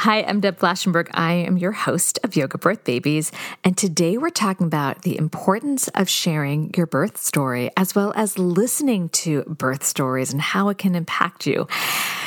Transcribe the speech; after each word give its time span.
Hi, 0.00 0.22
I'm 0.22 0.40
Deb 0.40 0.58
Flashenberg. 0.58 1.10
I 1.12 1.32
am 1.32 1.58
your 1.58 1.72
host 1.72 2.18
of 2.24 2.34
Yoga 2.34 2.56
Birth 2.56 2.84
Babies. 2.84 3.32
And 3.62 3.76
today 3.76 4.16
we're 4.16 4.30
talking 4.30 4.66
about 4.66 5.02
the 5.02 5.18
importance 5.18 5.88
of 5.88 6.08
sharing 6.08 6.72
your 6.74 6.86
birth 6.86 7.18
story 7.18 7.70
as 7.76 7.94
well 7.94 8.14
as 8.16 8.38
listening 8.38 9.10
to 9.10 9.42
birth 9.42 9.84
stories 9.84 10.32
and 10.32 10.40
how 10.40 10.70
it 10.70 10.78
can 10.78 10.94
impact 10.94 11.46
you. 11.46 11.68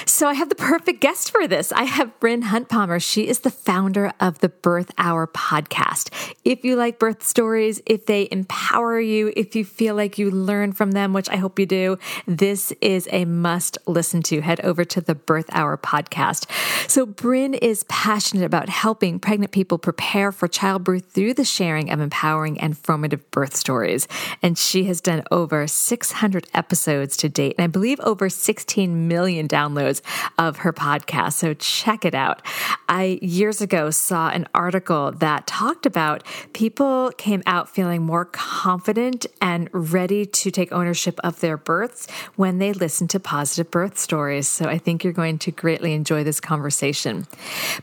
So 0.06 0.28
I 0.28 0.34
have 0.34 0.50
the 0.50 0.56
perfect 0.56 1.02
guest 1.02 1.32
for 1.32 1.48
this. 1.48 1.72
I 1.72 1.86
have 1.86 2.20
Bryn 2.20 2.44
Huntpalmer. 2.44 3.02
She 3.02 3.28
is 3.28 3.40
the 3.40 3.50
founder 3.50 4.12
of 4.20 4.38
the 4.40 4.50
Birth 4.50 4.92
Hour 5.00 5.26
podcast. 5.26 6.36
If 6.44 6.64
you 6.64 6.76
like 6.76 7.00
birth 7.00 7.24
stories, 7.24 7.82
if 7.88 8.06
they 8.06 8.28
empower 8.30 9.00
you, 9.00 9.34
if 9.36 9.56
you 9.56 9.66
feel 9.66 9.96
like 9.96 10.20
you 10.20 10.30
learn 10.30 10.74
from 10.74 10.92
them, 10.92 11.14
which 11.14 11.30
I 11.30 11.38
hope 11.38 11.58
you 11.58 11.66
do, 11.66 11.98
this 12.28 12.72
is 12.82 13.08
a 13.12 13.26
must 13.26 13.80
listen 13.88 14.22
to. 14.24 14.42
Head 14.42 14.62
over 14.62 14.86
to 14.86 15.02
the 15.02 15.16
Birth 15.16 15.50
Hour 15.54 15.78
podcast. 15.78 16.46
So 16.88 17.08
Bryn 17.08 17.56
is 17.64 17.86
passionate 17.86 18.44
about 18.44 18.68
helping 18.68 19.18
pregnant 19.20 19.54
people 19.54 19.78
prepare 19.78 20.34
for 20.34 20.50
childbirth 20.50 21.06
through 21.06 21.34
the 21.34 21.46
sharing 21.46 21.90
of 21.90 22.02
empowering 22.02 22.60
and 22.60 22.78
formative 22.78 23.32
birth 23.32 23.56
stories. 23.56 24.06
And 24.42 24.58
she 24.58 24.84
has 24.84 25.00
done 25.00 25.24
over 25.32 25.66
600 25.66 26.48
episodes 26.54 27.16
to 27.18 27.30
date, 27.30 27.56
and 27.58 27.64
I 27.64 27.68
believe 27.68 28.02
over 28.02 28.28
16 28.28 29.08
million 29.08 29.48
downloads 29.48 30.02
of 30.38 30.58
her 30.58 30.74
podcast. 30.74 31.34
So 31.34 31.54
check 31.54 32.04
it 32.04 32.14
out. 32.14 32.42
I 32.90 33.18
years 33.22 33.62
ago 33.62 33.92
saw 33.92 34.28
an 34.28 34.46
article 34.54 35.14
that 35.14 35.48
talked 35.48 35.86
about 35.86 36.24
people 36.52 37.14
came 37.18 37.44
out 37.46 37.70
feeling 37.70 38.02
more 38.02 38.26
confident 38.26 39.26
and 39.42 39.70
ready 39.72 40.26
to 40.26 40.52
take 40.52 40.74
ownership 40.74 41.18
of 41.24 41.40
their 41.40 41.56
births 41.56 42.10
when 42.36 42.58
they 42.58 42.74
listened 42.74 43.10
to 43.12 43.22
positive 43.22 43.72
birth 43.72 43.98
stories. 43.98 44.50
So 44.50 44.66
I 44.66 44.78
think 44.78 45.06
you're 45.06 45.14
going 45.14 45.38
to 45.40 45.52
greatly 45.52 45.94
enjoy 45.94 46.26
this 46.26 46.42
conversation. 46.42 47.26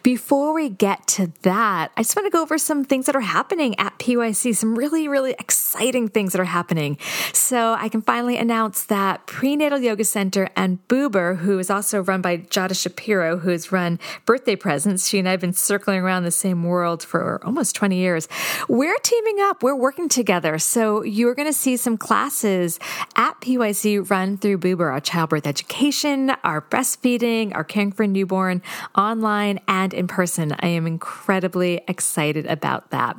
Before 0.02 0.52
we 0.52 0.68
get 0.68 1.06
to 1.08 1.32
that, 1.42 1.92
I 1.96 2.02
just 2.02 2.16
want 2.16 2.26
to 2.26 2.30
go 2.30 2.42
over 2.42 2.58
some 2.58 2.84
things 2.84 3.06
that 3.06 3.16
are 3.16 3.20
happening 3.20 3.78
at 3.78 3.98
PYC, 3.98 4.56
some 4.56 4.76
really, 4.76 5.08
really 5.08 5.32
exciting 5.32 6.08
things 6.08 6.32
that 6.32 6.40
are 6.40 6.44
happening. 6.44 6.96
So 7.32 7.74
I 7.78 7.88
can 7.88 8.02
finally 8.02 8.36
announce 8.36 8.84
that 8.84 9.26
Prenatal 9.26 9.78
Yoga 9.78 10.04
Center 10.04 10.48
and 10.56 10.86
Boober, 10.88 11.38
who 11.38 11.58
is 11.58 11.70
also 11.70 12.02
run 12.02 12.22
by 12.22 12.38
Jada 12.38 12.80
Shapiro, 12.80 13.38
who 13.38 13.50
has 13.50 13.72
run 13.72 13.98
Birthday 14.24 14.56
Presents, 14.56 15.08
she 15.08 15.18
and 15.18 15.28
I 15.28 15.32
have 15.32 15.40
been 15.40 15.52
circling 15.52 16.00
around 16.00 16.24
the 16.24 16.30
same 16.30 16.64
world 16.64 17.02
for 17.02 17.44
almost 17.44 17.74
20 17.76 17.96
years. 17.96 18.28
We're 18.68 18.98
teaming 18.98 19.40
up, 19.40 19.62
we're 19.62 19.74
working 19.74 20.08
together. 20.08 20.58
So 20.58 21.02
you're 21.02 21.34
going 21.34 21.48
to 21.48 21.52
see 21.52 21.76
some 21.76 21.96
classes 21.96 22.78
at 23.16 23.40
PYC 23.40 24.08
run 24.10 24.36
through 24.38 24.58
Boober, 24.58 24.90
our 24.90 25.00
childbirth 25.00 25.46
education, 25.46 26.30
our 26.44 26.62
breastfeeding, 26.62 27.54
our 27.54 27.64
caring 27.64 27.92
for 27.92 28.06
newborn 28.06 28.62
online 28.96 29.59
and 29.68 29.92
in 29.94 30.06
person. 30.06 30.54
I 30.60 30.68
am 30.68 30.86
incredibly 30.86 31.82
excited 31.86 32.46
about 32.46 32.90
that. 32.90 33.16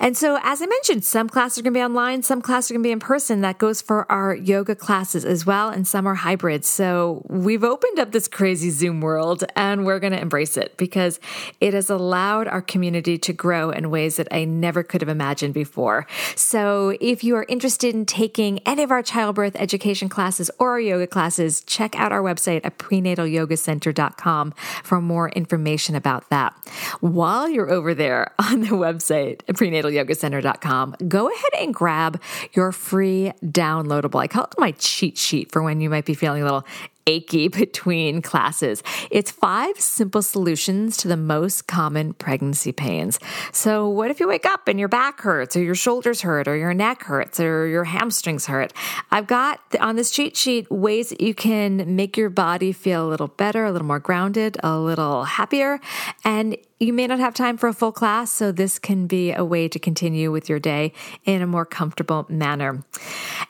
And 0.00 0.16
so, 0.16 0.38
as 0.42 0.60
I 0.60 0.66
mentioned, 0.66 1.04
some 1.04 1.28
classes 1.28 1.58
are 1.58 1.62
going 1.62 1.74
to 1.74 1.78
be 1.78 1.84
online, 1.84 2.22
some 2.22 2.42
classes 2.42 2.70
are 2.70 2.74
going 2.74 2.82
to 2.82 2.88
be 2.88 2.92
in 2.92 3.00
person. 3.00 3.40
That 3.40 3.58
goes 3.58 3.80
for 3.80 4.10
our 4.10 4.34
yoga 4.34 4.74
classes 4.74 5.24
as 5.24 5.46
well, 5.46 5.68
and 5.68 5.86
some 5.86 6.06
are 6.06 6.14
hybrid. 6.14 6.64
So, 6.64 7.24
we've 7.28 7.64
opened 7.64 7.98
up 7.98 8.12
this 8.12 8.28
crazy 8.28 8.70
Zoom 8.70 9.00
world 9.00 9.44
and 9.54 9.86
we're 9.86 9.98
going 9.98 10.12
to 10.12 10.20
embrace 10.20 10.56
it 10.56 10.76
because 10.76 11.20
it 11.60 11.74
has 11.74 11.90
allowed 11.90 12.48
our 12.48 12.62
community 12.62 13.18
to 13.18 13.32
grow 13.32 13.70
in 13.70 13.90
ways 13.90 14.16
that 14.16 14.28
I 14.30 14.44
never 14.44 14.82
could 14.82 15.00
have 15.00 15.08
imagined 15.08 15.54
before. 15.54 16.06
So, 16.34 16.96
if 17.00 17.24
you 17.24 17.36
are 17.36 17.46
interested 17.48 17.94
in 17.94 18.06
taking 18.06 18.58
any 18.60 18.82
of 18.82 18.90
our 18.90 19.02
childbirth 19.02 19.56
education 19.56 20.08
classes 20.08 20.50
or 20.58 20.70
our 20.70 20.80
yoga 20.80 21.06
classes, 21.06 21.62
check 21.62 21.98
out 21.98 22.12
our 22.12 22.22
website 22.22 22.60
at 22.64 22.78
prenatalyogacenter.com 22.78 24.54
for 24.82 25.00
more 25.00 25.28
information 25.30 25.75
about 25.94 26.28
that. 26.30 26.54
While 27.00 27.48
you're 27.48 27.70
over 27.70 27.94
there 27.94 28.32
on 28.38 28.60
the 28.60 28.68
website, 28.68 29.44
prenatalyogacenter.com, 29.44 30.96
go 31.08 31.28
ahead 31.28 31.62
and 31.62 31.74
grab 31.74 32.20
your 32.52 32.72
free 32.72 33.32
downloadable. 33.44 34.20
I 34.20 34.26
call 34.26 34.44
it 34.44 34.54
my 34.58 34.72
cheat 34.72 35.18
sheet 35.18 35.52
for 35.52 35.62
when 35.62 35.80
you 35.80 35.90
might 35.90 36.04
be 36.04 36.14
feeling 36.14 36.42
a 36.42 36.44
little 36.44 36.66
achy 37.06 37.48
between 37.62 38.22
classes. 38.22 38.82
It's 39.10 39.30
five 39.30 39.78
simple 39.78 40.22
solutions 40.22 40.96
to 40.98 41.08
the 41.08 41.16
most 41.16 41.66
common 41.66 42.14
pregnancy 42.14 42.72
pains. 42.72 43.18
So, 43.52 43.88
what 43.88 44.10
if 44.10 44.20
you 44.20 44.28
wake 44.28 44.46
up 44.46 44.68
and 44.68 44.78
your 44.78 44.88
back 44.88 45.20
hurts, 45.20 45.56
or 45.56 45.62
your 45.62 45.74
shoulders 45.74 46.22
hurt, 46.22 46.48
or 46.48 46.56
your 46.56 46.74
neck 46.74 47.04
hurts, 47.04 47.40
or 47.40 47.66
your 47.66 47.84
hamstrings 47.84 48.46
hurt? 48.46 48.72
I've 49.10 49.26
got 49.26 49.60
on 49.80 49.96
this 49.96 50.10
cheat 50.10 50.36
sheet 50.36 50.70
ways 50.70 51.10
that 51.10 51.20
you 51.20 51.34
can 51.34 51.96
make 51.96 52.16
your 52.16 52.30
body 52.30 52.72
feel 52.72 53.06
a 53.06 53.08
little 53.08 53.28
better, 53.28 53.64
a 53.64 53.72
little 53.72 53.86
more 53.86 54.00
grounded, 54.00 54.56
a 54.62 54.78
little 54.78 55.24
happier, 55.24 55.80
and 56.24 56.56
you 56.78 56.92
may 56.92 57.06
not 57.06 57.18
have 57.18 57.32
time 57.32 57.56
for 57.56 57.68
a 57.68 57.72
full 57.72 57.92
class, 57.92 58.30
so 58.30 58.52
this 58.52 58.78
can 58.78 59.06
be 59.06 59.32
a 59.32 59.44
way 59.44 59.66
to 59.68 59.78
continue 59.78 60.30
with 60.30 60.48
your 60.48 60.58
day 60.58 60.92
in 61.24 61.40
a 61.40 61.46
more 61.46 61.64
comfortable 61.64 62.26
manner. 62.28 62.84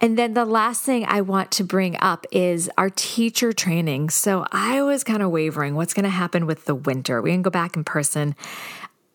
And 0.00 0.16
then 0.16 0.34
the 0.34 0.44
last 0.44 0.82
thing 0.82 1.04
I 1.06 1.22
want 1.22 1.50
to 1.52 1.64
bring 1.64 1.96
up 1.98 2.26
is 2.30 2.70
our 2.78 2.90
teacher 2.90 3.52
training. 3.52 4.10
So 4.10 4.46
I 4.52 4.82
was 4.82 5.02
kind 5.02 5.22
of 5.22 5.30
wavering 5.30 5.74
what's 5.74 5.94
going 5.94 6.04
to 6.04 6.10
happen 6.10 6.46
with 6.46 6.66
the 6.66 6.74
winter. 6.74 7.20
We 7.20 7.32
can 7.32 7.42
go 7.42 7.50
back 7.50 7.76
in 7.76 7.82
person. 7.82 8.36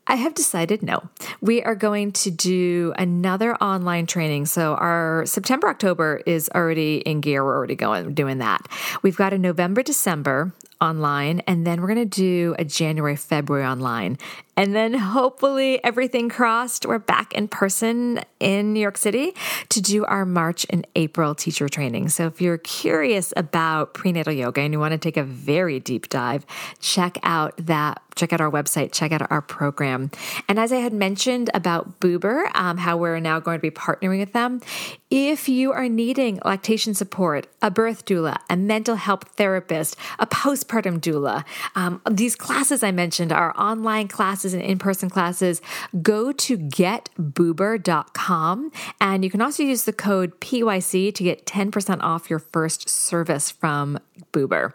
I 0.07 0.15
have 0.15 0.33
decided 0.33 0.83
no. 0.83 1.09
We 1.39 1.63
are 1.63 1.75
going 1.75 2.11
to 2.13 2.31
do 2.31 2.93
another 2.97 3.55
online 3.55 4.07
training. 4.07 4.47
So 4.47 4.73
our 4.73 5.25
September 5.25 5.69
October 5.69 6.21
is 6.25 6.49
already 6.53 6.97
in 6.97 7.21
gear. 7.21 7.45
We're 7.45 7.55
already 7.55 7.75
going 7.75 8.13
doing 8.13 8.39
that. 8.39 8.67
We've 9.03 9.15
got 9.15 9.31
a 9.31 9.37
November 9.37 9.83
December 9.83 10.53
online, 10.81 11.41
and 11.41 11.65
then 11.65 11.79
we're 11.79 11.87
going 11.87 12.09
to 12.09 12.21
do 12.21 12.55
a 12.57 12.65
January 12.65 13.15
February 13.15 13.65
online. 13.65 14.17
And 14.57 14.75
then 14.75 14.93
hopefully 14.93 15.83
everything 15.83 16.27
crossed, 16.27 16.85
we're 16.85 16.99
back 16.99 17.33
in 17.33 17.47
person 17.47 18.19
in 18.39 18.73
New 18.73 18.79
York 18.79 18.97
City 18.97 19.33
to 19.69 19.81
do 19.81 20.03
our 20.05 20.25
March 20.25 20.65
and 20.69 20.85
April 20.95 21.33
teacher 21.33 21.69
training. 21.69 22.09
So 22.09 22.27
if 22.27 22.41
you're 22.41 22.57
curious 22.57 23.33
about 23.37 23.93
prenatal 23.93 24.33
yoga 24.33 24.61
and 24.61 24.73
you 24.73 24.79
want 24.79 24.91
to 24.91 24.97
take 24.97 25.17
a 25.17 25.23
very 25.23 25.79
deep 25.79 26.09
dive, 26.09 26.45
check 26.79 27.17
out 27.23 27.55
that 27.57 28.01
check 28.15 28.33
out 28.33 28.41
our 28.41 28.51
website, 28.51 28.91
check 28.91 29.11
out 29.11 29.31
our 29.31 29.41
program. 29.41 30.11
And 30.47 30.59
as 30.59 30.71
I 30.71 30.77
had 30.77 30.93
mentioned 30.93 31.49
about 31.53 31.99
Boober, 31.99 32.53
um, 32.55 32.77
how 32.77 32.97
we're 32.97 33.19
now 33.19 33.39
going 33.39 33.57
to 33.57 33.61
be 33.61 33.71
partnering 33.71 34.19
with 34.19 34.33
them, 34.33 34.61
if 35.11 35.47
you 35.49 35.73
are 35.73 35.89
needing 35.89 36.39
lactation 36.45 36.93
support, 36.93 37.47
a 37.61 37.69
birth 37.69 38.05
doula, 38.05 38.37
a 38.49 38.55
mental 38.55 38.95
health 38.95 39.25
therapist, 39.35 39.97
a 40.17 40.25
postpartum 40.25 41.01
doula, 41.01 41.43
um, 41.75 42.01
these 42.09 42.37
classes 42.37 42.81
I 42.81 42.91
mentioned 42.91 43.33
are 43.33 43.53
online 43.59 44.07
classes 44.07 44.53
and 44.53 44.63
in 44.63 44.79
person 44.79 45.09
classes. 45.09 45.61
Go 46.01 46.31
to 46.31 46.57
getboober.com 46.57 48.71
and 49.01 49.25
you 49.25 49.29
can 49.29 49.41
also 49.41 49.63
use 49.63 49.83
the 49.83 49.91
code 49.91 50.39
PYC 50.39 51.13
to 51.13 51.23
get 51.23 51.45
10% 51.45 52.01
off 52.01 52.29
your 52.29 52.39
first 52.39 52.87
service 52.87 53.51
from 53.51 53.99
Boober. 54.31 54.71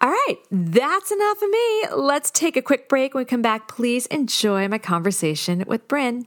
All 0.00 0.08
right, 0.08 0.36
that's 0.50 1.12
enough 1.12 1.42
of 1.42 1.50
me. 1.50 1.82
Let's 1.94 2.30
take 2.30 2.56
a 2.56 2.62
quick 2.62 2.88
break. 2.88 3.12
When 3.12 3.20
we 3.20 3.26
come 3.26 3.42
back, 3.42 3.68
please 3.68 4.06
enjoy 4.06 4.68
my 4.68 4.78
conversation 4.78 5.64
with 5.66 5.86
Bryn. 5.86 6.26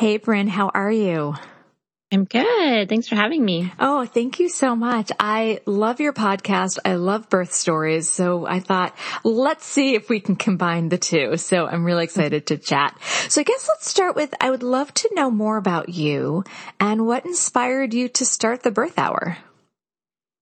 Hey, 0.00 0.16
Bryn, 0.16 0.48
how 0.48 0.70
are 0.72 0.90
you? 0.90 1.34
I'm 2.10 2.24
good. 2.24 2.88
Thanks 2.88 3.06
for 3.06 3.16
having 3.16 3.44
me. 3.44 3.70
Oh, 3.78 4.06
thank 4.06 4.40
you 4.40 4.48
so 4.48 4.74
much. 4.74 5.12
I 5.20 5.60
love 5.66 6.00
your 6.00 6.14
podcast. 6.14 6.78
I 6.86 6.94
love 6.94 7.28
birth 7.28 7.52
stories. 7.52 8.10
So 8.10 8.46
I 8.46 8.60
thought, 8.60 8.96
let's 9.24 9.66
see 9.66 9.94
if 9.94 10.08
we 10.08 10.20
can 10.20 10.36
combine 10.36 10.88
the 10.88 10.96
two. 10.96 11.36
So 11.36 11.66
I'm 11.66 11.84
really 11.84 12.04
excited 12.04 12.46
to 12.46 12.56
chat. 12.56 12.98
So 13.28 13.42
I 13.42 13.44
guess 13.44 13.68
let's 13.68 13.90
start 13.90 14.16
with, 14.16 14.32
I 14.40 14.48
would 14.48 14.62
love 14.62 14.94
to 14.94 15.10
know 15.12 15.30
more 15.30 15.58
about 15.58 15.90
you 15.90 16.44
and 16.80 17.06
what 17.06 17.26
inspired 17.26 17.92
you 17.92 18.08
to 18.08 18.24
start 18.24 18.62
the 18.62 18.70
birth 18.70 18.98
hour. 18.98 19.36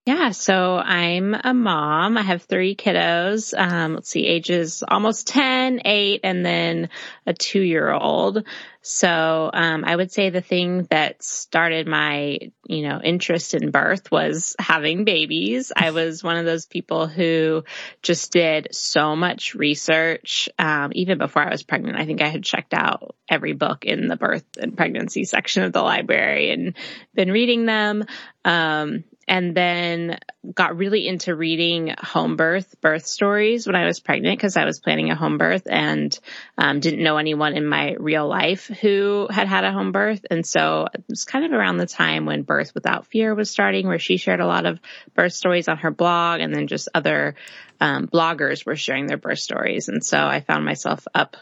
Yeah, 0.09 0.31
so 0.31 0.79
I'm 0.79 1.35
a 1.35 1.53
mom. 1.53 2.17
I 2.17 2.23
have 2.23 2.45
three 2.45 2.75
kiddos. 2.75 3.53
Um, 3.55 3.93
let's 3.93 4.09
see, 4.09 4.27
ages 4.27 4.83
almost 4.89 5.27
10, 5.27 5.83
8, 5.85 6.21
and 6.25 6.47
then 6.47 6.89
a 7.27 7.35
two 7.35 7.61
year 7.61 7.93
old. 7.93 8.43
So, 8.81 9.51
um, 9.53 9.85
I 9.85 9.95
would 9.95 10.11
say 10.11 10.31
the 10.31 10.41
thing 10.41 10.85
that 10.89 11.23
started 11.23 11.87
my, 11.87 12.39
you 12.67 12.89
know, 12.89 13.03
interest 13.05 13.53
in 13.53 13.71
birth 13.71 14.11
was 14.11 14.57
having 14.59 15.05
babies. 15.05 15.73
I 15.77 15.91
was 15.99 16.25
one 16.25 16.39
of 16.39 16.47
those 16.47 16.65
people 16.65 17.07
who 17.07 17.65
just 18.01 18.33
did 18.33 18.69
so 18.71 19.15
much 19.15 19.55
research, 19.55 20.49
um, 20.59 20.91
even 20.95 21.19
before 21.19 21.43
I 21.43 21.51
was 21.51 21.65
pregnant. 21.65 21.99
I 21.99 22.07
think 22.07 22.23
I 22.23 22.29
had 22.29 22.45
checked 22.45 22.73
out 22.73 23.15
every 23.29 23.53
book 23.53 23.85
in 23.85 24.09
the 24.09 24.17
birth 24.17 24.47
and 24.59 24.75
pregnancy 24.75 25.25
section 25.25 25.65
of 25.65 25.75
the 25.75 25.83
library 25.83 26.51
and 26.51 26.75
been 27.15 27.31
reading 27.31 27.67
them. 27.67 28.07
Um, 28.43 29.05
and 29.29 29.55
then 29.55 30.19
got 30.55 30.77
really 30.77 31.07
into 31.07 31.37
reading 31.37 31.95
home 31.99 32.37
birth 32.37 32.75
birth 32.81 33.07
stories 33.07 33.67
when 33.67 33.77
I 33.77 33.85
was 33.85 34.01
pregnant 34.01 34.39
because 34.39 34.57
I 34.57 34.65
was 34.65 34.81
planning 34.81 35.11
a 35.11 35.15
home 35.15 35.39
birth 35.39 35.67
and 35.71 36.19
um, 36.57 36.81
didn't 36.81 37.05
know 37.05 37.19
anyone 37.19 37.55
in 37.55 37.67
my 37.67 37.95
real 37.99 38.27
life 38.27 38.67
who 38.67 39.29
had 39.31 39.47
had 39.47 39.65
a 39.65 39.73
home 39.73 39.93
birth. 39.93 40.25
And 40.31 40.47
so 40.47 40.87
it 40.93 41.05
was 41.09 41.25
kind 41.25 41.45
of 41.45 41.53
around 41.53 41.77
the 41.77 41.87
time 41.87 42.25
when 42.25 42.43
Birth 42.43 42.75
Without 42.75 43.07
Fear 43.07 43.35
was 43.35 43.51
starting, 43.51 43.87
where 43.87 43.99
she 43.99 44.17
shared 44.17 44.41
a 44.41 44.47
lot 44.47 44.67
of 44.67 44.81
birth 45.15 45.35
stories 45.35 45.69
on 45.69 45.79
her 45.79 45.91
blog, 45.91 46.41
and 46.41 46.55
then 46.55 46.67
just 46.67 46.89
other 46.95 47.35
um, 47.81 48.09
bloggers 48.09 48.65
were 48.65 48.77
sharing 48.77 49.07
their 49.07 49.19
birth 49.19 49.39
stories. 49.39 49.89
And 49.89 50.05
so 50.05 50.19
I 50.19 50.41
found 50.41 50.65
myself 50.65 51.07
up 51.15 51.37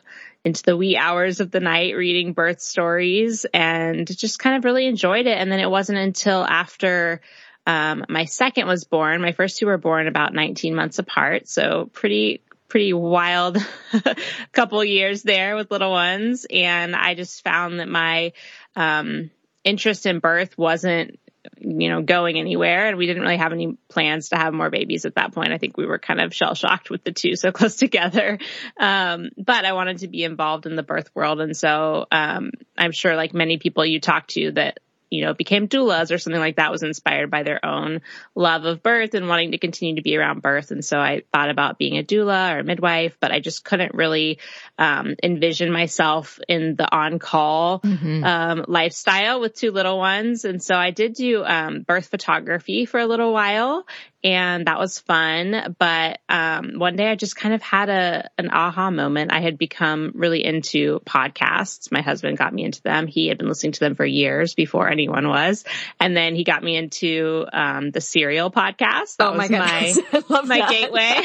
into 0.44 0.62
the 0.62 0.76
wee 0.76 0.96
hours 0.96 1.40
of 1.40 1.50
the 1.50 1.58
night 1.58 1.96
reading 1.96 2.32
birth 2.32 2.60
stories 2.60 3.46
and 3.52 4.06
just 4.16 4.38
kind 4.38 4.56
of 4.56 4.64
really 4.64 4.86
enjoyed 4.86 5.26
it. 5.26 5.36
And 5.36 5.50
then 5.50 5.58
it 5.58 5.68
wasn't 5.68 5.98
until 5.98 6.44
after 6.44 7.20
um, 7.66 8.04
my 8.08 8.24
second 8.24 8.68
was 8.68 8.84
born. 8.84 9.20
My 9.20 9.32
first 9.32 9.58
two 9.58 9.66
were 9.66 9.78
born 9.78 10.06
about 10.06 10.32
19 10.32 10.74
months 10.74 10.98
apart. 10.98 11.48
So 11.48 11.90
pretty, 11.92 12.42
pretty 12.68 12.92
wild 12.92 13.58
couple 14.52 14.84
years 14.84 15.22
there 15.22 15.56
with 15.56 15.70
little 15.70 15.90
ones. 15.90 16.46
And 16.48 16.94
I 16.94 17.14
just 17.14 17.42
found 17.42 17.80
that 17.80 17.88
my, 17.88 18.32
um, 18.76 19.30
interest 19.64 20.06
in 20.06 20.20
birth 20.20 20.56
wasn't, 20.56 21.18
you 21.58 21.88
know, 21.88 22.02
going 22.02 22.38
anywhere. 22.38 22.86
And 22.86 22.96
we 22.96 23.06
didn't 23.06 23.22
really 23.22 23.36
have 23.36 23.52
any 23.52 23.76
plans 23.88 24.28
to 24.28 24.36
have 24.36 24.54
more 24.54 24.70
babies 24.70 25.04
at 25.04 25.16
that 25.16 25.34
point. 25.34 25.52
I 25.52 25.58
think 25.58 25.76
we 25.76 25.86
were 25.86 25.98
kind 25.98 26.20
of 26.20 26.32
shell 26.32 26.54
shocked 26.54 26.88
with 26.88 27.02
the 27.02 27.12
two 27.12 27.34
so 27.34 27.50
close 27.52 27.74
together. 27.74 28.38
Um, 28.78 29.30
but 29.36 29.64
I 29.64 29.72
wanted 29.72 29.98
to 29.98 30.08
be 30.08 30.22
involved 30.22 30.66
in 30.66 30.76
the 30.76 30.84
birth 30.84 31.10
world. 31.16 31.40
And 31.40 31.56
so, 31.56 32.06
um, 32.12 32.52
I'm 32.78 32.92
sure 32.92 33.16
like 33.16 33.34
many 33.34 33.58
people 33.58 33.84
you 33.84 34.00
talk 34.00 34.28
to 34.28 34.52
that 34.52 34.78
you 35.10 35.24
know, 35.24 35.34
became 35.34 35.68
doulas 35.68 36.12
or 36.12 36.18
something 36.18 36.40
like 36.40 36.56
that 36.56 36.72
was 36.72 36.82
inspired 36.82 37.30
by 37.30 37.42
their 37.42 37.64
own 37.64 38.00
love 38.34 38.64
of 38.64 38.82
birth 38.82 39.14
and 39.14 39.28
wanting 39.28 39.52
to 39.52 39.58
continue 39.58 39.96
to 39.96 40.02
be 40.02 40.16
around 40.16 40.42
birth. 40.42 40.70
And 40.70 40.84
so 40.84 40.98
I 40.98 41.22
thought 41.32 41.50
about 41.50 41.78
being 41.78 41.98
a 41.98 42.02
doula 42.02 42.54
or 42.54 42.58
a 42.60 42.64
midwife, 42.64 43.16
but 43.20 43.30
I 43.30 43.40
just 43.40 43.64
couldn't 43.64 43.94
really 43.94 44.38
um, 44.78 45.14
envision 45.22 45.70
myself 45.70 46.40
in 46.48 46.76
the 46.76 46.92
on 46.92 47.18
call 47.18 47.80
mm-hmm. 47.80 48.24
um, 48.24 48.64
lifestyle 48.66 49.40
with 49.40 49.54
two 49.54 49.70
little 49.70 49.98
ones. 49.98 50.44
And 50.44 50.62
so 50.62 50.74
I 50.74 50.90
did 50.90 51.14
do 51.14 51.44
um, 51.44 51.82
birth 51.82 52.06
photography 52.06 52.86
for 52.86 52.98
a 52.98 53.06
little 53.06 53.32
while 53.32 53.86
and 54.26 54.66
that 54.66 54.80
was 54.80 54.98
fun. 54.98 55.76
But 55.78 56.18
um, 56.28 56.80
one 56.80 56.96
day 56.96 57.06
I 57.06 57.14
just 57.14 57.36
kind 57.36 57.54
of 57.54 57.62
had 57.62 57.88
a 57.88 58.28
an 58.36 58.50
aha 58.50 58.90
moment. 58.90 59.32
I 59.32 59.38
had 59.38 59.56
become 59.56 60.10
really 60.16 60.44
into 60.44 60.98
podcasts. 61.06 61.92
My 61.92 62.02
husband 62.02 62.36
got 62.36 62.52
me 62.52 62.64
into 62.64 62.82
them. 62.82 63.06
He 63.06 63.28
had 63.28 63.38
been 63.38 63.46
listening 63.46 63.70
to 63.72 63.80
them 63.80 63.94
for 63.94 64.04
years 64.04 64.54
before 64.54 64.90
anyone 64.90 65.28
was, 65.28 65.64
and 66.00 66.16
then 66.16 66.34
he 66.34 66.42
got 66.42 66.60
me 66.60 66.76
into 66.76 67.46
um, 67.52 67.92
the 67.92 68.00
Serial 68.00 68.50
podcast. 68.50 69.16
That 69.18 69.28
oh 69.28 69.34
my 69.34 69.46
goodness. 69.46 70.00
my, 70.28 70.42
my 70.42 70.58
that. 70.58 70.70
gateway. 70.70 71.20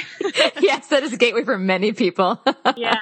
yes, 0.62 0.90
that 0.90 1.02
is 1.02 1.14
a 1.14 1.18
gateway 1.18 1.44
for 1.44 1.58
many 1.58 1.94
people. 1.94 2.40
yeah. 2.78 2.98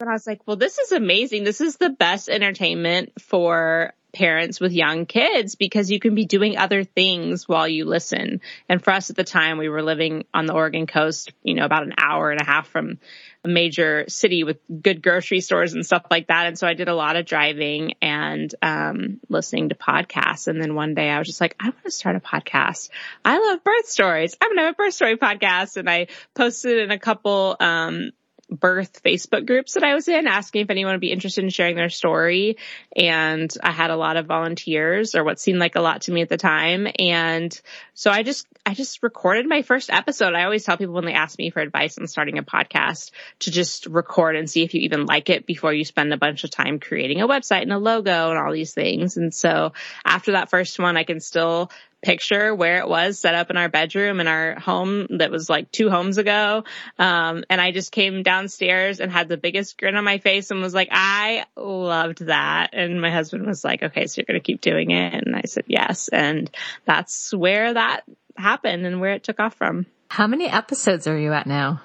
And 0.00 0.08
I 0.08 0.12
was 0.12 0.26
like, 0.26 0.40
well, 0.46 0.56
this 0.56 0.78
is 0.78 0.90
amazing. 0.90 1.44
This 1.44 1.60
is 1.60 1.76
the 1.76 1.90
best 1.90 2.28
entertainment 2.28 3.12
for 3.20 3.92
parents 4.12 4.60
with 4.60 4.72
young 4.72 5.06
kids 5.06 5.54
because 5.54 5.90
you 5.90 6.00
can 6.00 6.14
be 6.14 6.24
doing 6.24 6.58
other 6.58 6.84
things 6.84 7.48
while 7.48 7.68
you 7.68 7.84
listen. 7.84 8.40
And 8.68 8.82
for 8.82 8.92
us 8.92 9.10
at 9.10 9.16
the 9.16 9.24
time, 9.24 9.58
we 9.58 9.68
were 9.68 9.82
living 9.82 10.24
on 10.34 10.46
the 10.46 10.54
Oregon 10.54 10.86
coast, 10.86 11.32
you 11.42 11.54
know, 11.54 11.64
about 11.64 11.84
an 11.84 11.94
hour 11.98 12.30
and 12.30 12.40
a 12.40 12.44
half 12.44 12.68
from 12.68 12.98
a 13.44 13.48
major 13.48 14.04
city 14.08 14.44
with 14.44 14.58
good 14.82 15.02
grocery 15.02 15.40
stores 15.40 15.72
and 15.72 15.84
stuff 15.84 16.04
like 16.10 16.26
that. 16.26 16.46
And 16.46 16.58
so 16.58 16.66
I 16.66 16.74
did 16.74 16.88
a 16.88 16.94
lot 16.94 17.16
of 17.16 17.24
driving 17.24 17.94
and 18.02 18.54
um, 18.60 19.20
listening 19.28 19.70
to 19.70 19.74
podcasts. 19.74 20.46
And 20.46 20.60
then 20.60 20.74
one 20.74 20.94
day 20.94 21.08
I 21.08 21.18
was 21.18 21.26
just 21.26 21.40
like, 21.40 21.56
I 21.58 21.66
want 21.66 21.84
to 21.84 21.90
start 21.90 22.16
a 22.16 22.20
podcast. 22.20 22.90
I 23.24 23.38
love 23.38 23.64
birth 23.64 23.86
stories. 23.86 24.36
I'm 24.40 24.54
to 24.54 24.62
have 24.62 24.74
a 24.74 24.76
birth 24.76 24.94
story 24.94 25.16
podcast. 25.16 25.76
And 25.78 25.88
I 25.88 26.08
posted 26.34 26.78
in 26.78 26.90
a 26.90 26.98
couple 26.98 27.56
um, 27.58 28.10
birth 28.50 29.02
Facebook 29.02 29.46
groups 29.46 29.74
that 29.74 29.84
I 29.84 29.94
was 29.94 30.08
in 30.08 30.26
asking 30.26 30.62
if 30.62 30.70
anyone 30.70 30.94
would 30.94 31.00
be 31.00 31.12
interested 31.12 31.44
in 31.44 31.50
sharing 31.50 31.76
their 31.76 31.88
story. 31.88 32.56
And 32.96 33.52
I 33.62 33.70
had 33.70 33.90
a 33.90 33.96
lot 33.96 34.16
of 34.16 34.26
volunteers 34.26 35.14
or 35.14 35.24
what 35.24 35.40
seemed 35.40 35.58
like 35.58 35.76
a 35.76 35.80
lot 35.80 36.02
to 36.02 36.12
me 36.12 36.22
at 36.22 36.28
the 36.28 36.36
time. 36.36 36.88
And 36.98 37.58
so 37.94 38.10
I 38.10 38.22
just, 38.22 38.46
I 38.66 38.74
just 38.74 39.02
recorded 39.02 39.46
my 39.48 39.62
first 39.62 39.90
episode. 39.90 40.34
I 40.34 40.44
always 40.44 40.64
tell 40.64 40.76
people 40.76 40.94
when 40.94 41.04
they 41.04 41.14
ask 41.14 41.38
me 41.38 41.50
for 41.50 41.60
advice 41.60 41.98
on 41.98 42.06
starting 42.06 42.38
a 42.38 42.42
podcast 42.42 43.10
to 43.40 43.50
just 43.50 43.86
record 43.86 44.36
and 44.36 44.50
see 44.50 44.62
if 44.62 44.74
you 44.74 44.80
even 44.82 45.06
like 45.06 45.30
it 45.30 45.46
before 45.46 45.72
you 45.72 45.84
spend 45.84 46.12
a 46.12 46.18
bunch 46.18 46.44
of 46.44 46.50
time 46.50 46.80
creating 46.80 47.20
a 47.20 47.28
website 47.28 47.62
and 47.62 47.72
a 47.72 47.78
logo 47.78 48.30
and 48.30 48.38
all 48.38 48.52
these 48.52 48.74
things. 48.74 49.16
And 49.16 49.32
so 49.32 49.72
after 50.04 50.32
that 50.32 50.50
first 50.50 50.78
one, 50.78 50.96
I 50.96 51.04
can 51.04 51.20
still 51.20 51.70
picture 52.02 52.54
where 52.54 52.78
it 52.78 52.88
was 52.88 53.18
set 53.18 53.34
up 53.34 53.50
in 53.50 53.56
our 53.56 53.68
bedroom 53.68 54.20
in 54.20 54.26
our 54.26 54.58
home 54.58 55.06
that 55.18 55.30
was 55.30 55.50
like 55.50 55.70
two 55.70 55.90
homes 55.90 56.18
ago. 56.18 56.64
Um, 56.98 57.44
and 57.50 57.60
I 57.60 57.72
just 57.72 57.92
came 57.92 58.22
downstairs 58.22 59.00
and 59.00 59.12
had 59.12 59.28
the 59.28 59.36
biggest 59.36 59.78
grin 59.78 59.96
on 59.96 60.04
my 60.04 60.18
face 60.18 60.50
and 60.50 60.60
was 60.60 60.74
like, 60.74 60.88
I 60.90 61.44
loved 61.56 62.26
that. 62.26 62.70
And 62.72 63.00
my 63.00 63.10
husband 63.10 63.46
was 63.46 63.64
like, 63.64 63.82
okay, 63.82 64.06
so 64.06 64.20
you're 64.20 64.26
going 64.26 64.40
to 64.40 64.44
keep 64.44 64.60
doing 64.60 64.90
it. 64.90 65.26
And 65.26 65.36
I 65.36 65.42
said, 65.46 65.64
yes. 65.66 66.08
And 66.08 66.50
that's 66.84 67.34
where 67.34 67.74
that 67.74 68.04
happened 68.36 68.86
and 68.86 69.00
where 69.00 69.12
it 69.12 69.24
took 69.24 69.40
off 69.40 69.54
from. 69.54 69.86
How 70.08 70.26
many 70.26 70.46
episodes 70.46 71.06
are 71.06 71.18
you 71.18 71.32
at 71.32 71.46
now? 71.46 71.82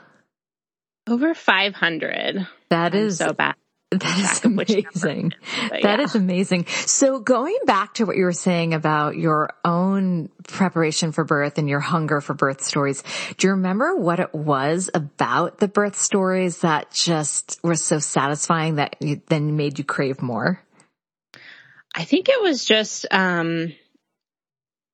Over 1.08 1.36
500. 1.36 2.48
That 2.70 2.96
is 2.96 3.20
so 3.20 3.34
bad. 3.34 3.56
That 3.92 4.18
is 4.20 4.44
amazing. 4.44 5.34
That 5.70 5.82
yeah. 5.82 6.02
is 6.02 6.16
amazing. 6.16 6.66
So 6.68 7.20
going 7.20 7.58
back 7.66 7.94
to 7.96 8.06
what 8.06 8.18
you 8.18 8.26
were 8.26 8.34
saying 8.34 8.74
about 8.74 9.16
your 9.16 9.52
own 9.64 10.30
preparation 10.48 11.12
for 11.12 11.24
birth 11.24 11.58
and 11.58 11.70
your 11.70 11.80
hunger 11.80 12.20
for 12.20 12.34
birth 12.34 12.62
stories, 12.62 13.04
do 13.38 13.48
you 13.48 13.52
remember 13.52 13.96
what 13.96 14.20
it 14.20 14.34
was 14.34 14.90
about 14.94 15.60
the 15.60 15.68
birth 15.68 15.98
stories 15.98 16.60
that 16.60 16.92
just 16.92 17.60
were 17.64 17.76
so 17.76 18.00
satisfying 18.00 18.76
that 18.76 18.96
you, 19.00 19.22
then 19.28 19.56
made 19.56 19.78
you 19.78 19.86
crave 19.86 20.22
more? 20.22 20.62
I 21.94 22.04
think 22.04 22.28
it 22.28 22.42
was 22.42 22.66
just, 22.66 23.06
um, 23.12 23.72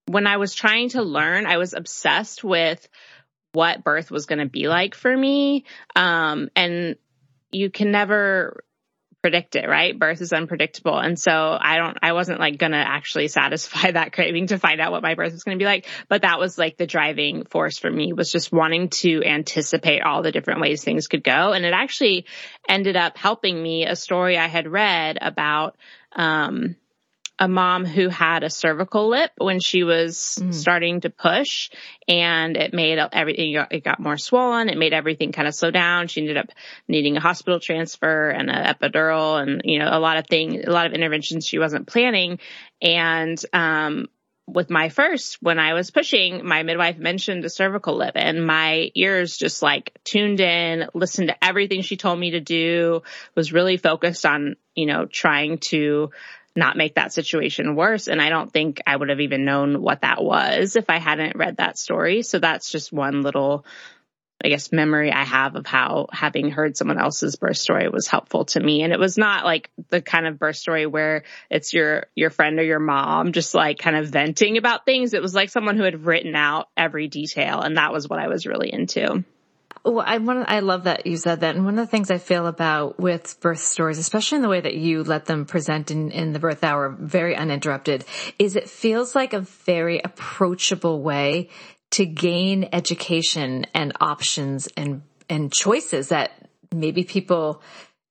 when 0.05 0.27
I 0.27 0.37
was 0.37 0.53
trying 0.53 0.89
to 0.89 1.01
learn, 1.01 1.47
I 1.47 1.57
was 1.57 1.73
obsessed 1.73 2.43
with 2.43 2.87
what 3.53 3.83
birth 3.83 4.11
was 4.11 4.25
going 4.25 4.39
to 4.39 4.49
be 4.49 4.67
like 4.67 4.95
for 4.95 5.15
me. 5.15 5.63
Um, 5.95 6.49
and 6.55 6.97
you 7.51 7.69
can 7.69 7.91
never 7.91 8.63
predict 9.21 9.55
it, 9.55 9.67
right? 9.67 9.97
Birth 9.97 10.21
is 10.21 10.33
unpredictable. 10.33 10.97
And 10.97 11.19
so 11.19 11.31
I 11.31 11.77
don't, 11.77 11.97
I 12.01 12.13
wasn't 12.13 12.39
like 12.39 12.57
going 12.57 12.71
to 12.71 12.77
actually 12.77 13.27
satisfy 13.27 13.91
that 13.91 14.13
craving 14.13 14.47
to 14.47 14.59
find 14.59 14.81
out 14.81 14.91
what 14.91 15.03
my 15.03 15.15
birth 15.15 15.33
was 15.33 15.43
going 15.43 15.57
to 15.57 15.61
be 15.61 15.67
like. 15.67 15.87
But 16.09 16.23
that 16.23 16.39
was 16.39 16.57
like 16.57 16.77
the 16.77 16.87
driving 16.87 17.45
force 17.45 17.77
for 17.77 17.89
me 17.89 18.13
was 18.13 18.31
just 18.31 18.51
wanting 18.51 18.89
to 18.89 19.23
anticipate 19.23 20.01
all 20.01 20.23
the 20.23 20.31
different 20.31 20.61
ways 20.61 20.83
things 20.83 21.07
could 21.07 21.23
go. 21.23 21.53
And 21.53 21.65
it 21.65 21.73
actually 21.73 22.25
ended 22.67 22.95
up 22.95 23.17
helping 23.17 23.61
me 23.61 23.85
a 23.85 23.95
story 23.95 24.37
I 24.37 24.47
had 24.47 24.67
read 24.67 25.17
about, 25.21 25.77
um, 26.13 26.75
a 27.41 27.47
mom 27.47 27.85
who 27.85 28.07
had 28.07 28.43
a 28.43 28.51
cervical 28.51 29.09
lip 29.09 29.31
when 29.39 29.59
she 29.59 29.83
was 29.83 30.37
mm. 30.39 30.53
starting 30.53 31.01
to 31.01 31.09
push 31.09 31.71
and 32.07 32.55
it 32.55 32.71
made 32.71 32.99
everything, 32.99 33.57
it 33.71 33.83
got 33.83 33.99
more 33.99 34.19
swollen. 34.19 34.69
It 34.69 34.77
made 34.77 34.93
everything 34.93 35.31
kind 35.31 35.47
of 35.47 35.55
slow 35.55 35.71
down. 35.71 36.07
She 36.07 36.21
ended 36.21 36.37
up 36.37 36.49
needing 36.87 37.17
a 37.17 37.19
hospital 37.19 37.59
transfer 37.59 38.29
and 38.29 38.51
an 38.51 38.63
epidural 38.75 39.41
and, 39.41 39.63
you 39.65 39.79
know, 39.79 39.89
a 39.91 39.97
lot 39.97 40.17
of 40.17 40.27
things, 40.27 40.65
a 40.67 40.69
lot 40.69 40.85
of 40.85 40.93
interventions 40.93 41.47
she 41.47 41.57
wasn't 41.57 41.87
planning. 41.87 42.37
And, 42.79 43.43
um, 43.53 44.07
with 44.47 44.69
my 44.69 44.89
first, 44.89 45.37
when 45.41 45.57
I 45.59 45.73
was 45.73 45.91
pushing, 45.91 46.45
my 46.45 46.61
midwife 46.61 46.97
mentioned 46.97 47.43
the 47.43 47.49
cervical 47.49 47.95
lip 47.95 48.13
and 48.15 48.45
my 48.45 48.91
ears 48.93 49.37
just 49.37 49.61
like 49.61 49.97
tuned 50.03 50.41
in, 50.41 50.87
listened 50.93 51.29
to 51.29 51.43
everything 51.43 51.81
she 51.81 51.97
told 51.97 52.19
me 52.19 52.31
to 52.31 52.39
do, 52.39 53.01
was 53.33 53.53
really 53.53 53.77
focused 53.77 54.25
on, 54.25 54.57
you 54.75 54.85
know, 54.85 55.05
trying 55.05 55.59
to 55.59 56.11
not 56.55 56.77
make 56.77 56.95
that 56.95 57.13
situation 57.13 57.75
worse. 57.75 58.07
And 58.07 58.21
I 58.21 58.29
don't 58.29 58.51
think 58.51 58.81
I 58.85 58.95
would 58.95 59.09
have 59.09 59.21
even 59.21 59.45
known 59.45 59.81
what 59.81 60.01
that 60.01 60.23
was 60.23 60.75
if 60.75 60.89
I 60.89 60.97
hadn't 60.97 61.37
read 61.37 61.57
that 61.57 61.77
story. 61.77 62.23
So 62.23 62.39
that's 62.39 62.71
just 62.71 62.91
one 62.91 63.21
little, 63.21 63.65
I 64.43 64.49
guess, 64.49 64.71
memory 64.71 65.11
I 65.11 65.23
have 65.23 65.55
of 65.55 65.65
how 65.65 66.07
having 66.11 66.51
heard 66.51 66.75
someone 66.75 66.99
else's 66.99 67.37
birth 67.37 67.57
story 67.57 67.87
was 67.87 68.07
helpful 68.07 68.45
to 68.45 68.59
me. 68.59 68.83
And 68.83 68.91
it 68.91 68.99
was 68.99 69.17
not 69.17 69.45
like 69.45 69.69
the 69.89 70.01
kind 70.01 70.27
of 70.27 70.39
birth 70.39 70.57
story 70.57 70.85
where 70.85 71.23
it's 71.49 71.73
your, 71.73 72.07
your 72.15 72.29
friend 72.29 72.59
or 72.59 72.63
your 72.63 72.79
mom 72.79 73.31
just 73.31 73.55
like 73.55 73.79
kind 73.79 73.95
of 73.95 74.09
venting 74.09 74.57
about 74.57 74.85
things. 74.85 75.13
It 75.13 75.21
was 75.21 75.33
like 75.33 75.49
someone 75.49 75.77
who 75.77 75.83
had 75.83 76.05
written 76.05 76.35
out 76.35 76.67
every 76.75 77.07
detail. 77.07 77.61
And 77.61 77.77
that 77.77 77.93
was 77.93 78.09
what 78.09 78.19
I 78.19 78.27
was 78.27 78.45
really 78.45 78.73
into. 78.73 79.23
Well, 79.83 80.03
I 80.05 80.19
want 80.19 80.47
I 80.47 80.59
love 80.59 80.83
that 80.83 81.07
you 81.07 81.17
said 81.17 81.39
that. 81.39 81.55
And 81.55 81.65
one 81.65 81.79
of 81.79 81.85
the 81.85 81.89
things 81.89 82.11
I 82.11 82.19
feel 82.19 82.45
about 82.45 82.99
with 82.99 83.39
birth 83.41 83.59
stories, 83.59 83.97
especially 83.97 84.37
in 84.37 84.41
the 84.43 84.49
way 84.49 84.61
that 84.61 84.75
you 84.75 85.03
let 85.03 85.25
them 85.25 85.45
present 85.45 85.89
in, 85.89 86.11
in 86.11 86.33
the 86.33 86.39
birth 86.39 86.63
hour, 86.63 86.89
very 86.89 87.35
uninterrupted, 87.35 88.05
is 88.37 88.55
it 88.55 88.69
feels 88.69 89.15
like 89.15 89.33
a 89.33 89.41
very 89.41 89.99
approachable 90.03 91.01
way 91.01 91.49
to 91.91 92.05
gain 92.05 92.69
education 92.71 93.65
and 93.73 93.93
options 93.99 94.67
and, 94.77 95.01
and 95.29 95.51
choices 95.51 96.09
that 96.09 96.31
maybe 96.71 97.03
people 97.03 97.61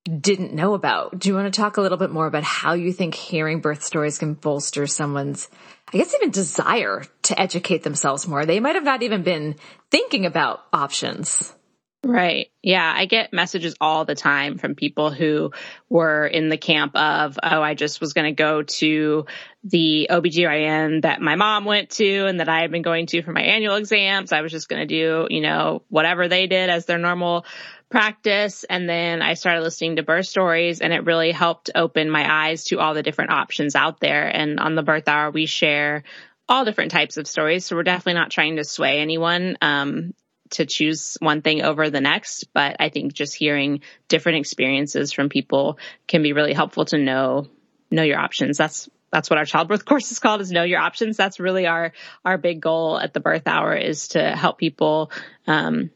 didn't 0.04 0.52
know 0.52 0.74
about. 0.74 1.18
Do 1.18 1.28
you 1.28 1.34
want 1.34 1.52
to 1.52 1.60
talk 1.60 1.76
a 1.76 1.80
little 1.80 1.98
bit 1.98 2.10
more 2.10 2.26
about 2.26 2.42
how 2.42 2.72
you 2.72 2.92
think 2.92 3.14
hearing 3.14 3.60
birth 3.60 3.82
stories 3.82 4.18
can 4.18 4.34
bolster 4.34 4.86
someone's, 4.86 5.48
I 5.92 5.98
guess, 5.98 6.14
even 6.14 6.30
desire 6.30 7.04
to 7.22 7.40
educate 7.40 7.84
themselves 7.84 8.26
more? 8.26 8.44
They 8.44 8.60
might 8.60 8.74
have 8.74 8.84
not 8.84 9.02
even 9.02 9.22
been 9.22 9.56
thinking 9.90 10.26
about 10.26 10.60
options. 10.72 11.54
Right. 12.02 12.50
Yeah. 12.62 12.90
I 12.96 13.04
get 13.04 13.34
messages 13.34 13.74
all 13.78 14.06
the 14.06 14.14
time 14.14 14.56
from 14.56 14.74
people 14.74 15.10
who 15.10 15.52
were 15.90 16.26
in 16.26 16.48
the 16.48 16.56
camp 16.56 16.96
of, 16.96 17.38
oh, 17.42 17.60
I 17.60 17.74
just 17.74 18.00
was 18.00 18.14
going 18.14 18.24
to 18.34 18.42
go 18.42 18.62
to 18.62 19.26
the 19.64 20.08
OBGYN 20.10 21.02
that 21.02 21.20
my 21.20 21.36
mom 21.36 21.66
went 21.66 21.90
to 21.90 22.24
and 22.24 22.40
that 22.40 22.48
I 22.48 22.62
had 22.62 22.70
been 22.70 22.80
going 22.80 23.04
to 23.08 23.22
for 23.22 23.32
my 23.32 23.42
annual 23.42 23.74
exams. 23.74 24.32
I 24.32 24.40
was 24.40 24.50
just 24.50 24.70
going 24.70 24.80
to 24.80 24.86
do, 24.86 25.26
you 25.28 25.42
know, 25.42 25.82
whatever 25.90 26.26
they 26.26 26.46
did 26.46 26.70
as 26.70 26.86
their 26.86 26.96
normal 26.96 27.44
practice. 27.90 28.64
And 28.64 28.88
then 28.88 29.20
I 29.20 29.34
started 29.34 29.60
listening 29.60 29.96
to 29.96 30.02
birth 30.02 30.26
stories 30.26 30.80
and 30.80 30.94
it 30.94 31.04
really 31.04 31.32
helped 31.32 31.68
open 31.74 32.08
my 32.08 32.48
eyes 32.48 32.64
to 32.66 32.80
all 32.80 32.94
the 32.94 33.02
different 33.02 33.32
options 33.32 33.76
out 33.76 34.00
there. 34.00 34.26
And 34.26 34.58
on 34.58 34.74
the 34.74 34.82
birth 34.82 35.06
hour, 35.06 35.30
we 35.30 35.44
share 35.44 36.04
all 36.48 36.64
different 36.64 36.92
types 36.92 37.18
of 37.18 37.28
stories. 37.28 37.66
So 37.66 37.76
we're 37.76 37.82
definitely 37.82 38.14
not 38.14 38.30
trying 38.30 38.56
to 38.56 38.64
sway 38.64 39.00
anyone. 39.00 39.58
Um, 39.60 40.14
to 40.50 40.66
choose 40.66 41.16
one 41.20 41.42
thing 41.42 41.62
over 41.62 41.90
the 41.90 42.00
next, 42.00 42.52
but 42.52 42.76
I 42.80 42.88
think 42.88 43.12
just 43.12 43.34
hearing 43.34 43.80
different 44.08 44.38
experiences 44.38 45.12
from 45.12 45.28
people 45.28 45.78
can 46.06 46.22
be 46.22 46.32
really 46.32 46.52
helpful 46.52 46.84
to 46.86 46.98
know 46.98 47.46
know 47.90 48.02
your 48.02 48.18
options. 48.18 48.56
That's 48.56 48.88
that's 49.12 49.28
what 49.28 49.38
our 49.38 49.44
childbirth 49.44 49.84
course 49.86 50.10
is 50.10 50.18
called 50.18 50.40
is 50.40 50.50
know 50.50 50.62
your 50.62 50.80
options. 50.80 51.16
That's 51.16 51.40
really 51.40 51.66
our 51.66 51.92
our 52.24 52.38
big 52.38 52.60
goal 52.60 52.98
at 52.98 53.14
the 53.14 53.20
birth 53.20 53.46
hour 53.46 53.74
is 53.74 54.08
to 54.08 54.22
help 54.36 54.58
people 54.58 55.10
um, 55.46 55.90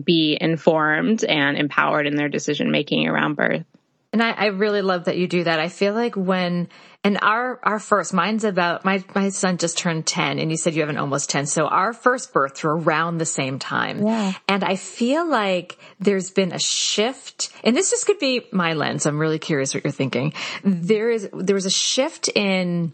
be 0.00 0.36
informed 0.40 1.24
and 1.24 1.56
empowered 1.56 2.06
in 2.06 2.16
their 2.16 2.28
decision 2.28 2.70
making 2.70 3.06
around 3.06 3.34
birth. 3.34 3.64
And 4.12 4.22
I, 4.22 4.32
I, 4.32 4.46
really 4.46 4.82
love 4.82 5.04
that 5.04 5.16
you 5.16 5.26
do 5.26 5.44
that. 5.44 5.58
I 5.58 5.68
feel 5.68 5.94
like 5.94 6.16
when, 6.16 6.68
and 7.02 7.18
our, 7.22 7.58
our 7.62 7.78
first, 7.78 8.12
mine's 8.12 8.44
about, 8.44 8.84
my, 8.84 9.02
my 9.14 9.30
son 9.30 9.56
just 9.56 9.78
turned 9.78 10.06
10 10.06 10.38
and 10.38 10.50
you 10.50 10.56
said 10.58 10.74
you 10.74 10.82
have 10.82 10.90
an 10.90 10.98
almost 10.98 11.30
10. 11.30 11.46
So 11.46 11.66
our 11.66 11.94
first 11.94 12.32
births 12.32 12.62
were 12.62 12.76
around 12.76 13.18
the 13.18 13.26
same 13.26 13.58
time. 13.58 14.06
Yeah. 14.06 14.32
And 14.48 14.64
I 14.64 14.76
feel 14.76 15.26
like 15.26 15.78
there's 15.98 16.30
been 16.30 16.52
a 16.52 16.58
shift 16.58 17.50
and 17.64 17.74
this 17.74 17.90
just 17.90 18.06
could 18.06 18.18
be 18.18 18.46
my 18.52 18.74
lens. 18.74 19.06
I'm 19.06 19.18
really 19.18 19.38
curious 19.38 19.74
what 19.74 19.84
you're 19.84 19.92
thinking. 19.92 20.34
There 20.62 21.10
is, 21.10 21.28
there 21.32 21.54
was 21.54 21.66
a 21.66 21.70
shift 21.70 22.28
in, 22.28 22.92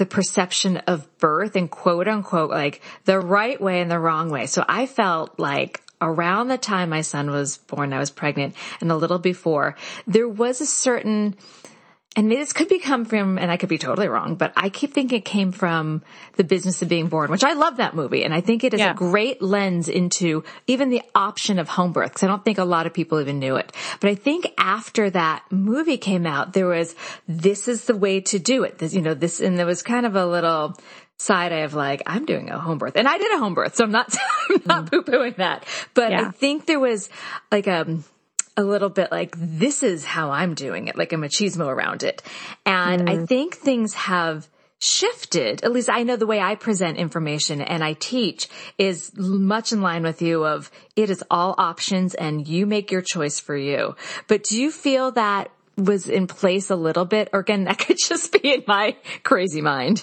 the 0.00 0.06
perception 0.06 0.78
of 0.78 1.06
birth 1.18 1.56
and 1.56 1.70
quote 1.70 2.08
unquote 2.08 2.48
like 2.48 2.80
the 3.04 3.20
right 3.20 3.60
way 3.60 3.82
and 3.82 3.90
the 3.90 3.98
wrong 3.98 4.30
way. 4.30 4.46
So 4.46 4.64
I 4.66 4.86
felt 4.86 5.38
like 5.38 5.82
around 6.00 6.48
the 6.48 6.58
time 6.58 6.90
my 6.90 7.02
son 7.02 7.30
was 7.30 7.58
born, 7.58 7.92
I 7.92 7.98
was 7.98 8.10
pregnant 8.10 8.54
and 8.80 8.90
a 8.90 8.96
little 8.96 9.18
before, 9.18 9.76
there 10.06 10.28
was 10.28 10.60
a 10.60 10.66
certain, 10.66 11.36
and 12.16 12.30
this 12.30 12.52
could 12.52 12.68
be 12.68 12.78
come 12.78 13.04
from, 13.04 13.38
and 13.38 13.50
I 13.50 13.56
could 13.56 13.68
be 13.68 13.78
totally 13.78 14.08
wrong, 14.08 14.34
but 14.34 14.52
I 14.56 14.68
keep 14.68 14.92
thinking 14.92 15.18
it 15.18 15.24
came 15.24 15.52
from 15.52 16.02
the 16.36 16.44
business 16.44 16.82
of 16.82 16.88
being 16.88 17.08
born, 17.08 17.30
which 17.30 17.44
I 17.44 17.52
love 17.52 17.76
that 17.76 17.94
movie. 17.94 18.24
And 18.24 18.34
I 18.34 18.40
think 18.40 18.64
it 18.64 18.74
is 18.74 18.80
yeah. 18.80 18.92
a 18.92 18.94
great 18.94 19.40
lens 19.42 19.88
into 19.88 20.42
even 20.66 20.90
the 20.90 21.02
option 21.14 21.58
of 21.58 21.68
home 21.68 21.92
birth. 21.92 22.14
Cause 22.14 22.24
I 22.24 22.26
don't 22.26 22.44
think 22.44 22.58
a 22.58 22.64
lot 22.64 22.86
of 22.86 22.94
people 22.94 23.20
even 23.20 23.38
knew 23.38 23.56
it. 23.56 23.72
But 24.00 24.10
I 24.10 24.14
think 24.16 24.52
after 24.58 25.10
that 25.10 25.44
movie 25.50 25.98
came 25.98 26.26
out, 26.26 26.52
there 26.52 26.66
was, 26.66 26.96
this 27.28 27.68
is 27.68 27.84
the 27.84 27.96
way 27.96 28.20
to 28.22 28.38
do 28.38 28.64
it. 28.64 28.78
This, 28.78 28.94
you 28.94 29.02
know, 29.02 29.14
this, 29.14 29.40
and 29.40 29.58
there 29.58 29.66
was 29.66 29.82
kind 29.82 30.04
of 30.04 30.16
a 30.16 30.26
little, 30.26 30.76
side 31.20 31.52
of 31.52 31.74
like, 31.74 32.02
I'm 32.06 32.24
doing 32.24 32.48
a 32.48 32.58
home 32.58 32.78
birth 32.78 32.96
and 32.96 33.06
I 33.06 33.18
did 33.18 33.30
a 33.32 33.38
home 33.38 33.54
birth. 33.54 33.76
So 33.76 33.84
I'm 33.84 33.92
not, 33.92 34.16
I'm 34.48 34.62
not 34.64 34.86
mm. 34.86 34.90
poo 34.90 35.02
pooing 35.02 35.36
that, 35.36 35.66
but 35.94 36.12
yeah. 36.12 36.28
I 36.28 36.30
think 36.30 36.66
there 36.66 36.80
was 36.80 37.10
like 37.52 37.66
a, 37.66 37.82
um, 37.82 38.04
a 38.56 38.64
little 38.64 38.88
bit 38.88 39.12
like, 39.12 39.34
this 39.36 39.82
is 39.82 40.04
how 40.04 40.30
I'm 40.30 40.54
doing 40.54 40.88
it, 40.88 40.96
like 40.96 41.12
a 41.12 41.16
machismo 41.16 41.66
around 41.66 42.02
it. 42.02 42.22
And 42.64 43.02
mm. 43.02 43.10
I 43.22 43.26
think 43.26 43.56
things 43.56 43.94
have 43.94 44.48
shifted. 44.80 45.62
At 45.62 45.72
least 45.72 45.90
I 45.90 46.04
know 46.04 46.16
the 46.16 46.26
way 46.26 46.40
I 46.40 46.54
present 46.54 46.96
information 46.96 47.60
and 47.60 47.84
I 47.84 47.92
teach 47.92 48.48
is 48.78 49.12
much 49.14 49.72
in 49.72 49.82
line 49.82 50.02
with 50.02 50.22
you 50.22 50.46
of 50.46 50.70
it 50.96 51.10
is 51.10 51.22
all 51.30 51.54
options 51.58 52.14
and 52.14 52.48
you 52.48 52.64
make 52.64 52.90
your 52.90 53.02
choice 53.02 53.38
for 53.38 53.56
you. 53.56 53.94
But 54.26 54.44
do 54.44 54.60
you 54.60 54.70
feel 54.70 55.12
that 55.12 55.50
was 55.76 56.08
in 56.08 56.26
place 56.26 56.70
a 56.70 56.76
little 56.76 57.04
bit 57.04 57.28
or 57.34 57.40
again, 57.40 57.64
that 57.64 57.78
could 57.78 57.98
just 57.98 58.32
be 58.32 58.54
in 58.54 58.64
my 58.66 58.96
crazy 59.22 59.60
mind? 59.60 60.02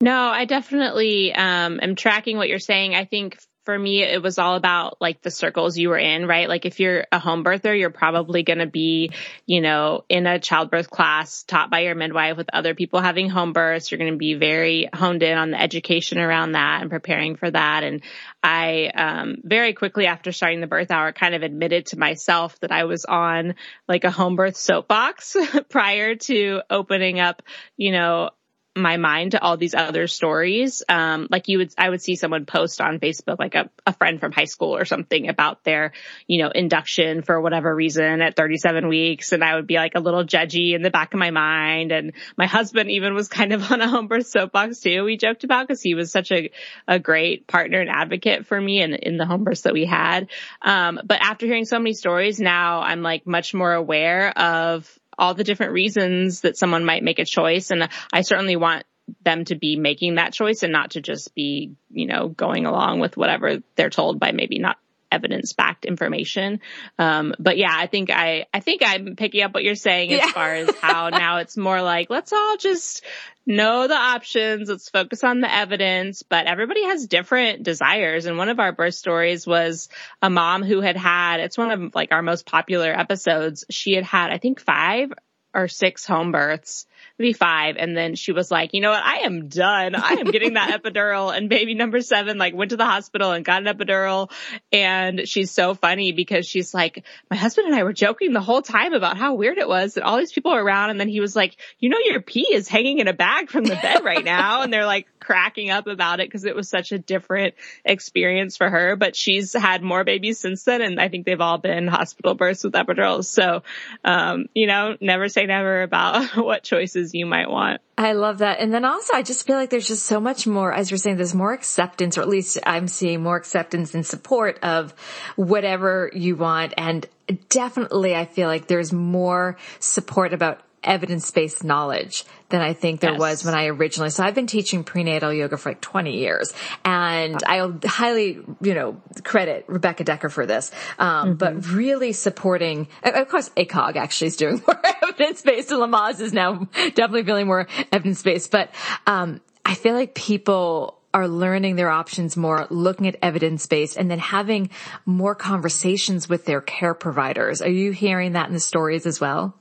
No, 0.00 0.28
I 0.28 0.44
definitely 0.44 1.32
um, 1.32 1.80
am 1.82 1.96
tracking 1.96 2.36
what 2.36 2.48
you're 2.48 2.58
saying. 2.58 2.94
I 2.94 3.06
think 3.06 3.38
for 3.64 3.76
me, 3.76 4.02
it 4.02 4.22
was 4.22 4.38
all 4.38 4.54
about 4.54 4.98
like 5.00 5.22
the 5.22 5.30
circles 5.30 5.76
you 5.76 5.88
were 5.88 5.98
in, 5.98 6.26
right? 6.26 6.48
Like 6.48 6.66
if 6.66 6.78
you're 6.78 7.04
a 7.10 7.18
home 7.18 7.42
birther, 7.42 7.76
you're 7.76 7.90
probably 7.90 8.44
going 8.44 8.60
to 8.60 8.66
be, 8.66 9.10
you 9.44 9.60
know, 9.60 10.04
in 10.08 10.26
a 10.26 10.38
childbirth 10.38 10.88
class 10.88 11.42
taught 11.42 11.68
by 11.68 11.80
your 11.80 11.96
midwife 11.96 12.36
with 12.36 12.48
other 12.52 12.74
people 12.74 13.00
having 13.00 13.28
home 13.28 13.52
births. 13.52 13.90
You're 13.90 13.98
going 13.98 14.12
to 14.12 14.18
be 14.18 14.34
very 14.34 14.88
honed 14.94 15.24
in 15.24 15.36
on 15.36 15.50
the 15.50 15.60
education 15.60 16.18
around 16.18 16.52
that 16.52 16.82
and 16.82 16.90
preparing 16.90 17.34
for 17.34 17.50
that. 17.50 17.82
And 17.82 18.02
I, 18.40 18.86
um, 18.94 19.36
very 19.42 19.72
quickly 19.72 20.06
after 20.06 20.30
starting 20.30 20.60
the 20.60 20.68
birth 20.68 20.92
hour 20.92 21.12
kind 21.12 21.34
of 21.34 21.42
admitted 21.42 21.86
to 21.86 21.98
myself 21.98 22.60
that 22.60 22.70
I 22.70 22.84
was 22.84 23.04
on 23.04 23.56
like 23.88 24.04
a 24.04 24.12
home 24.12 24.36
birth 24.36 24.56
soapbox 24.56 25.36
prior 25.68 26.14
to 26.14 26.60
opening 26.70 27.18
up, 27.18 27.42
you 27.76 27.90
know, 27.90 28.30
my 28.76 28.98
mind 28.98 29.32
to 29.32 29.42
all 29.42 29.56
these 29.56 29.74
other 29.74 30.06
stories. 30.06 30.82
Um, 30.88 31.28
like 31.30 31.48
you 31.48 31.58
would, 31.58 31.72
I 31.78 31.88
would 31.88 32.02
see 32.02 32.14
someone 32.14 32.44
post 32.44 32.80
on 32.80 33.00
Facebook, 33.00 33.38
like 33.38 33.54
a, 33.54 33.70
a 33.86 33.94
friend 33.94 34.20
from 34.20 34.32
high 34.32 34.44
school 34.44 34.76
or 34.76 34.84
something 34.84 35.28
about 35.28 35.64
their, 35.64 35.92
you 36.26 36.42
know, 36.42 36.50
induction 36.50 37.22
for 37.22 37.40
whatever 37.40 37.74
reason 37.74 38.20
at 38.20 38.36
37 38.36 38.88
weeks. 38.88 39.32
And 39.32 39.42
I 39.42 39.54
would 39.54 39.66
be 39.66 39.76
like 39.76 39.94
a 39.94 40.00
little 40.00 40.24
judgy 40.24 40.74
in 40.74 40.82
the 40.82 40.90
back 40.90 41.14
of 41.14 41.18
my 41.18 41.30
mind. 41.30 41.90
And 41.90 42.12
my 42.36 42.46
husband 42.46 42.90
even 42.90 43.14
was 43.14 43.28
kind 43.28 43.52
of 43.54 43.72
on 43.72 43.80
a 43.80 43.88
home 43.88 44.08
birth 44.08 44.26
soapbox 44.26 44.80
too. 44.80 45.04
We 45.04 45.16
joked 45.16 45.44
about 45.44 45.66
because 45.66 45.80
he 45.80 45.94
was 45.94 46.12
such 46.12 46.30
a, 46.30 46.50
a 46.86 46.98
great 46.98 47.46
partner 47.46 47.80
and 47.80 47.88
advocate 47.88 48.46
for 48.46 48.60
me 48.60 48.82
in, 48.82 48.94
in 48.94 49.16
the 49.16 49.26
home 49.26 49.44
births 49.44 49.62
that 49.62 49.72
we 49.72 49.86
had. 49.86 50.28
Um, 50.60 51.00
but 51.02 51.20
after 51.22 51.46
hearing 51.46 51.64
so 51.64 51.78
many 51.78 51.94
stories 51.94 52.38
now, 52.38 52.82
I'm 52.82 53.02
like 53.02 53.26
much 53.26 53.54
more 53.54 53.72
aware 53.72 54.36
of 54.38 54.86
all 55.18 55.34
the 55.34 55.44
different 55.44 55.72
reasons 55.72 56.42
that 56.42 56.56
someone 56.56 56.84
might 56.84 57.02
make 57.02 57.18
a 57.18 57.24
choice. 57.24 57.70
And 57.70 57.88
I 58.12 58.20
certainly 58.22 58.56
want 58.56 58.84
them 59.22 59.44
to 59.44 59.54
be 59.54 59.76
making 59.76 60.16
that 60.16 60.32
choice 60.32 60.62
and 60.62 60.72
not 60.72 60.92
to 60.92 61.00
just 61.00 61.34
be, 61.34 61.74
you 61.90 62.06
know, 62.06 62.28
going 62.28 62.66
along 62.66 63.00
with 63.00 63.16
whatever 63.16 63.62
they're 63.76 63.90
told 63.90 64.18
by 64.18 64.32
maybe 64.32 64.58
not 64.58 64.78
evidence 65.10 65.52
backed 65.52 65.84
information. 65.84 66.60
Um, 66.98 67.34
but 67.38 67.56
yeah, 67.56 67.72
I 67.72 67.86
think 67.86 68.10
I, 68.10 68.46
I 68.52 68.60
think 68.60 68.82
I'm 68.84 69.16
picking 69.16 69.42
up 69.42 69.54
what 69.54 69.64
you're 69.64 69.74
saying 69.74 70.12
as 70.12 70.20
yeah. 70.20 70.32
far 70.32 70.54
as 70.54 70.70
how 70.76 71.08
now 71.10 71.38
it's 71.38 71.56
more 71.56 71.82
like, 71.82 72.10
let's 72.10 72.32
all 72.32 72.56
just 72.56 73.04
know 73.46 73.86
the 73.86 73.94
options. 73.94 74.68
Let's 74.68 74.88
focus 74.88 75.22
on 75.22 75.40
the 75.40 75.52
evidence, 75.52 76.22
but 76.22 76.46
everybody 76.46 76.84
has 76.84 77.06
different 77.06 77.62
desires. 77.62 78.26
And 78.26 78.36
one 78.36 78.48
of 78.48 78.58
our 78.58 78.72
birth 78.72 78.94
stories 78.94 79.46
was 79.46 79.88
a 80.20 80.28
mom 80.28 80.62
who 80.62 80.80
had 80.80 80.96
had, 80.96 81.40
it's 81.40 81.56
one 81.56 81.70
of 81.70 81.94
like 81.94 82.12
our 82.12 82.22
most 82.22 82.46
popular 82.46 82.90
episodes. 82.90 83.64
She 83.70 83.92
had 83.92 84.04
had, 84.04 84.30
I 84.30 84.38
think 84.38 84.60
five 84.60 85.12
or 85.54 85.68
six 85.68 86.04
home 86.04 86.32
births 86.32 86.86
maybe 87.18 87.32
five. 87.32 87.76
And 87.78 87.96
then 87.96 88.14
she 88.14 88.32
was 88.32 88.50
like, 88.50 88.74
you 88.74 88.80
know 88.80 88.90
what? 88.90 89.02
I 89.02 89.18
am 89.24 89.48
done. 89.48 89.94
I 89.94 90.12
am 90.12 90.30
getting 90.30 90.54
that 90.54 90.70
epidural. 90.82 91.36
And 91.36 91.48
baby 91.48 91.74
number 91.74 92.00
seven, 92.00 92.38
like 92.38 92.54
went 92.54 92.70
to 92.70 92.76
the 92.76 92.84
hospital 92.84 93.32
and 93.32 93.44
got 93.44 93.66
an 93.66 93.74
epidural. 93.74 94.30
And 94.72 95.28
she's 95.28 95.50
so 95.50 95.74
funny 95.74 96.12
because 96.12 96.46
she's 96.46 96.74
like, 96.74 97.04
my 97.30 97.36
husband 97.36 97.68
and 97.68 97.76
I 97.76 97.84
were 97.84 97.92
joking 97.92 98.32
the 98.32 98.40
whole 98.40 98.62
time 98.62 98.92
about 98.92 99.16
how 99.16 99.34
weird 99.34 99.58
it 99.58 99.68
was 99.68 99.94
that 99.94 100.04
all 100.04 100.18
these 100.18 100.32
people 100.32 100.52
are 100.52 100.62
around. 100.62 100.90
And 100.90 101.00
then 101.00 101.08
he 101.08 101.20
was 101.20 101.34
like, 101.34 101.56
you 101.78 101.88
know, 101.88 101.98
your 102.04 102.20
pee 102.20 102.52
is 102.52 102.68
hanging 102.68 102.98
in 102.98 103.08
a 103.08 103.14
bag 103.14 103.50
from 103.50 103.64
the 103.64 103.76
bed 103.76 104.04
right 104.04 104.24
now. 104.24 104.62
And 104.62 104.72
they're 104.72 104.86
like 104.86 105.06
cracking 105.20 105.70
up 105.70 105.86
about 105.86 106.20
it 106.20 106.28
because 106.28 106.44
it 106.44 106.54
was 106.54 106.68
such 106.68 106.92
a 106.92 106.98
different 106.98 107.54
experience 107.84 108.56
for 108.56 108.68
her. 108.68 108.96
But 108.96 109.16
she's 109.16 109.52
had 109.52 109.82
more 109.82 110.04
babies 110.04 110.38
since 110.38 110.64
then. 110.64 110.82
And 110.82 111.00
I 111.00 111.08
think 111.08 111.26
they've 111.26 111.40
all 111.40 111.58
been 111.58 111.86
hospital 111.88 112.34
births 112.34 112.64
with 112.64 112.74
epidurals. 112.74 113.26
So, 113.26 113.62
um, 114.04 114.46
you 114.54 114.66
know, 114.66 114.96
never 115.00 115.28
say 115.28 115.46
never 115.46 115.82
about 115.82 116.36
what 116.36 116.62
choices 116.62 116.95
you 116.96 117.26
might 117.26 117.50
want. 117.50 117.80
I 117.98 118.12
love 118.12 118.38
that. 118.38 118.60
And 118.60 118.72
then 118.74 118.84
also, 118.84 119.14
I 119.14 119.22
just 119.22 119.46
feel 119.46 119.56
like 119.56 119.70
there's 119.70 119.88
just 119.88 120.06
so 120.06 120.20
much 120.20 120.46
more, 120.46 120.72
as 120.72 120.90
you're 120.90 120.98
saying, 120.98 121.16
there's 121.16 121.34
more 121.34 121.52
acceptance, 121.52 122.18
or 122.18 122.22
at 122.22 122.28
least 122.28 122.58
I'm 122.66 122.88
seeing 122.88 123.22
more 123.22 123.36
acceptance 123.36 123.94
and 123.94 124.04
support 124.04 124.58
of 124.62 124.94
whatever 125.36 126.10
you 126.12 126.36
want. 126.36 126.74
And 126.76 127.06
definitely, 127.48 128.14
I 128.14 128.24
feel 128.24 128.48
like 128.48 128.66
there's 128.66 128.92
more 128.92 129.56
support 129.78 130.32
about 130.32 130.60
evidence-based 130.86 131.64
knowledge 131.64 132.24
than 132.48 132.60
I 132.60 132.72
think 132.72 133.00
there 133.00 133.12
yes. 133.12 133.20
was 133.20 133.44
when 133.44 133.54
I 133.54 133.66
originally. 133.66 134.10
So 134.10 134.22
I've 134.22 134.34
been 134.34 134.46
teaching 134.46 134.84
prenatal 134.84 135.32
yoga 135.32 135.56
for 135.56 135.70
like 135.70 135.80
20 135.80 136.18
years 136.18 136.52
and 136.84 137.38
I 137.46 137.70
highly, 137.84 138.38
you 138.60 138.74
know, 138.74 139.00
credit 139.24 139.64
Rebecca 139.68 140.04
Dekker 140.04 140.30
for 140.30 140.46
this. 140.46 140.70
Um, 140.98 141.36
mm-hmm. 141.36 141.36
but 141.36 141.66
really 141.68 142.12
supporting, 142.12 142.88
of 143.02 143.28
course, 143.28 143.50
ACOG 143.56 143.96
actually 143.96 144.28
is 144.28 144.36
doing 144.36 144.62
more 144.66 144.80
evidence-based 145.02 145.70
and 145.72 145.80
Lamaze 145.80 146.20
is 146.20 146.32
now 146.32 146.68
definitely 146.72 147.24
feeling 147.24 147.46
more 147.46 147.66
evidence-based. 147.92 148.50
But, 148.50 148.70
um, 149.06 149.40
I 149.64 149.74
feel 149.74 149.94
like 149.94 150.14
people 150.14 150.96
are 151.16 151.26
learning 151.28 151.76
their 151.76 151.88
options 151.88 152.36
more, 152.36 152.66
looking 152.68 153.08
at 153.08 153.16
evidence 153.22 153.66
based, 153.66 153.96
and 153.96 154.10
then 154.10 154.18
having 154.18 154.68
more 155.06 155.34
conversations 155.34 156.28
with 156.28 156.44
their 156.44 156.60
care 156.60 156.92
providers. 156.92 157.62
Are 157.62 157.70
you 157.70 157.90
hearing 157.90 158.32
that 158.32 158.48
in 158.48 158.52
the 158.52 158.60
stories 158.60 159.06
as 159.06 159.18
well? 159.18 159.54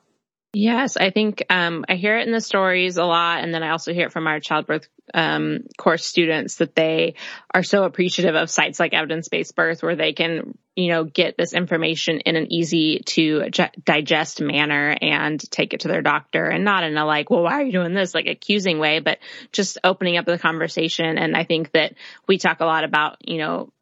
Yes, 0.57 0.95
I 0.95 1.09
think 1.09 1.43
um, 1.49 1.83
I 1.89 1.95
hear 1.95 2.17
it 2.17 2.25
in 2.25 2.31
the 2.31 2.39
stories 2.39 2.95
a 2.95 3.03
lot, 3.03 3.43
and 3.43 3.53
then 3.53 3.61
I 3.61 3.71
also 3.71 3.93
hear 3.93 4.05
it 4.05 4.13
from 4.13 4.25
our 4.25 4.39
childbirth 4.39 4.87
um, 5.13 5.65
course 5.77 6.05
students 6.05 6.55
that 6.55 6.75
they 6.75 7.15
are 7.53 7.61
so 7.61 7.83
appreciative 7.83 8.35
of 8.35 8.49
sites 8.49 8.79
like 8.79 8.93
evidence 8.93 9.27
based 9.27 9.53
birth, 9.53 9.83
where 9.83 9.97
they 9.97 10.13
can, 10.13 10.57
you 10.73 10.93
know, 10.93 11.03
get 11.03 11.35
this 11.37 11.51
information 11.51 12.21
in 12.21 12.37
an 12.37 12.53
easy 12.53 13.01
to 13.05 13.49
digest 13.83 14.39
manner 14.39 14.95
and 15.01 15.41
take 15.51 15.73
it 15.73 15.81
to 15.81 15.89
their 15.89 16.01
doctor, 16.01 16.45
and 16.45 16.63
not 16.63 16.85
in 16.85 16.95
a 16.95 17.05
like, 17.05 17.29
well, 17.29 17.43
why 17.43 17.55
are 17.55 17.63
you 17.63 17.73
doing 17.73 17.93
this, 17.93 18.15
like 18.15 18.27
accusing 18.27 18.79
way, 18.79 19.01
but 19.01 19.19
just 19.51 19.77
opening 19.83 20.15
up 20.15 20.25
the 20.25 20.39
conversation. 20.39 21.17
And 21.17 21.35
I 21.35 21.43
think 21.43 21.73
that 21.73 21.95
we 22.29 22.37
talk 22.37 22.61
a 22.61 22.65
lot 22.65 22.85
about, 22.85 23.17
you 23.27 23.39
know, 23.39 23.73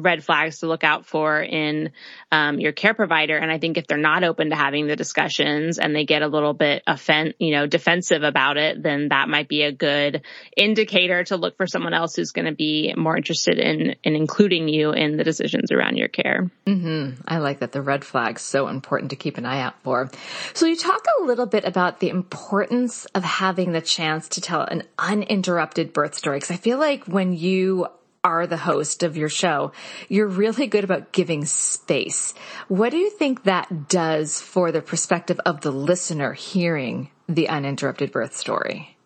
red 0.00 0.24
flags 0.24 0.58
to 0.58 0.66
look 0.66 0.84
out 0.84 1.06
for 1.06 1.40
in 1.40 1.92
um, 2.32 2.58
your 2.58 2.72
care 2.72 2.94
provider. 2.94 3.36
And 3.36 3.50
I 3.50 3.58
think 3.58 3.76
if 3.76 3.86
they're 3.86 3.98
not 3.98 4.24
open 4.24 4.50
to 4.50 4.56
having 4.56 4.86
the 4.86 4.96
discussions 4.96 5.78
and 5.78 5.94
they 5.94 6.04
get 6.04 6.22
a 6.22 6.28
little 6.28 6.54
bit 6.54 6.82
offend, 6.86 7.34
you 7.38 7.52
know, 7.52 7.66
defensive 7.66 8.22
about 8.22 8.56
it, 8.56 8.82
then 8.82 9.08
that 9.08 9.28
might 9.28 9.48
be 9.48 9.62
a 9.62 9.72
good 9.72 10.22
indicator 10.56 11.24
to 11.24 11.36
look 11.36 11.56
for 11.56 11.66
someone 11.66 11.94
else 11.94 12.16
who's 12.16 12.32
going 12.32 12.46
to 12.46 12.54
be 12.54 12.94
more 12.96 13.16
interested 13.16 13.58
in 13.58 13.96
in 14.02 14.14
including 14.16 14.68
you 14.68 14.92
in 14.92 15.16
the 15.16 15.24
decisions 15.24 15.70
around 15.70 15.96
your 15.96 16.08
care. 16.08 16.50
Mm-hmm. 16.66 17.22
I 17.26 17.38
like 17.38 17.60
that. 17.60 17.72
The 17.72 17.82
red 17.82 18.04
flags 18.04 18.42
so 18.42 18.68
important 18.68 19.10
to 19.10 19.16
keep 19.16 19.38
an 19.38 19.46
eye 19.46 19.60
out 19.60 19.74
for. 19.82 20.10
So 20.54 20.66
you 20.66 20.76
talk 20.76 21.04
a 21.20 21.24
little 21.24 21.46
bit 21.46 21.64
about 21.64 22.00
the 22.00 22.08
importance 22.08 23.06
of 23.06 23.24
having 23.24 23.72
the 23.72 23.80
chance 23.80 24.28
to 24.30 24.40
tell 24.40 24.62
an 24.62 24.84
uninterrupted 24.98 25.92
birth 25.92 26.14
story. 26.14 26.38
Because 26.38 26.50
I 26.50 26.56
feel 26.56 26.78
like 26.78 27.04
when 27.04 27.32
you 27.32 27.88
are 28.22 28.46
the 28.46 28.56
host 28.56 29.02
of 29.02 29.16
your 29.16 29.28
show, 29.28 29.72
you're 30.08 30.26
really 30.26 30.66
good 30.66 30.84
about 30.84 31.12
giving 31.12 31.44
space. 31.44 32.34
What 32.68 32.90
do 32.90 32.98
you 32.98 33.10
think 33.10 33.44
that 33.44 33.88
does 33.88 34.40
for 34.40 34.72
the 34.72 34.82
perspective 34.82 35.40
of 35.46 35.62
the 35.62 35.70
listener 35.70 36.32
hearing 36.32 37.10
the 37.28 37.48
uninterrupted 37.48 38.12
birth 38.12 38.36
story? 38.36 38.96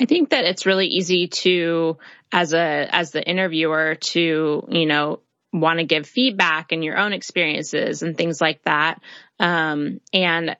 I 0.00 0.04
think 0.04 0.30
that 0.30 0.44
it's 0.44 0.66
really 0.66 0.86
easy 0.86 1.28
to, 1.28 1.98
as 2.32 2.52
a, 2.52 2.88
as 2.90 3.10
the 3.10 3.22
interviewer 3.22 3.96
to, 3.96 4.66
you 4.68 4.86
know, 4.86 5.20
want 5.52 5.78
to 5.78 5.84
give 5.84 6.06
feedback 6.06 6.72
and 6.72 6.84
your 6.84 6.98
own 6.98 7.12
experiences 7.12 8.02
and 8.02 8.16
things 8.16 8.40
like 8.40 8.62
that. 8.64 9.00
Um, 9.40 10.00
and 10.12 10.56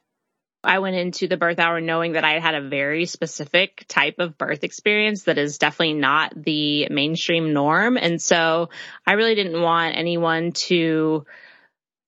I 0.69 0.81
went 0.81 0.97
into 0.97 1.29
the 1.29 1.39
birth 1.39 1.59
hour 1.59 1.81
knowing 1.81 2.13
that 2.13 2.25
I 2.25 2.41
had 2.41 2.55
a 2.55 2.69
very 2.69 3.07
specific 3.07 3.87
type 3.89 4.17
of 4.19 4.37
birth 4.37 4.65
experience 4.65 5.23
that 5.23 5.39
is 5.39 5.57
definitely 5.57 5.95
not 5.95 6.35
the 6.37 6.89
mainstream 6.91 7.55
norm. 7.55 7.97
And 7.97 8.21
so 8.21 8.69
I 9.07 9.13
really 9.13 9.35
didn't 9.35 9.63
want 9.63 9.97
anyone 9.97 10.53
to 10.53 11.25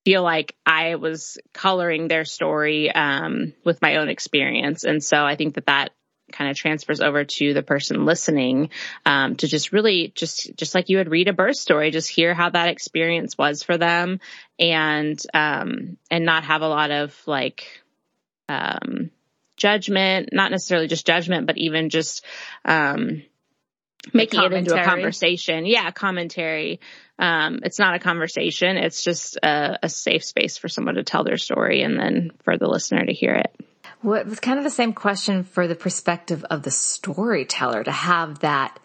feel 0.04 0.22
like 0.22 0.54
I 0.66 0.96
was 0.96 1.38
coloring 1.54 2.08
their 2.08 2.26
story 2.26 2.90
um, 2.90 3.54
with 3.64 3.80
my 3.80 3.96
own 3.96 4.10
experience. 4.10 4.84
And 4.84 5.02
so 5.02 5.24
I 5.24 5.36
think 5.36 5.54
that 5.54 5.66
that 5.66 5.92
kind 6.30 6.50
of 6.50 6.56
transfers 6.56 7.00
over 7.00 7.24
to 7.24 7.54
the 7.54 7.62
person 7.62 8.04
listening 8.04 8.68
um, 9.06 9.36
to 9.36 9.48
just 9.48 9.72
really 9.72 10.12
just 10.14 10.54
just 10.54 10.74
like 10.74 10.90
you 10.90 10.98
would 10.98 11.10
read 11.10 11.28
a 11.28 11.32
birth 11.32 11.56
story 11.56 11.90
just 11.90 12.08
hear 12.08 12.34
how 12.34 12.50
that 12.50 12.68
experience 12.68 13.36
was 13.36 13.64
for 13.64 13.76
them 13.76 14.20
and 14.58 15.20
um, 15.34 15.96
and 16.10 16.24
not 16.24 16.44
have 16.44 16.62
a 16.62 16.68
lot 16.68 16.92
of 16.92 17.20
like 17.26 17.79
um, 18.50 19.10
judgment, 19.56 20.30
not 20.32 20.50
necessarily 20.50 20.88
just 20.88 21.06
judgment, 21.06 21.46
but 21.46 21.58
even 21.58 21.90
just 21.90 22.24
um, 22.64 23.22
making 24.12 24.42
it 24.42 24.52
into 24.52 24.74
a 24.74 24.84
conversation. 24.84 25.66
Yeah, 25.66 25.90
commentary. 25.90 26.80
Um, 27.18 27.60
it's 27.62 27.78
not 27.78 27.94
a 27.94 27.98
conversation. 27.98 28.76
It's 28.76 29.04
just 29.04 29.36
a, 29.36 29.78
a, 29.82 29.88
safe 29.90 30.24
space 30.24 30.56
for 30.56 30.68
someone 30.68 30.94
to 30.94 31.04
tell 31.04 31.22
their 31.22 31.36
story 31.36 31.82
and 31.82 32.00
then 32.00 32.30
for 32.44 32.56
the 32.56 32.66
listener 32.66 33.04
to 33.04 33.12
hear 33.12 33.34
it. 33.34 33.54
Well, 34.02 34.18
it 34.18 34.26
was 34.26 34.40
kind 34.40 34.56
of 34.56 34.64
the 34.64 34.70
same 34.70 34.94
question 34.94 35.44
for 35.44 35.68
the 35.68 35.74
perspective 35.74 36.44
of 36.48 36.62
the 36.62 36.70
storyteller 36.70 37.84
to 37.84 37.92
have 37.92 38.38
that 38.38 38.80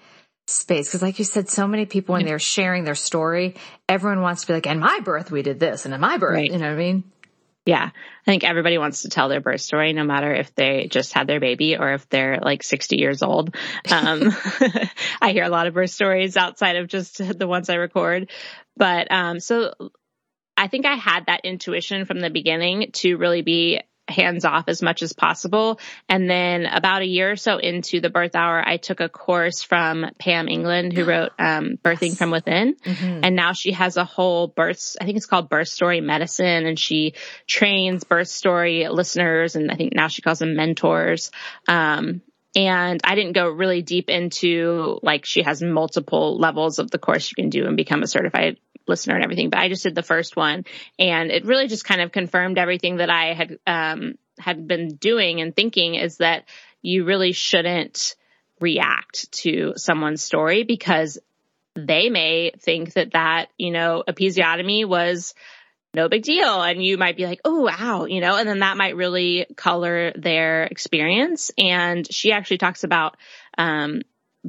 space. 0.48 0.92
Cause 0.92 1.02
like 1.02 1.18
you 1.18 1.24
said, 1.24 1.48
so 1.48 1.66
many 1.66 1.86
people 1.86 2.14
when 2.14 2.26
they're 2.26 2.38
sharing 2.38 2.84
their 2.84 2.96
story, 2.96 3.56
everyone 3.88 4.22
wants 4.22 4.42
to 4.42 4.48
be 4.48 4.54
like, 4.54 4.68
in 4.68 4.80
my 4.80 5.00
birth, 5.06 5.32
we 5.32 5.42
did 5.42 5.60
this 5.60 5.86
and 5.86 5.94
in 5.94 6.02
my 6.02 6.18
birth, 6.18 6.36
right. 6.36 6.52
you 6.52 6.58
know 6.58 6.68
what 6.68 6.74
I 6.74 6.76
mean? 6.76 7.04
Yeah. 7.66 7.90
I 7.90 8.32
think 8.32 8.44
everybody 8.44 8.78
wants 8.78 9.02
to 9.02 9.10
tell 9.10 9.28
their 9.28 9.42
birth 9.42 9.62
story, 9.62 9.92
no 9.94 10.04
matter 10.04 10.34
if 10.34 10.54
they 10.54 10.88
just 10.88 11.14
had 11.14 11.28
their 11.28 11.40
baby 11.40 11.76
or 11.78 11.94
if 11.94 12.08
they're 12.10 12.40
like 12.40 12.62
60 12.62 12.98
years 12.98 13.24
old. 13.24 13.56
Um, 13.92 14.32
I 15.22 15.32
hear 15.32 15.44
a 15.44 15.50
lot 15.50 15.68
of 15.68 15.74
birth 15.74 15.90
stories 15.90 16.38
outside 16.38 16.76
of 16.76 16.88
just 16.88 17.18
the 17.18 17.48
ones 17.48 17.70
I 17.70 17.76
record. 17.76 18.30
But, 18.78 19.12
um, 19.12 19.40
so 19.40 19.74
I 20.56 20.68
think 20.68 20.86
I 20.86 20.96
had 20.96 21.26
that 21.26 21.42
intuition 21.44 22.06
from 22.06 22.20
the 22.20 22.30
beginning 22.30 22.92
to 22.94 23.18
really 23.18 23.42
be 23.42 23.82
hands 24.08 24.46
off 24.46 24.66
as 24.68 24.82
much 24.82 25.02
as 25.02 25.14
possible. 25.14 25.80
And 26.08 26.30
then 26.30 26.66
about 26.66 27.02
a 27.02 27.08
year 27.08 27.32
or 27.32 27.36
so 27.36 27.58
into 27.58 28.00
the 28.00 28.10
birth 28.10 28.36
hour, 28.36 28.64
I 28.66 28.78
took 28.78 29.00
a 29.00 29.10
course 29.10 29.64
from 29.64 30.06
Pam 30.20 30.48
England, 30.48 30.94
who 30.94 31.06
wrote 31.06 31.32
um, 31.40 31.78
Birthing 31.84 32.10
yes. 32.10 32.18
from 32.18 32.32
Within. 32.32 32.76
Mm-hmm. 32.76 33.20
And 33.24 33.36
now 33.36 33.54
she 33.54 33.72
has 33.72 33.98
a 33.98 34.06
whole 34.06 34.48
birth, 34.48 34.96
I 35.00 35.06
think 35.06 35.18
it's 35.18 35.26
called 35.26 35.50
Birth 35.50 35.70
Story 35.70 36.02
Medicine. 36.02 36.66
And 36.66 36.78
she 36.78 37.14
trains 37.48 38.04
birth 38.04 38.28
story 38.28 38.88
listeners. 38.88 39.56
And 39.56 39.72
I 39.72 39.76
think 39.76 39.94
now 39.96 40.08
she 40.08 40.22
calls 40.22 40.40
them 40.40 40.56
mentors. 40.56 41.32
Um, 41.68 42.22
and 42.56 43.02
I 43.04 43.16
didn't 43.16 43.34
go 43.34 43.50
really 43.50 43.82
deep 43.82 44.10
into 44.10 45.00
like 45.04 45.26
she 45.26 45.44
has 45.44 45.62
multiple 45.62 46.38
levels 46.38 46.80
of 46.80 46.90
the 46.90 46.98
course 46.98 47.30
you 47.30 47.36
can 47.36 47.50
do 47.50 47.66
and 47.66 47.76
become 47.76 48.02
a 48.02 48.08
certified 48.08 48.58
listener 48.88 49.16
and 49.16 49.24
everything, 49.24 49.50
but 49.50 49.60
I 49.60 49.70
just 49.70 49.84
did 49.84 49.96
the 49.96 50.04
first 50.04 50.36
one 50.36 50.66
and 51.00 51.32
it 51.32 51.46
really 51.46 51.68
just 51.68 51.86
kind 51.86 52.02
of 52.02 52.12
confirmed 52.12 52.58
everything 52.58 52.98
that 52.98 53.10
I 53.10 53.34
had, 53.34 53.60
um, 53.66 54.16
had 54.38 54.68
been 54.68 54.96
doing 54.96 55.42
and 55.42 55.56
thinking 55.56 55.96
is 55.96 56.18
that 56.18 56.46
you 56.82 57.06
really 57.06 57.32
shouldn't 57.32 58.16
react 58.60 59.32
to 59.32 59.74
someone's 59.76 60.24
story 60.24 60.64
because 60.64 61.18
they 61.76 62.10
may 62.10 62.52
think 62.60 62.94
that 62.94 63.12
that, 63.12 63.48
you 63.58 63.72
know, 63.72 64.04
episiotomy 64.08 64.88
was 64.88 65.34
no 65.94 66.10
big 66.10 66.24
deal. 66.24 66.62
And 66.62 66.84
you 66.84 66.98
might 66.98 67.18
be 67.18 67.26
like, 67.26 67.42
oh, 67.46 67.62
wow, 67.62 68.06
you 68.06 68.22
know, 68.22 68.36
and 68.36 68.48
then 68.48 68.60
that 68.60 68.78
might 68.78 68.96
really 68.96 69.48
color 69.56 70.12
their 70.16 70.64
experience. 70.64 71.52
And 71.58 72.06
she 72.12 72.32
actually 72.32 72.60
talks 72.60 72.84
about, 72.84 73.18
um, 73.58 74.02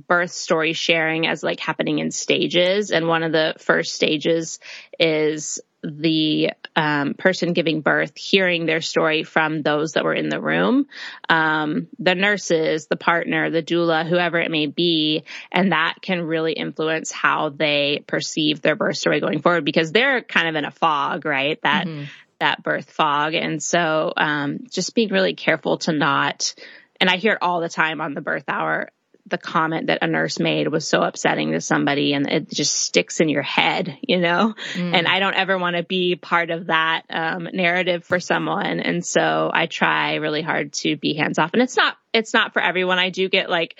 birth 0.08 0.30
story 0.30 0.72
sharing 0.74 1.26
as 1.26 1.42
like 1.42 1.60
happening 1.60 1.98
in 1.98 2.10
stages. 2.10 2.90
And 2.90 3.08
one 3.08 3.22
of 3.22 3.32
the 3.32 3.54
first 3.58 3.94
stages 3.94 4.60
is 4.98 5.60
the 5.82 6.50
um, 6.74 7.14
person 7.14 7.52
giving 7.52 7.80
birth 7.80 8.16
hearing 8.16 8.66
their 8.66 8.80
story 8.80 9.22
from 9.22 9.62
those 9.62 9.92
that 9.92 10.04
were 10.04 10.14
in 10.14 10.28
the 10.28 10.40
room, 10.40 10.86
um, 11.28 11.88
the 11.98 12.14
nurses, 12.14 12.86
the 12.86 12.96
partner, 12.96 13.50
the 13.50 13.62
doula, 13.62 14.06
whoever 14.06 14.38
it 14.38 14.50
may 14.50 14.66
be, 14.66 15.24
and 15.52 15.72
that 15.72 15.94
can 16.02 16.22
really 16.22 16.52
influence 16.52 17.12
how 17.12 17.50
they 17.50 18.02
perceive 18.06 18.60
their 18.62 18.76
birth 18.76 18.96
story 18.96 19.20
going 19.20 19.40
forward 19.40 19.64
because 19.64 19.92
they're 19.92 20.22
kind 20.22 20.48
of 20.48 20.56
in 20.56 20.64
a 20.64 20.70
fog, 20.70 21.24
right? 21.24 21.60
That 21.62 21.86
mm-hmm. 21.86 22.04
that 22.40 22.62
birth 22.62 22.90
fog, 22.90 23.34
and 23.34 23.62
so 23.62 24.12
um, 24.16 24.66
just 24.70 24.94
being 24.94 25.10
really 25.10 25.34
careful 25.34 25.78
to 25.78 25.92
not. 25.92 26.54
And 26.98 27.10
I 27.10 27.16
hear 27.16 27.34
it 27.34 27.42
all 27.42 27.60
the 27.60 27.68
time 27.68 28.00
on 28.00 28.14
the 28.14 28.22
birth 28.22 28.44
hour 28.48 28.88
the 29.26 29.38
comment 29.38 29.88
that 29.88 29.98
a 30.02 30.06
nurse 30.06 30.38
made 30.38 30.68
was 30.68 30.86
so 30.86 31.02
upsetting 31.02 31.52
to 31.52 31.60
somebody 31.60 32.14
and 32.14 32.28
it 32.30 32.48
just 32.50 32.74
sticks 32.74 33.20
in 33.20 33.28
your 33.28 33.42
head, 33.42 33.98
you 34.02 34.18
know? 34.18 34.54
Mm. 34.74 34.94
And 34.94 35.08
I 35.08 35.18
don't 35.18 35.34
ever 35.34 35.58
want 35.58 35.76
to 35.76 35.82
be 35.82 36.16
part 36.16 36.50
of 36.50 36.66
that 36.66 37.02
um, 37.10 37.48
narrative 37.52 38.04
for 38.04 38.20
someone. 38.20 38.80
And 38.80 39.04
so 39.04 39.50
I 39.52 39.66
try 39.66 40.14
really 40.16 40.42
hard 40.42 40.72
to 40.74 40.96
be 40.96 41.14
hands 41.14 41.38
off. 41.38 41.50
And 41.54 41.62
it's 41.62 41.76
not, 41.76 41.96
it's 42.12 42.32
not 42.32 42.52
for 42.52 42.62
everyone. 42.62 42.98
I 42.98 43.10
do 43.10 43.28
get 43.28 43.50
like 43.50 43.76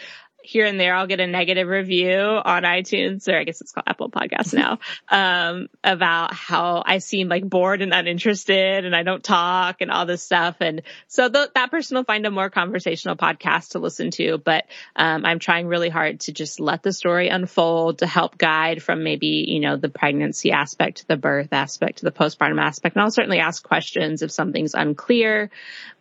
here 0.47 0.65
and 0.65 0.79
there 0.79 0.95
I'll 0.95 1.07
get 1.07 1.21
a 1.21 1.27
negative 1.27 1.69
review 1.69 2.19
on 2.19 2.63
iTunes 2.63 3.29
or 3.29 3.37
I 3.37 3.45
guess 3.45 3.61
it's 3.61 3.73
called 3.73 3.87
Apple 3.87 4.11
Podcasts 4.11 4.55
now, 4.55 4.79
um, 5.09 5.69
about 5.83 6.33
how 6.33 6.83
I 6.87 6.99
seem 6.99 7.29
like 7.29 7.49
bored 7.49 7.83
and 7.83 7.93
uninterested 7.93 8.85
and 8.85 8.95
I 8.95 9.03
don't 9.03 9.25
talk 9.25 9.81
and 9.81 9.91
all 9.91 10.07
this 10.07 10.23
stuff. 10.23 10.57
And 10.61 10.83
so 11.09 11.29
th- 11.29 11.51
that 11.55 11.71
person 11.71 11.97
will 11.97 12.05
find 12.05 12.27
a 12.27 12.31
more 12.31 12.51
conversational 12.51 13.17
podcast 13.17 13.71
to 13.71 13.79
listen 13.79 14.11
to. 14.13 14.39
But, 14.39 14.67
um, 14.95 15.25
I'm 15.25 15.39
trying 15.39 15.67
really 15.67 15.89
hard 15.89 16.21
to 16.21 16.33
just 16.33 16.61
let 16.61 16.83
the 16.83 16.93
story 16.93 17.29
unfold 17.29 17.99
to 17.99 18.07
help 18.07 18.39
guide 18.39 18.83
from 18.83 19.03
maybe, 19.03 19.45
you 19.49 19.61
know, 19.61 19.77
the 19.77 19.89
pregnancy 19.89 20.53
aspect 20.53 20.99
to 20.99 21.09
the 21.09 21.17
birth 21.17 21.53
aspect 21.53 21.99
to 21.99 22.05
the 22.05 22.13
postpartum 22.13 22.61
aspect. 22.61 22.95
And 22.97 23.03
I'll 23.03 23.11
certainly 23.11 23.41
ask 23.41 23.63
questions 23.63 24.23
if 24.23 24.31
something's 24.31 24.75
unclear. 24.75 25.51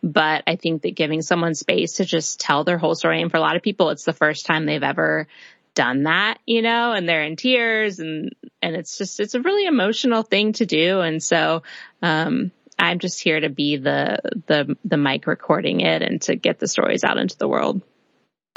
But 0.02 0.44
I 0.46 0.56
think 0.56 0.82
that 0.82 0.94
giving 0.94 1.22
someone 1.22 1.54
space 1.54 1.94
to 1.94 2.04
just 2.04 2.38
tell 2.38 2.64
their 2.64 2.78
whole 2.78 2.94
story. 2.94 3.22
And 3.22 3.30
for 3.30 3.38
a 3.38 3.40
lot 3.40 3.56
of 3.56 3.62
people, 3.62 3.90
it's 3.90 4.04
the 4.04 4.12
first 4.12 4.35
first 4.36 4.46
time 4.46 4.66
they've 4.66 4.82
ever 4.82 5.26
done 5.74 6.02
that, 6.02 6.38
you 6.46 6.60
know, 6.60 6.92
and 6.92 7.08
they're 7.08 7.24
in 7.24 7.36
tears 7.36 7.98
and, 7.98 8.34
and 8.60 8.76
it's 8.76 8.98
just, 8.98 9.18
it's 9.18 9.34
a 9.34 9.40
really 9.40 9.66
emotional 9.66 10.22
thing 10.22 10.52
to 10.52 10.66
do. 10.66 11.00
And 11.00 11.22
so, 11.22 11.62
um, 12.02 12.52
I'm 12.78 12.98
just 12.98 13.22
here 13.22 13.40
to 13.40 13.48
be 13.48 13.78
the, 13.78 14.18
the, 14.46 14.76
the 14.84 14.98
mic 14.98 15.26
recording 15.26 15.80
it 15.80 16.02
and 16.02 16.20
to 16.22 16.36
get 16.36 16.58
the 16.58 16.68
stories 16.68 17.04
out 17.04 17.16
into 17.16 17.38
the 17.38 17.48
world. 17.48 17.80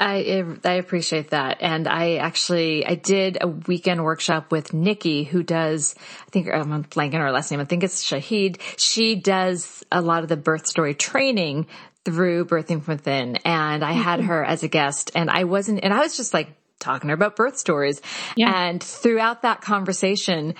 I 0.02 0.42
I 0.64 0.72
appreciate 0.72 1.28
that, 1.30 1.58
and 1.60 1.86
I 1.86 2.16
actually 2.16 2.86
I 2.86 2.94
did 2.94 3.36
a 3.38 3.46
weekend 3.46 4.02
workshop 4.02 4.50
with 4.50 4.72
Nikki, 4.72 5.24
who 5.24 5.42
does 5.42 5.94
I 6.26 6.30
think 6.30 6.48
I'm 6.48 6.84
blanking 6.84 7.20
her 7.20 7.30
last 7.30 7.50
name. 7.50 7.60
I 7.60 7.66
think 7.66 7.84
it's 7.84 8.02
Shahid. 8.02 8.58
She 8.78 9.14
does 9.14 9.84
a 9.92 10.00
lot 10.00 10.22
of 10.22 10.30
the 10.30 10.38
birth 10.38 10.66
story 10.66 10.94
training 10.94 11.66
through 12.04 12.46
Birthing 12.46 12.82
from 12.82 12.94
Within 12.94 13.36
and 13.44 13.84
I 13.84 13.92
had 13.92 14.20
mm-hmm. 14.20 14.28
her 14.28 14.44
as 14.44 14.62
a 14.62 14.68
guest 14.68 15.10
and 15.14 15.30
I 15.30 15.44
wasn't, 15.44 15.80
and 15.82 15.92
I 15.92 16.00
was 16.00 16.16
just 16.16 16.32
like 16.32 16.48
talking 16.78 17.08
to 17.08 17.12
her 17.12 17.14
about 17.14 17.36
birth 17.36 17.58
stories. 17.58 18.00
Yeah. 18.36 18.68
And 18.68 18.82
throughout 18.82 19.42
that 19.42 19.60
conversation, 19.60 20.54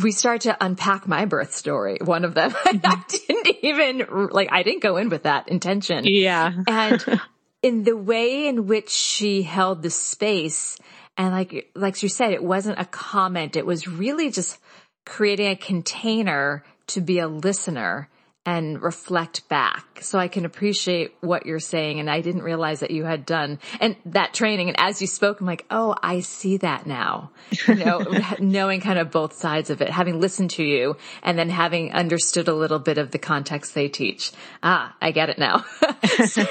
we 0.00 0.12
started 0.12 0.42
to 0.42 0.64
unpack 0.64 1.08
my 1.08 1.24
birth 1.24 1.54
story, 1.54 1.98
one 2.02 2.24
of 2.24 2.34
them. 2.34 2.54
I 2.64 2.72
mm-hmm. 2.72 3.00
didn't 3.08 3.56
even, 3.62 4.28
like, 4.30 4.48
I 4.52 4.62
didn't 4.62 4.82
go 4.82 4.96
in 4.96 5.08
with 5.08 5.24
that 5.24 5.48
intention. 5.48 6.04
Yeah. 6.04 6.52
and 6.68 7.20
in 7.62 7.84
the 7.84 7.96
way 7.96 8.46
in 8.46 8.66
which 8.66 8.90
she 8.90 9.42
held 9.42 9.82
the 9.82 9.90
space, 9.90 10.78
and 11.16 11.32
like, 11.32 11.70
like 11.74 12.02
you 12.02 12.08
said, 12.08 12.32
it 12.32 12.42
wasn't 12.42 12.78
a 12.78 12.84
comment. 12.84 13.56
It 13.56 13.66
was 13.66 13.88
really 13.88 14.30
just 14.30 14.58
creating 15.04 15.50
a 15.50 15.56
container 15.56 16.64
to 16.88 17.00
be 17.00 17.18
a 17.18 17.28
listener 17.28 18.08
and 18.46 18.82
reflect 18.82 19.46
back. 19.50 19.98
So 20.00 20.18
I 20.18 20.28
can 20.28 20.46
appreciate 20.46 21.14
what 21.20 21.44
you're 21.44 21.60
saying. 21.60 22.00
And 22.00 22.08
I 22.08 22.22
didn't 22.22 22.42
realize 22.42 22.80
that 22.80 22.90
you 22.90 23.04
had 23.04 23.26
done 23.26 23.58
and 23.80 23.96
that 24.06 24.32
training. 24.32 24.68
And 24.68 24.80
as 24.80 25.00
you 25.02 25.06
spoke, 25.06 25.40
I'm 25.40 25.46
like, 25.46 25.66
oh, 25.70 25.94
I 26.02 26.20
see 26.20 26.56
that 26.58 26.86
now. 26.86 27.32
You 27.68 27.74
know, 27.74 27.98
knowing 28.40 28.80
kind 28.80 28.98
of 28.98 29.10
both 29.10 29.34
sides 29.34 29.68
of 29.68 29.82
it, 29.82 29.90
having 29.90 30.20
listened 30.20 30.50
to 30.52 30.64
you 30.64 30.96
and 31.22 31.38
then 31.38 31.50
having 31.50 31.92
understood 31.92 32.48
a 32.48 32.54
little 32.54 32.78
bit 32.78 32.96
of 32.96 33.10
the 33.10 33.18
context 33.18 33.74
they 33.74 33.88
teach. 33.88 34.32
Ah, 34.62 34.96
I 35.02 35.10
get 35.10 35.28
it 35.28 35.38
now. 35.38 35.66
so 36.26 36.42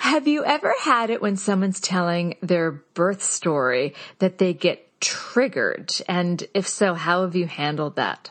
have 0.00 0.26
you 0.26 0.46
ever 0.46 0.72
had 0.80 1.10
it 1.10 1.20
when 1.20 1.36
someone's 1.36 1.80
telling 1.80 2.36
their 2.40 2.70
birth 2.70 3.22
story 3.22 3.94
that 4.18 4.38
they 4.38 4.54
get 4.54 5.00
triggered? 5.00 5.92
And 6.08 6.42
if 6.54 6.66
so, 6.66 6.94
how 6.94 7.22
have 7.22 7.36
you 7.36 7.46
handled 7.46 7.96
that? 7.96 8.30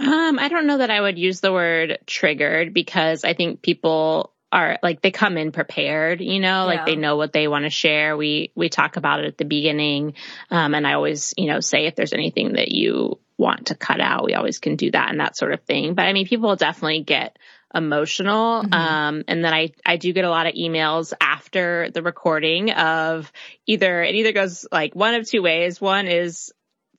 Um, 0.00 0.38
I 0.38 0.48
don't 0.48 0.66
know 0.66 0.78
that 0.78 0.90
I 0.90 1.00
would 1.00 1.18
use 1.18 1.40
the 1.40 1.52
word 1.52 1.98
triggered 2.06 2.74
because 2.74 3.24
I 3.24 3.34
think 3.34 3.62
people 3.62 4.32
are 4.50 4.78
like 4.82 5.02
they 5.02 5.10
come 5.10 5.36
in 5.36 5.52
prepared, 5.52 6.20
you 6.20 6.40
know, 6.40 6.60
yeah. 6.60 6.64
like 6.64 6.86
they 6.86 6.96
know 6.96 7.16
what 7.16 7.32
they 7.32 7.48
want 7.48 7.64
to 7.64 7.70
share. 7.70 8.16
We 8.16 8.52
we 8.54 8.68
talk 8.68 8.96
about 8.96 9.20
it 9.20 9.26
at 9.26 9.38
the 9.38 9.44
beginning. 9.44 10.14
Um, 10.50 10.74
and 10.74 10.86
I 10.86 10.94
always, 10.94 11.34
you 11.36 11.46
know, 11.46 11.60
say 11.60 11.86
if 11.86 11.96
there's 11.96 12.12
anything 12.12 12.54
that 12.54 12.68
you 12.68 13.18
want 13.36 13.66
to 13.66 13.74
cut 13.74 14.00
out, 14.00 14.24
we 14.24 14.34
always 14.34 14.58
can 14.58 14.76
do 14.76 14.90
that 14.92 15.10
and 15.10 15.20
that 15.20 15.36
sort 15.36 15.52
of 15.52 15.62
thing. 15.62 15.94
But 15.94 16.06
I 16.06 16.12
mean, 16.12 16.26
people 16.26 16.54
definitely 16.56 17.02
get 17.02 17.36
emotional. 17.74 18.62
Mm-hmm. 18.62 18.74
Um, 18.74 19.24
and 19.26 19.44
then 19.44 19.52
I, 19.52 19.72
I 19.84 19.96
do 19.96 20.12
get 20.12 20.24
a 20.24 20.30
lot 20.30 20.46
of 20.46 20.54
emails 20.54 21.12
after 21.20 21.90
the 21.90 22.02
recording 22.02 22.70
of 22.70 23.32
either, 23.66 24.02
it 24.02 24.14
either 24.14 24.32
goes 24.32 24.66
like 24.70 24.94
one 24.94 25.14
of 25.14 25.28
two 25.28 25.42
ways. 25.42 25.80
One 25.80 26.06
is 26.06 26.52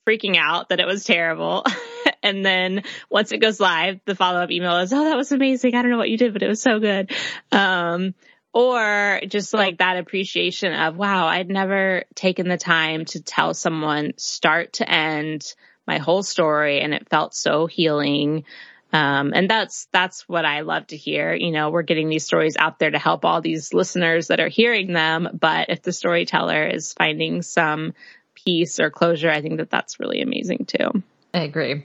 freaking 0.06 0.36
out 0.36 0.68
that 0.68 0.80
it 0.80 0.86
was 0.86 1.04
terrible. 1.04 1.64
and 2.26 2.44
then 2.44 2.82
once 3.08 3.32
it 3.32 3.38
goes 3.38 3.60
live, 3.60 4.00
the 4.04 4.16
follow 4.16 4.40
up 4.40 4.50
email 4.50 4.78
is, 4.78 4.92
Oh, 4.92 5.04
that 5.04 5.16
was 5.16 5.32
amazing. 5.32 5.74
I 5.74 5.82
don't 5.82 5.90
know 5.90 5.98
what 5.98 6.10
you 6.10 6.18
did, 6.18 6.32
but 6.32 6.42
it 6.42 6.48
was 6.48 6.60
so 6.60 6.80
good. 6.80 7.12
Um, 7.52 8.14
or 8.52 9.20
just 9.28 9.52
like 9.54 9.78
that 9.78 9.98
appreciation 9.98 10.72
of, 10.72 10.96
wow, 10.96 11.26
I'd 11.26 11.48
never 11.48 12.04
taken 12.14 12.48
the 12.48 12.56
time 12.56 13.04
to 13.06 13.22
tell 13.22 13.54
someone 13.54 14.14
start 14.16 14.74
to 14.74 14.90
end 14.90 15.54
my 15.86 15.98
whole 15.98 16.22
story 16.22 16.80
and 16.80 16.94
it 16.94 17.08
felt 17.08 17.34
so 17.34 17.66
healing. 17.66 18.44
Um, 18.92 19.32
and 19.34 19.48
that's, 19.48 19.88
that's 19.92 20.28
what 20.28 20.44
I 20.44 20.62
love 20.62 20.86
to 20.88 20.96
hear. 20.96 21.34
You 21.34 21.52
know, 21.52 21.70
we're 21.70 21.82
getting 21.82 22.08
these 22.08 22.24
stories 22.24 22.56
out 22.58 22.78
there 22.78 22.90
to 22.90 22.98
help 22.98 23.24
all 23.24 23.40
these 23.40 23.74
listeners 23.74 24.28
that 24.28 24.40
are 24.40 24.48
hearing 24.48 24.92
them. 24.92 25.28
But 25.38 25.68
if 25.68 25.82
the 25.82 25.92
storyteller 25.92 26.66
is 26.66 26.92
finding 26.92 27.42
some 27.42 27.92
peace 28.34 28.80
or 28.80 28.90
closure, 28.90 29.30
I 29.30 29.42
think 29.42 29.58
that 29.58 29.70
that's 29.70 30.00
really 30.00 30.22
amazing 30.22 30.64
too. 30.66 31.02
I 31.36 31.40
agree. 31.40 31.84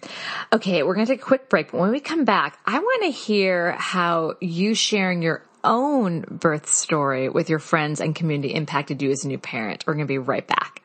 Okay, 0.54 0.82
we're 0.82 0.96
going 0.96 1.06
to 1.06 1.12
take 1.12 1.22
a 1.22 1.26
quick 1.26 1.50
break. 1.50 1.72
But 1.72 1.82
when 1.82 1.92
we 1.92 2.00
come 2.00 2.24
back, 2.24 2.58
I 2.66 2.80
want 2.80 3.04
to 3.04 3.12
hear 3.12 3.74
how 3.74 4.36
you 4.40 4.74
sharing 4.74 5.22
your 5.22 5.44
own 5.66 6.22
birth 6.22 6.70
story 6.70 7.28
with 7.28 7.50
your 7.50 7.60
friends 7.60 8.00
and 8.00 8.16
community 8.16 8.54
impacted 8.54 9.02
you 9.02 9.12
as 9.12 9.26
a 9.26 9.28
new 9.28 9.38
parent. 9.38 9.84
We're 9.86 9.96
going 9.96 10.08
to 10.08 10.12
be 10.12 10.20
right 10.20 10.48
back. 10.48 10.82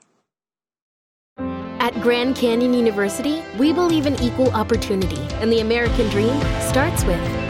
At 1.38 1.94
Grand 2.02 2.35
Canyon 2.35 2.74
University, 2.74 3.40
we 3.57 3.72
believe 3.72 4.07
in 4.07 4.20
equal 4.20 4.50
opportunity, 4.50 5.20
and 5.40 5.52
the 5.52 5.61
American 5.61 6.09
dream 6.09 6.37
starts 6.61 7.05
with 7.05 7.20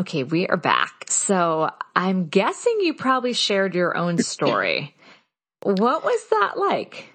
Okay, 0.00 0.22
we 0.22 0.46
are 0.46 0.56
back. 0.56 1.04
So 1.10 1.68
I'm 1.94 2.28
guessing 2.28 2.78
you 2.80 2.94
probably 2.94 3.34
shared 3.34 3.74
your 3.74 3.94
own 3.94 4.16
story. 4.16 4.96
what 5.62 6.02
was 6.02 6.28
that 6.30 6.54
like? 6.56 7.12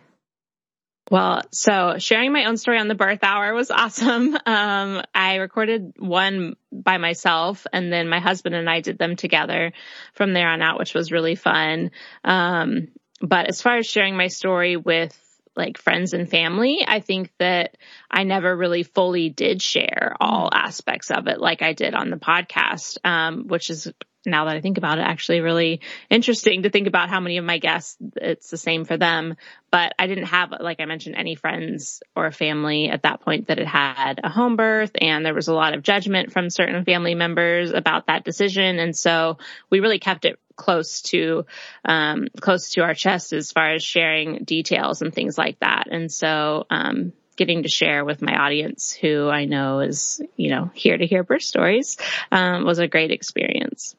Well, 1.10 1.42
so 1.52 1.96
sharing 1.98 2.32
my 2.32 2.46
own 2.46 2.58
story 2.58 2.78
on 2.78 2.88
the 2.88 2.94
birth 2.94 3.24
hour 3.24 3.56
was 3.56 3.72
awesome. 3.72 4.38
Um, 4.46 5.02
I 5.16 5.38
recorded 5.38 5.94
one 5.98 6.58
by 6.72 7.00
myself 7.00 7.66
and 7.74 7.92
then 7.92 8.08
my 8.08 8.20
husband 8.20 8.54
and 8.54 8.70
I 8.70 8.82
did 8.82 9.00
them 9.00 9.16
together 9.16 9.74
from 10.14 10.34
there 10.34 10.50
on 10.50 10.62
out, 10.62 10.78
which 10.78 10.94
was 10.94 11.12
really 11.12 11.34
fun. 11.34 11.90
Um, 12.24 12.90
but 13.20 13.48
as 13.48 13.64
far 13.64 13.78
as 13.78 13.88
sharing 13.88 14.16
my 14.16 14.28
story 14.28 14.78
with 14.78 15.20
like 15.56 15.78
friends 15.78 16.14
and 16.14 16.30
family, 16.30 16.86
I 16.88 17.00
think 17.00 17.32
that 17.40 17.78
I 18.10 18.24
never 18.24 18.56
really 18.56 18.84
fully 18.84 19.30
did 19.30 19.62
share 19.62 20.16
all 20.20 20.50
mm. 20.50 20.58
aspects 20.58 21.12
of 21.12 21.28
it 21.28 21.40
like 21.40 21.62
I 21.62 21.74
did 21.74 21.94
on 21.94 22.10
the 22.10 22.18
podcast, 22.18 22.98
um, 23.06 23.48
which 23.48 23.70
is 23.70 23.92
now 24.26 24.46
that 24.46 24.56
I 24.56 24.62
think 24.62 24.78
about 24.78 24.98
it, 24.98 25.02
actually 25.02 25.42
really 25.42 25.82
interesting 26.10 26.64
to 26.64 26.70
think 26.70 26.88
about 26.88 27.10
how 27.10 27.20
many 27.20 27.38
of 27.38 27.46
my 27.46 27.58
guests 27.58 27.98
it's 28.16 28.50
the 28.50 28.58
same 28.58 28.86
for 28.86 28.98
them. 28.98 29.36
But 29.72 29.94
I 30.00 30.08
didn't 30.08 30.26
have, 30.26 30.54
like 30.60 30.80
I 30.80 30.86
mentioned, 30.86 31.16
any 31.16 31.36
friends 31.36 32.02
or 32.16 32.32
family 32.32 32.90
at 32.90 33.04
that 33.04 33.22
point 33.22 33.48
that 33.48 33.58
had 33.58 33.68
had 33.68 34.20
a 34.24 34.30
home 34.30 34.56
birth. 34.56 34.92
And 35.00 35.26
there 35.26 35.34
was 35.34 35.48
a 35.48 35.54
lot 35.54 35.74
of 35.74 35.84
judgment 35.84 36.32
from 36.32 36.50
certain 36.50 36.86
family 36.86 37.16
members 37.16 37.72
about 37.72 38.08
that 38.08 38.24
decision. 38.24 38.80
And 38.80 38.96
so 38.96 39.38
we 39.70 39.80
really 39.80 40.00
kept 40.00 40.26
it 40.26 40.40
close 40.56 41.02
to, 41.02 41.46
um, 41.84 42.28
close 42.40 42.72
to 42.72 42.82
our 42.82 42.94
chest 42.94 43.34
as 43.34 43.52
far 43.52 43.74
as 43.74 43.84
sharing 43.84 44.44
details 44.44 45.02
and 45.02 45.14
things 45.14 45.38
like 45.38 45.60
that. 45.60 45.88
And 45.92 46.12
so, 46.12 46.66
um, 46.70 47.14
getting 47.36 47.64
to 47.64 47.70
share 47.70 48.06
with 48.06 48.22
my 48.22 48.34
audience 48.34 48.94
who 48.94 49.28
I 49.28 49.44
know 49.44 49.82
is, 49.82 50.22
you 50.38 50.50
know, 50.50 50.72
here 50.74 50.98
to 50.98 51.06
hear 51.06 51.24
birth 51.24 51.44
stories, 51.44 51.98
um, 52.32 52.64
was 52.64 52.80
a 52.80 52.88
great 52.88 53.12
experience. 53.12 53.96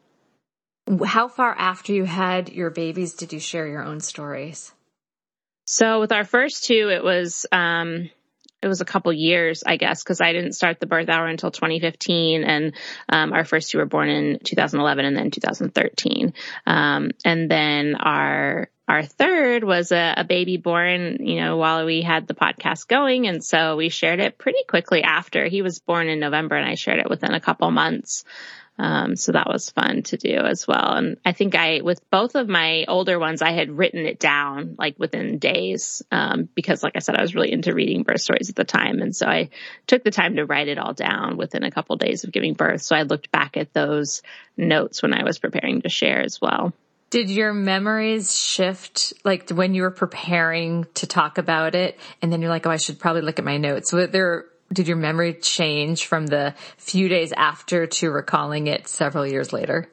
How 1.05 1.29
far 1.29 1.53
after 1.57 1.92
you 1.92 2.05
had 2.05 2.51
your 2.51 2.70
babies 2.70 3.14
did 3.14 3.33
you 3.33 3.40
share 3.40 3.66
your 3.66 3.83
own 3.83 4.01
stories? 4.01 4.72
So 5.66 5.99
with 5.99 6.12
our 6.12 6.25
first 6.25 6.64
two, 6.64 6.90
it 6.90 7.03
was, 7.03 7.44
um, 7.51 8.09
it 8.62 8.68
was 8.68 8.81
a 8.81 8.85
couple 8.85 9.12
years, 9.12 9.64
I 9.66 9.77
guess, 9.77 10.03
because 10.03 10.20
I 10.20 10.33
didn't 10.33 10.53
start 10.53 10.79
the 10.79 10.87
birth 10.87 11.09
hour 11.09 11.27
until 11.27 11.51
2015, 11.51 12.44
and 12.44 12.75
um, 13.09 13.33
our 13.33 13.44
first 13.44 13.70
two 13.70 13.79
were 13.79 13.87
born 13.87 14.09
in 14.09 14.38
2011 14.44 15.05
and 15.05 15.16
then 15.16 15.31
2013. 15.31 16.35
Um, 16.66 17.11
and 17.25 17.51
then 17.51 17.96
our 17.96 18.68
our 18.88 19.05
third 19.05 19.64
was 19.64 19.90
a, 19.90 20.14
a, 20.18 20.25
baby 20.25 20.59
born, 20.59 21.18
you 21.27 21.40
know, 21.40 21.57
while 21.57 21.85
we 21.85 22.03
had 22.03 22.29
the 22.29 22.35
podcast 22.35 22.87
going, 22.87 23.27
and 23.27 23.44
so 23.44 23.75
we 23.75 23.88
shared 23.88 24.20
it 24.20 24.38
pretty 24.38 24.62
quickly 24.68 25.03
after 25.03 25.46
he 25.46 25.61
was 25.61 25.81
born 25.81 26.09
in 26.09 26.20
November, 26.20 26.55
and 26.55 26.68
I 26.68 26.77
shared 26.77 27.01
it 27.01 27.11
within 27.11 27.35
a 27.35 27.40
couple 27.40 27.68
months. 27.72 28.25
Um, 28.79 29.17
so 29.17 29.33
that 29.33 29.49
was 29.49 29.71
fun 29.71 30.03
to 30.05 30.17
do 30.17 30.37
as 30.37 30.67
well. 30.67 30.95
And 30.95 31.17
I 31.25 31.33
think 31.33 31.55
I, 31.55 31.81
with 31.81 32.09
both 32.11 32.35
of 32.35 32.49
my 32.49 32.85
older 32.89 33.19
ones, 33.19 33.41
I 33.41 33.53
had 33.53 33.71
written 33.71 34.05
it 34.07 34.19
down 34.19 34.77
like 34.79 34.99
within 34.99 35.39
days, 35.39 36.03
um, 36.12 36.49
because 36.55 36.83
like 36.83 36.95
I 36.97 36.99
said, 36.99 37.17
I 37.17 37.23
was 37.23 37.35
really 37.35 37.53
into 37.53 37.75
reading 37.75 38.03
birth 38.03 38.21
stories 38.21 38.51
at 38.51 38.57
the 38.57 38.65
time. 38.65 39.01
And 39.01 39.17
so 39.17 39.27
I 39.27 39.49
took 39.87 40.05
the 40.05 40.11
time 40.11 40.37
to 40.37 40.45
write 40.45 40.69
it 40.69 40.79
all 40.79 40.93
down 40.93 41.37
within 41.37 41.62
a 41.62 41.71
couple 41.71 41.97
days 41.97 42.25
of 42.25 42.33
giving 42.33 42.55
birth. 42.55 42.83
So 42.83 42.95
I 42.95 43.03
looked 43.03 43.31
back 43.31 43.57
at 43.57 43.73
those 43.73 44.23
notes 44.57 45.03
when 45.03 45.15
I 45.15 45.25
was 45.25 45.39
preparing 45.39 45.83
to 45.83 45.89
share 45.89 46.21
as 46.21 46.41
well. 46.41 46.73
Did 47.09 47.31
your 47.31 47.55
memories 47.55 48.37
shift 48.37 49.15
like 49.25 49.49
when 49.51 49.75
you 49.75 49.83
were 49.83 49.93
preparing 49.93 50.87
to 50.95 51.07
talk 51.07 51.39
about 51.39 51.75
it 51.75 51.99
and 52.21 52.33
then 52.33 52.43
you're 52.43 52.51
like, 52.51 52.67
oh, 52.67 52.71
I 52.71 52.79
should 52.79 52.99
probably 52.99 53.23
look 53.23 53.39
at 53.39 53.45
my 53.45 53.59
notes? 53.59 53.93
Were 53.93 54.09
there 54.09 54.47
did 54.72 54.88
your 54.88 54.96
memory 54.96 55.35
change 55.35 56.07
from 56.07 56.26
the 56.26 56.55
few 56.76 57.09
days 57.09 57.33
after 57.33 57.87
to 57.87 58.11
recalling 58.11 58.66
it 58.66 58.88
several 58.88 59.26
years 59.26 59.52
later? 59.52 59.88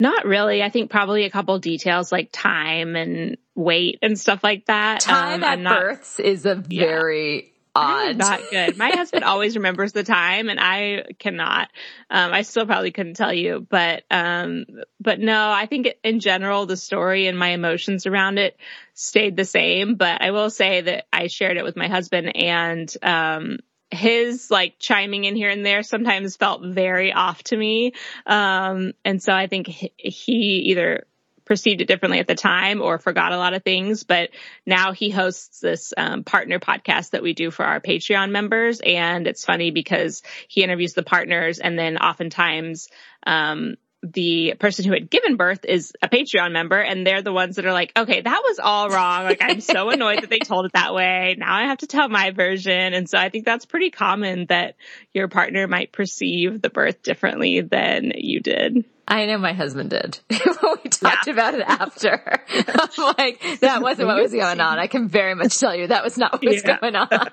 Not 0.00 0.26
really. 0.26 0.62
I 0.62 0.70
think 0.70 0.90
probably 0.90 1.24
a 1.24 1.30
couple 1.30 1.58
details 1.58 2.12
like 2.12 2.30
time 2.32 2.94
and 2.94 3.36
weight 3.56 3.98
and 4.00 4.18
stuff 4.18 4.44
like 4.44 4.66
that. 4.66 5.00
Time 5.00 5.42
um, 5.42 5.44
at 5.44 5.58
not, 5.58 5.80
births 5.80 6.20
is 6.20 6.46
a 6.46 6.54
very 6.54 7.36
yeah. 7.36 7.42
odd. 7.74 8.16
Not 8.16 8.40
good. 8.48 8.78
My 8.78 8.90
husband 8.90 9.24
always 9.24 9.56
remembers 9.56 9.92
the 9.92 10.04
time 10.04 10.50
and 10.50 10.60
I 10.60 11.04
cannot. 11.18 11.68
Um, 12.10 12.32
I 12.32 12.42
still 12.42 12.64
probably 12.64 12.92
couldn't 12.92 13.14
tell 13.14 13.32
you, 13.32 13.66
but, 13.68 14.04
um, 14.08 14.66
but 15.00 15.18
no, 15.18 15.50
I 15.50 15.66
think 15.66 15.88
in 16.04 16.20
general, 16.20 16.66
the 16.66 16.76
story 16.76 17.26
and 17.26 17.36
my 17.36 17.48
emotions 17.48 18.06
around 18.06 18.38
it 18.38 18.56
stayed 18.94 19.36
the 19.36 19.44
same. 19.44 19.96
But 19.96 20.22
I 20.22 20.30
will 20.30 20.50
say 20.50 20.80
that 20.80 21.06
I 21.12 21.26
shared 21.26 21.56
it 21.56 21.64
with 21.64 21.76
my 21.76 21.88
husband 21.88 22.36
and, 22.36 22.94
um, 23.02 23.58
his 23.90 24.50
like 24.50 24.78
chiming 24.78 25.24
in 25.24 25.36
here 25.36 25.48
and 25.48 25.64
there 25.64 25.82
sometimes 25.82 26.36
felt 26.36 26.62
very 26.62 27.12
off 27.12 27.42
to 27.44 27.56
me. 27.56 27.92
Um, 28.26 28.92
and 29.04 29.22
so 29.22 29.32
I 29.32 29.46
think 29.46 29.66
he 29.66 30.32
either 30.66 31.06
perceived 31.48 31.80
it 31.80 31.88
differently 31.88 32.18
at 32.18 32.28
the 32.28 32.34
time 32.34 32.82
or 32.82 32.98
forgot 32.98 33.32
a 33.32 33.38
lot 33.38 33.54
of 33.54 33.64
things. 33.64 34.04
But 34.04 34.30
now 34.66 34.92
he 34.92 35.08
hosts 35.08 35.60
this 35.60 35.94
um, 35.96 36.22
partner 36.22 36.60
podcast 36.60 37.10
that 37.10 37.22
we 37.22 37.32
do 37.32 37.50
for 37.50 37.64
our 37.64 37.80
Patreon 37.80 38.30
members. 38.30 38.80
And 38.80 39.26
it's 39.26 39.46
funny 39.46 39.70
because 39.70 40.22
he 40.46 40.62
interviews 40.62 40.92
the 40.92 41.02
partners 41.02 41.58
and 41.58 41.78
then 41.78 41.96
oftentimes, 41.96 42.88
um, 43.26 43.76
the 44.02 44.54
person 44.60 44.84
who 44.84 44.92
had 44.92 45.10
given 45.10 45.36
birth 45.36 45.64
is 45.64 45.92
a 46.02 46.08
Patreon 46.08 46.52
member 46.52 46.78
and 46.78 47.06
they're 47.06 47.22
the 47.22 47.32
ones 47.32 47.56
that 47.56 47.66
are 47.66 47.72
like, 47.72 47.92
okay, 47.96 48.20
that 48.20 48.42
was 48.44 48.58
all 48.58 48.88
wrong. 48.90 49.24
Like 49.24 49.38
I'm 49.40 49.60
so 49.60 49.90
annoyed 49.90 50.22
that 50.22 50.30
they 50.30 50.38
told 50.38 50.66
it 50.66 50.72
that 50.74 50.94
way. 50.94 51.34
Now 51.36 51.54
I 51.54 51.64
have 51.64 51.78
to 51.78 51.86
tell 51.86 52.08
my 52.08 52.30
version. 52.30 52.94
And 52.94 53.08
so 53.08 53.18
I 53.18 53.28
think 53.28 53.44
that's 53.44 53.66
pretty 53.66 53.90
common 53.90 54.46
that 54.48 54.76
your 55.12 55.28
partner 55.28 55.66
might 55.66 55.92
perceive 55.92 56.62
the 56.62 56.70
birth 56.70 57.02
differently 57.02 57.60
than 57.60 58.12
you 58.16 58.40
did. 58.40 58.84
I 59.08 59.26
know 59.26 59.38
my 59.38 59.54
husband 59.54 59.90
did. 59.90 60.20
we 60.30 60.38
talked 60.38 61.26
yeah. 61.26 61.32
about 61.32 61.54
it 61.54 61.62
after. 61.62 62.42
I'm 62.50 63.14
like, 63.18 63.60
that 63.60 63.80
wasn't 63.80 64.08
what 64.08 64.22
was 64.22 64.32
going 64.32 64.60
on. 64.60 64.78
I 64.78 64.86
can 64.86 65.08
very 65.08 65.34
much 65.34 65.58
tell 65.58 65.74
you 65.74 65.86
that 65.86 66.04
was 66.04 66.18
not 66.18 66.34
what 66.34 66.44
was 66.44 66.62
yeah. 66.62 66.78
going 66.78 66.94
on. 66.94 67.30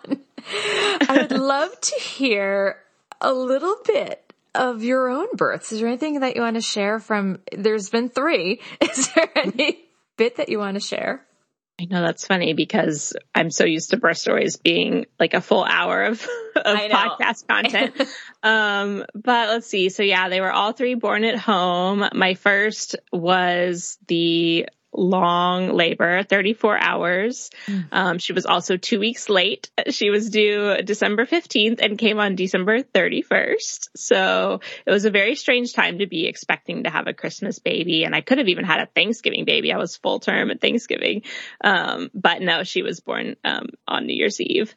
I 1.08 1.18
would 1.22 1.32
love 1.32 1.80
to 1.80 2.00
hear 2.00 2.78
a 3.20 3.34
little 3.34 3.76
bit 3.86 4.25
of 4.56 4.84
your 4.84 5.10
own 5.10 5.28
births. 5.36 5.72
Is 5.72 5.80
there 5.80 5.88
anything 5.88 6.22
that 6.22 6.36
you 6.36 6.42
want 6.42 6.56
to 6.56 6.62
share 6.62 7.00
from, 7.00 7.40
there's 7.52 7.90
been 7.90 8.10
three. 8.10 8.62
Is 8.82 9.14
there 9.14 9.30
any 9.36 9.86
bit 10.18 10.38
that 10.38 10.50
you 10.50 10.60
want 10.60 10.76
to 10.76 10.80
share? 10.80 11.26
I 11.80 11.86
know 11.86 12.02
that's 12.02 12.26
funny 12.26 12.54
because 12.54 13.14
I'm 13.34 13.52
so 13.52 13.66
used 13.66 13.90
to 13.90 13.98
birth 13.98 14.18
stories 14.18 14.56
being 14.56 15.08
like 15.20 15.34
a 15.34 15.42
full 15.42 15.66
hour 15.66 16.04
of, 16.04 16.22
of 16.56 16.78
podcast 16.78 17.48
content. 17.48 18.02
um, 18.44 19.06
but 19.14 19.50
let's 19.50 19.68
see. 19.68 19.90
So 19.90 20.02
yeah, 20.02 20.30
they 20.30 20.40
were 20.40 20.52
all 20.52 20.72
three 20.72 20.96
born 20.96 21.26
at 21.26 21.38
home. 21.38 22.08
My 22.14 22.36
first 22.36 22.96
was 23.12 23.98
the 24.08 24.70
long 24.98 25.74
labor, 25.74 26.24
34 26.24 26.78
hours. 26.78 27.50
Mm. 27.68 27.88
Um, 27.92 28.18
she 28.18 28.34
was 28.34 28.46
also 28.46 28.78
two 28.78 29.00
weeks 29.00 29.30
late. 29.30 29.70
She 29.96 30.10
was 30.10 30.30
due 30.30 30.82
December 30.84 31.26
15th 31.26 31.80
and 31.80 31.98
came 31.98 32.20
on 32.20 32.36
December 32.36 32.82
31st. 32.82 33.90
So 33.96 34.60
it 34.86 34.92
was 34.92 35.06
a 35.06 35.12
very 35.12 35.36
strange 35.36 35.74
time 35.74 36.00
to 36.00 36.08
be 36.08 36.26
expecting 36.26 36.84
to 36.84 36.90
have 36.90 37.08
a 37.08 37.14
Christmas 37.14 37.60
baby. 37.60 38.04
And 38.04 38.14
I 38.14 38.22
could 38.22 38.40
have 38.40 38.50
even 38.50 38.66
had 38.66 38.82
a 38.82 38.88
Thanksgiving 38.88 39.46
baby. 39.46 39.72
I 39.72 39.78
was 39.78 39.96
full 39.96 40.20
term 40.20 40.52
at 40.52 40.60
Thanksgiving. 40.60 41.22
Um, 41.64 42.10
but 42.14 42.42
no, 42.42 42.64
she 42.64 42.82
was 42.82 43.00
born, 43.00 43.36
um, 43.46 43.68
on 43.88 44.06
New 44.06 44.16
Year's 44.16 44.42
Eve 44.42 44.76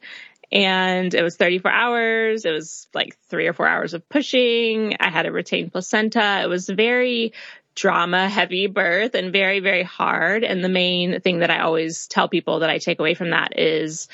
and 0.50 1.12
it 1.12 1.22
was 1.22 1.36
34 1.36 1.70
hours. 1.70 2.44
It 2.44 2.52
was 2.52 2.88
like 2.94 3.16
three 3.28 3.46
or 3.46 3.52
four 3.52 3.68
hours 3.68 3.94
of 3.94 4.08
pushing. 4.08 4.96
I 4.98 5.10
had 5.10 5.26
a 5.26 5.32
retained 5.32 5.72
placenta. 5.72 6.40
It 6.42 6.48
was 6.48 6.68
very 6.68 7.32
drama 7.78 8.28
heavy 8.28 8.66
birth 8.66 9.14
and 9.14 9.32
very, 9.32 9.60
very 9.60 9.84
hard. 9.84 10.42
And 10.42 10.64
the 10.64 10.68
main 10.68 11.20
thing 11.20 11.40
that 11.40 11.50
I 11.50 11.60
always 11.60 12.08
tell 12.08 12.28
people 12.28 12.60
that 12.60 12.70
I 12.70 12.78
take 12.78 12.98
away 12.98 13.14
from 13.14 13.30
that 13.30 13.58
is 13.58 14.08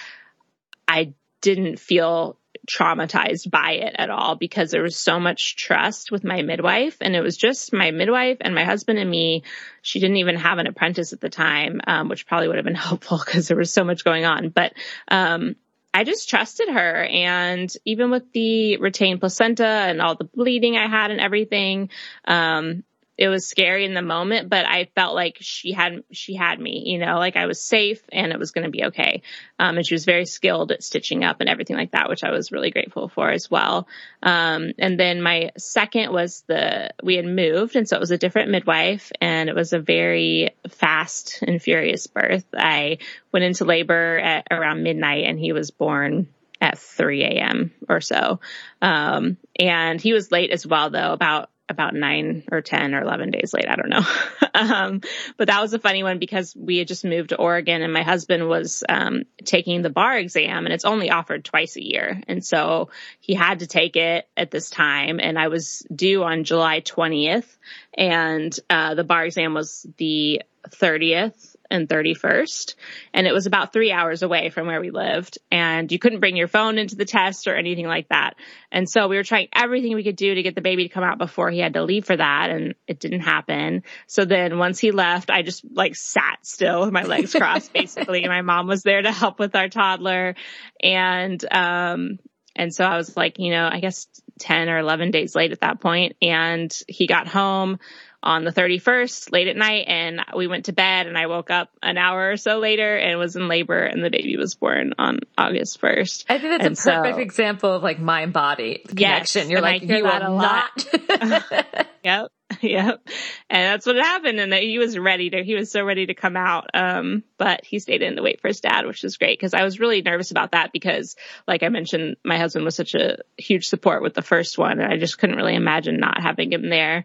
I 0.87 1.15
didn't 1.41 1.79
feel 1.79 2.39
traumatized 2.69 3.51
by 3.51 3.73
it 3.73 3.95
at 3.99 4.11
all 4.11 4.37
because 4.37 4.71
there 4.71 4.83
was 4.83 4.97
so 4.97 5.19
much 5.19 5.57
trust 5.57 6.11
with 6.11 6.25
my 6.25 6.43
midwife 6.43 6.97
and 7.01 7.15
it 7.15 7.21
was 7.21 7.37
just 7.37 7.73
my 7.73 7.91
midwife 7.91 8.39
and 8.41 8.55
my 8.55 8.65
husband 8.65 8.99
and 8.99 9.11
me. 9.11 9.45
She 9.83 9.99
didn't 9.99 10.19
even 10.19 10.37
have 10.37 10.59
an 10.59 10.67
apprentice 10.67 11.13
at 11.13 11.21
the 11.21 11.31
time, 11.31 11.81
um, 11.87 12.09
which 12.09 12.27
probably 12.27 12.49
would 12.49 12.57
have 12.57 12.65
been 12.67 12.75
helpful 12.91 13.21
because 13.25 13.49
there 13.49 13.57
was 13.57 13.73
so 13.73 13.85
much 13.85 14.05
going 14.05 14.25
on. 14.25 14.51
But, 14.51 14.75
um, 15.09 15.57
I 15.97 16.03
just 16.03 16.29
trusted 16.29 16.69
her. 16.69 17.05
And 17.05 17.73
even 17.85 18.11
with 18.11 18.33
the 18.33 18.79
retained 18.79 19.21
placenta 19.21 19.65
and 19.65 20.03
all 20.03 20.17
the 20.17 20.25
bleeding 20.25 20.77
I 20.77 20.89
had 20.89 21.13
and 21.13 21.21
everything, 21.21 21.89
um, 22.25 22.83
it 23.17 23.29
was 23.29 23.49
scary 23.49 23.85
in 23.85 23.95
the 23.95 24.03
moment, 24.03 24.49
but 24.49 24.67
I 24.67 24.89
felt 24.95 25.15
like 25.15 25.39
she 25.41 25.73
had, 25.73 26.03
she 26.11 26.35
had 26.35 26.59
me, 26.59 26.83
you 26.87 26.99
know, 26.99 27.19
like 27.19 27.37
I 27.37 27.47
was 27.47 27.63
safe 27.63 28.03
and 28.11 28.33
it 28.33 28.39
was 28.39 28.51
going 28.51 28.65
to 28.65 28.71
be 28.71 28.85
okay. 28.87 29.23
Um, 29.59 29.77
and 29.77 29.87
she 29.87 29.95
was 29.95 30.05
very 30.05 30.27
skilled 30.27 30.73
at 30.73 30.83
stitching 30.83 31.23
up 31.23 31.41
and 31.41 31.49
everything 31.49 31.77
like 31.77 31.93
that, 31.93 32.09
which 32.09 32.25
I 32.25 32.33
was 32.33 32.51
really 32.51 32.71
grateful 32.71 33.09
for 33.09 33.31
as 33.31 33.49
well. 33.49 33.87
Um, 34.23 34.73
and 34.79 34.99
then 34.99 35.23
my 35.23 35.51
second 35.57 36.13
was 36.13 36.43
the, 36.49 36.91
we 37.03 37.15
had 37.15 37.27
moved. 37.27 37.77
And 37.77 37.89
so 37.89 37.97
it 37.97 38.01
was 38.01 38.11
a 38.11 38.19
different 38.19 38.51
midwife 38.51 39.13
and 39.21 39.49
it 39.49 39.55
was 39.55 39.73
a 39.73 39.79
very 39.79 40.51
fast 40.69 41.39
and 41.47 41.63
furious 41.63 42.09
birth. 42.09 42.47
I 42.53 42.99
went 43.33 43.45
into 43.45 43.65
labor 43.65 44.19
at 44.19 44.49
around 44.51 44.83
midnight 44.83 45.25
and 45.25 45.39
he 45.39 45.53
was 45.53 45.71
born 45.71 46.29
at 46.61 46.79
3 46.79 47.23
a.m. 47.25 47.73
or 47.89 48.01
so. 48.01 48.41
Um, 48.81 49.37
and 49.59 50.01
he 50.01 50.13
was 50.13 50.33
late 50.33 50.51
as 50.51 50.67
well, 50.67 50.91
though, 50.91 51.13
about 51.13 51.51
about 51.69 51.95
nine 51.95 52.45
or 52.53 52.61
10 52.61 52.95
or 52.95 53.03
11 53.03 53.31
days 53.31 53.55
late. 53.55 53.69
I 53.69 53.77
don't 53.77 53.89
know. 53.89 54.03
um, 54.55 55.01
but 55.37 55.49
that 55.49 55.63
was 55.63 55.73
a 55.73 55.79
funny 55.79 56.03
one 56.03 56.19
because 56.19 56.55
we 56.55 56.79
had 56.79 56.89
just 56.89 57.05
moved 57.05 57.31
to 57.31 57.37
Oregon 57.37 57.83
and 57.83 57.93
my 57.93 58.03
husband 58.03 58.49
was, 58.49 58.85
um, 58.89 59.23
taking 59.45 59.83
the 59.83 59.91
bar 59.91 60.17
exam 60.17 60.67
and 60.67 60.75
it's 60.75 60.85
only 60.85 61.11
offered 61.11 61.45
twice 61.45 61.77
a 61.77 61.83
year. 61.83 62.21
And 62.29 62.45
so 62.45 62.91
he 63.21 63.35
had 63.35 63.61
to 63.61 63.67
take 63.67 63.97
it 63.97 64.29
at 64.37 64.51
this 64.51 64.69
time 64.69 65.21
and 65.21 65.39
I 65.39 65.49
was 65.49 65.87
due 65.95 66.23
on 66.23 66.45
July 66.45 66.81
20th 66.81 67.57
and, 67.97 68.55
uh, 68.69 68.95
the 68.95 69.05
bar 69.05 69.25
exam 69.25 69.55
was 69.55 69.87
the 69.97 70.43
30th 70.69 71.54
and 71.71 71.89
31st. 71.89 72.75
And 73.13 73.27
it 73.27 73.33
was 73.33 73.47
about 73.47 73.73
three 73.73 73.93
hours 73.93 74.23
away 74.23 74.51
from 74.51 74.67
where 74.67 74.81
we 74.81 74.91
lived. 74.91 75.39
And 75.51 75.91
you 75.91 75.99
couldn't 75.99 76.21
bring 76.21 76.37
your 76.37 76.49
phone 76.49 76.79
into 76.79 76.97
the 76.97 77.05
test 77.05 77.47
or 77.47 77.55
anything 77.55 77.87
like 77.87 78.09
that. 78.09 78.35
And 78.71 78.89
so 78.89 79.09
we 79.09 79.17
were 79.17 79.25
trying 79.25 79.49
everything 79.55 79.95
we 79.95 80.05
could 80.05 80.17
do 80.17 80.35
to 80.35 80.43
get 80.43 80.55
the 80.55 80.61
baby 80.61 80.89
to 80.89 80.93
come 80.93 81.05
out 81.05 81.19
before 81.19 81.51
he 81.51 81.59
had 81.59 81.75
to 81.75 81.83
leave 81.83 82.05
for 82.05 82.17
that. 82.17 82.51
And 82.51 82.75
it 82.87 83.01
didn't 83.01 83.21
happen. 83.21 83.83
So 84.07 84.25
then 84.25 84.59
once 84.59 84.79
he 84.79 84.91
left, 84.91 85.31
I 85.31 85.43
just 85.43 85.65
like 85.73 85.97
sat 85.97 86.39
still 86.43 86.81
with 86.81 86.93
my 86.93 87.05
legs 87.05 87.35
crossed 87.35 87.73
basically. 87.75 88.27
my 88.27 88.43
mom 88.43 88.67
was 88.67 88.83
there 88.83 89.03
to 89.03 89.13
help 89.13 89.39
with 89.39 89.55
our 89.57 89.69
toddler. 89.69 90.35
And, 90.83 91.45
um, 91.53 92.19
and 92.57 92.73
so 92.73 92.85
I 92.85 92.97
was 92.97 93.17
like, 93.17 93.39
you 93.39 93.51
know, 93.51 93.69
I 93.71 93.81
guess 93.81 94.07
10 94.39 94.69
or 94.69 94.79
11 94.79 95.11
days 95.11 95.35
late 95.35 95.53
at 95.53 95.61
that 95.61 95.81
point. 95.81 96.17
And 96.23 96.73
he 96.89 97.07
got 97.07 97.27
home 97.27 97.79
on 98.25 98.43
the 98.45 98.51
31st 98.51 99.31
late 99.33 99.49
at 99.49 99.57
night 99.57 99.85
and 99.87 100.21
we 100.35 100.47
went 100.47 100.65
to 100.65 100.73
bed 100.73 101.07
and 101.07 101.17
I 101.17 101.27
woke 101.27 101.51
up 101.51 101.69
an 101.83 101.99
hour 101.99 102.31
or 102.31 102.37
so 102.39 102.59
later 102.59 102.97
and 102.97 103.19
was 103.19 103.37
in 103.37 103.49
labor 103.49 103.85
and 103.85 104.03
the 104.03 104.11
baby 104.11 104.39
was 104.39 104.55
born 104.55 104.95
on 104.99 105.21
August 105.37 105.81
1st. 105.81 106.25
I 106.31 106.39
think 106.39 106.63
that's 106.63 106.87
and 106.87 106.95
a 106.95 107.03
perfect 107.03 107.17
so, 107.17 107.23
example 107.23 107.73
of 107.75 107.83
like 107.83 108.01
mind 108.01 108.33
body 108.33 108.83
connection. 108.89 109.43
Yes, 109.43 109.51
You're 109.51 109.61
like, 109.61 109.83
you 109.83 110.03
will 110.03 110.39
not. 110.39 110.87
yep. 112.05 112.33
Yep. 112.63 113.09
And 113.51 113.73
that's 113.73 113.87
what 113.87 113.97
happened. 113.97 114.39
And 114.41 114.53
he 114.55 114.79
was 114.79 114.99
ready 114.99 115.31
to, 115.31 115.43
he 115.43 115.55
was 115.55 115.71
so 115.71 115.85
ready 115.85 116.07
to 116.07 116.15
come 116.15 116.37
out. 116.37 116.69
Um, 116.75 117.25
but 117.39 117.65
he 117.65 117.79
stayed 117.79 118.03
in 118.03 118.17
to 118.17 118.23
wait 118.23 118.41
for 118.41 118.49
his 118.49 118.61
dad, 118.61 118.87
which 118.87 119.03
was 119.03 119.17
great 119.17 119.39
because 119.39 119.55
I 119.55 119.65
was 119.65 119.81
really 119.81 120.03
nervous 120.03 120.31
about 120.31 120.53
that 120.53 120.73
because 120.73 121.17
like 121.47 121.63
I 121.63 121.69
mentioned, 121.69 122.17
my 122.25 122.39
husband 122.39 122.65
was 122.65 122.75
such 122.75 122.95
a 122.95 123.19
huge 123.37 123.69
support 123.69 124.03
with 124.03 124.15
the 124.15 124.23
first 124.23 124.59
one 124.59 124.81
and 124.81 124.93
I 124.93 124.99
just 124.99 125.19
couldn't 125.19 125.37
really 125.37 125.55
imagine 125.55 125.99
not 125.99 126.21
having 126.21 126.53
him 126.53 126.69
there 126.69 127.05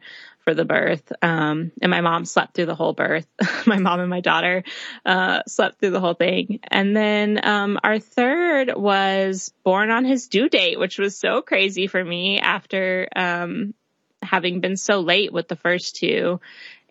for 0.50 0.56
the 0.56 0.66
birth. 0.66 1.14
Um, 1.22 1.72
and 1.80 1.92
my 1.92 2.02
mom 2.02 2.26
slept 2.26 2.56
through 2.56 2.66
the 2.66 2.74
whole 2.74 2.94
birth. 2.94 3.28
my 3.68 3.78
mom 3.78 4.00
and 4.00 4.10
my 4.10 4.20
daughter, 4.20 4.64
uh, 5.06 5.44
slept 5.46 5.80
through 5.80 5.92
the 5.92 6.00
whole 6.00 6.16
thing. 6.16 6.60
And 6.72 6.98
then, 6.98 7.40
um, 7.44 7.78
our 7.84 8.00
third 8.00 8.74
was 8.76 9.54
born 9.64 9.92
on 9.92 10.06
his 10.06 10.28
due 10.28 10.50
date, 10.50 10.80
which 10.80 10.98
was 10.98 11.16
so 11.16 11.44
crazy 11.44 11.86
for 11.86 12.04
me 12.04 12.40
after, 12.40 13.08
um, 13.16 13.76
having 14.24 14.60
been 14.60 14.76
so 14.76 15.02
late 15.02 15.32
with 15.32 15.48
the 15.48 15.56
first 15.56 15.98
two. 15.98 16.42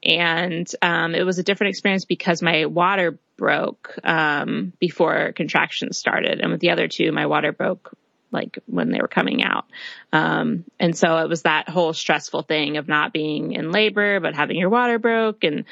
And, 0.04 0.70
um, 0.80 1.16
it 1.16 1.26
was 1.26 1.40
a 1.40 1.42
different 1.42 1.70
experience 1.70 2.04
because 2.04 2.42
my 2.42 2.66
water 2.66 3.18
broke, 3.36 3.98
um, 4.04 4.72
before 4.78 5.32
contractions 5.32 5.98
started. 5.98 6.40
And 6.40 6.52
with 6.52 6.60
the 6.60 6.70
other 6.70 6.86
two, 6.86 7.10
my 7.10 7.26
water 7.26 7.50
broke 7.50 7.90
like 8.30 8.58
when 8.66 8.90
they 8.90 9.00
were 9.00 9.08
coming 9.08 9.42
out. 9.42 9.66
Um, 10.12 10.64
and 10.78 10.96
so 10.96 11.18
it 11.18 11.28
was 11.28 11.42
that 11.42 11.68
whole 11.68 11.92
stressful 11.92 12.42
thing 12.42 12.76
of 12.76 12.88
not 12.88 13.12
being 13.12 13.52
in 13.52 13.72
labor, 13.72 14.20
but 14.20 14.34
having 14.34 14.56
your 14.56 14.70
water 14.70 14.98
broke 14.98 15.44
and 15.44 15.64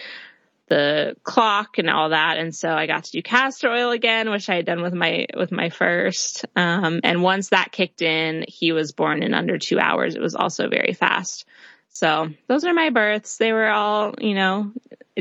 the 0.68 1.16
clock 1.22 1.78
and 1.78 1.88
all 1.88 2.08
that. 2.08 2.38
And 2.38 2.54
so 2.54 2.70
I 2.70 2.86
got 2.86 3.04
to 3.04 3.12
do 3.12 3.22
castor 3.22 3.70
oil 3.70 3.90
again, 3.92 4.30
which 4.30 4.48
I 4.48 4.56
had 4.56 4.66
done 4.66 4.82
with 4.82 4.94
my, 4.94 5.26
with 5.36 5.52
my 5.52 5.70
first. 5.70 6.44
Um, 6.56 7.00
and 7.04 7.22
once 7.22 7.50
that 7.50 7.72
kicked 7.72 8.02
in, 8.02 8.44
he 8.48 8.72
was 8.72 8.92
born 8.92 9.22
in 9.22 9.32
under 9.32 9.58
two 9.58 9.78
hours. 9.78 10.16
It 10.16 10.22
was 10.22 10.34
also 10.34 10.68
very 10.68 10.92
fast. 10.92 11.46
So 11.90 12.30
those 12.46 12.64
are 12.64 12.74
my 12.74 12.90
births. 12.90 13.38
They 13.38 13.52
were 13.52 13.68
all, 13.68 14.14
you 14.18 14.34
know, 14.34 14.72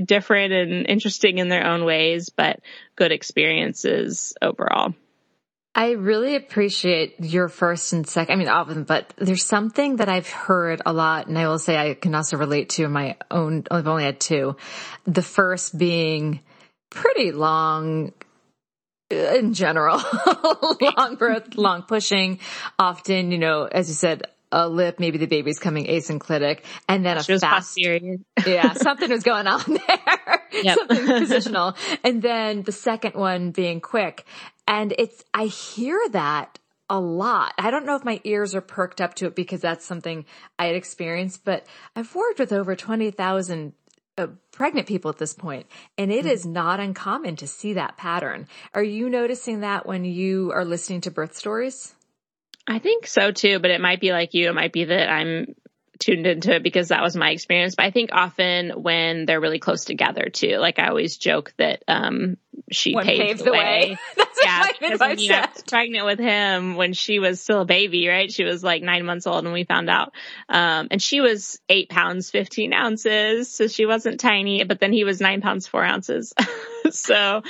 different 0.04 0.52
and 0.52 0.88
interesting 0.88 1.38
in 1.38 1.48
their 1.48 1.66
own 1.66 1.86
ways, 1.86 2.30
but 2.30 2.60
good 2.96 3.12
experiences 3.12 4.34
overall. 4.42 4.94
I 5.78 5.92
really 5.92 6.38
appreciate 6.38 7.16
your 7.20 7.50
first 7.50 7.92
and 7.92 8.08
second. 8.08 8.34
I 8.34 8.38
mean, 8.38 8.48
often, 8.48 8.86
but 8.86 9.14
there's 9.18 9.44
something 9.44 9.98
that 9.98 10.08
I've 10.08 10.30
heard 10.30 10.82
a 10.86 10.94
lot, 10.94 11.28
and 11.28 11.38
I 11.38 11.50
will 11.50 11.60
say 11.60 11.76
I 11.76 11.96
can 11.96 12.16
also 12.16 12.38
relate 12.38 12.70
to 12.72 12.88
my 12.88 13.18
own. 13.30 13.66
I've 13.70 13.86
only 13.86 14.06
had 14.06 14.22
two. 14.22 14.56
The 15.04 15.22
first 15.22 15.78
being 15.78 16.40
pretty 16.90 17.34
long 17.34 18.14
uh, 19.12 19.16
in 19.16 19.54
general, 19.54 20.02
long 20.98 21.16
birth, 21.20 21.56
long 21.56 21.82
pushing. 21.84 22.40
Often, 22.80 23.34
you 23.34 23.38
know, 23.38 23.66
as 23.66 23.90
you 23.90 23.96
said, 23.96 24.24
a 24.54 24.70
lip, 24.70 25.00
maybe 25.00 25.18
the 25.18 25.26
baby's 25.26 25.60
coming 25.60 25.88
asynclitic, 25.88 26.62
and 26.88 27.06
then 27.06 27.18
a 27.18 27.24
she 27.24 27.38
fast. 27.38 27.78
yeah, 28.48 28.74
something 28.74 29.10
was 29.10 29.24
going 29.24 29.48
on 29.48 29.62
there. 29.68 30.42
Yep. 30.54 30.78
something 30.78 31.06
positional. 31.06 31.76
And 32.04 32.22
then 32.22 32.64
the 32.64 32.72
second 32.72 33.16
one 33.16 33.52
being 33.52 33.82
quick. 33.82 34.26
And 34.68 34.94
it's, 34.98 35.24
I 35.34 35.46
hear 35.46 36.00
that 36.12 36.60
a 36.90 37.00
lot. 37.00 37.54
I 37.58 37.72
don't 37.72 37.86
know 37.86 37.96
if 37.96 38.06
my 38.06 38.22
ears 38.24 38.54
are 38.56 38.62
perked 38.62 39.02
up 39.02 39.16
to 39.16 39.28
it 39.28 39.36
because 39.36 39.62
that's 39.62 39.86
something 39.86 40.26
I 40.60 40.68
had 40.68 40.76
experienced, 40.76 41.44
but 41.44 41.66
I've 41.96 42.14
worked 42.14 42.40
with 42.40 42.54
over 42.54 42.76
20,000 42.76 43.74
uh, 44.18 44.28
pregnant 44.52 44.88
people 44.88 45.10
at 45.10 45.18
this 45.18 45.34
point, 45.34 45.68
and 45.98 46.12
it 46.12 46.20
mm-hmm. 46.20 46.30
is 46.30 46.46
not 46.46 46.80
uncommon 46.80 47.36
to 47.38 47.48
see 47.48 47.74
that 47.74 47.98
pattern. 47.98 48.48
Are 48.74 48.84
you 48.84 49.10
noticing 49.10 49.62
that 49.62 49.86
when 49.86 50.06
you 50.06 50.52
are 50.54 50.64
listening 50.64 51.02
to 51.02 51.12
birth 51.12 51.36
stories? 51.36 51.94
I 52.68 52.80
think 52.80 53.08
so 53.08 53.32
too, 53.32 53.60
but 53.60 53.72
it 53.72 53.82
might 53.82 54.00
be 54.00 54.12
like 54.12 54.34
you. 54.34 54.50
It 54.50 54.56
might 54.56 54.74
be 54.74 54.86
that 54.86 55.10
I'm 55.10 55.56
tuned 56.00 56.28
into 56.28 56.56
it 56.56 56.64
because 56.64 56.90
that 56.90 57.02
was 57.02 57.16
my 57.16 57.32
experience. 57.32 57.76
But 57.76 57.86
I 57.86 57.92
think 57.92 58.10
often 58.14 58.72
when 58.72 59.26
they're 59.26 59.40
really 59.42 59.60
close 59.60 59.86
together 59.86 60.30
too, 60.32 60.58
like 60.58 60.80
I 60.80 60.88
always 60.88 61.18
joke 61.18 61.54
that 61.58 61.84
um, 61.88 62.38
she 62.72 62.94
One 62.94 63.06
paved, 63.06 63.22
paved 63.22 63.46
the 63.46 63.52
way. 63.52 63.60
way. 63.60 63.98
That's 64.18 64.40
yeah, 64.44 64.60
what 64.62 64.80
because, 64.80 65.02
I 65.02 65.12
you 65.14 65.30
know, 65.30 65.46
pregnant 65.68 66.06
with 66.06 66.20
him 66.20 66.76
when 66.76 66.94
she 66.94 67.20
was 67.20 67.42
still 67.42 67.62
a 67.62 67.66
baby, 67.66 68.08
right? 68.08 68.32
She 68.32 68.44
was 68.44 68.64
like 68.64 68.82
nine 68.84 69.06
months 69.06 69.28
old 69.28 69.44
when 69.44 69.54
we 69.54 69.64
found 69.64 69.90
out. 69.90 70.14
Um, 70.50 70.88
and 70.92 71.02
she 71.02 71.22
was 71.22 71.60
eight 71.70 71.90
pounds, 71.90 72.30
15 72.32 72.74
ounces. 72.74 73.52
So 73.52 73.68
she 73.68 73.86
wasn't 73.86 74.20
tiny, 74.20 74.64
but 74.64 74.80
then 74.80 74.94
he 74.94 75.04
was 75.04 75.22
nine 75.22 75.42
pounds, 75.42 75.68
four 75.68 75.84
ounces. 75.84 76.34
so, 76.92 77.42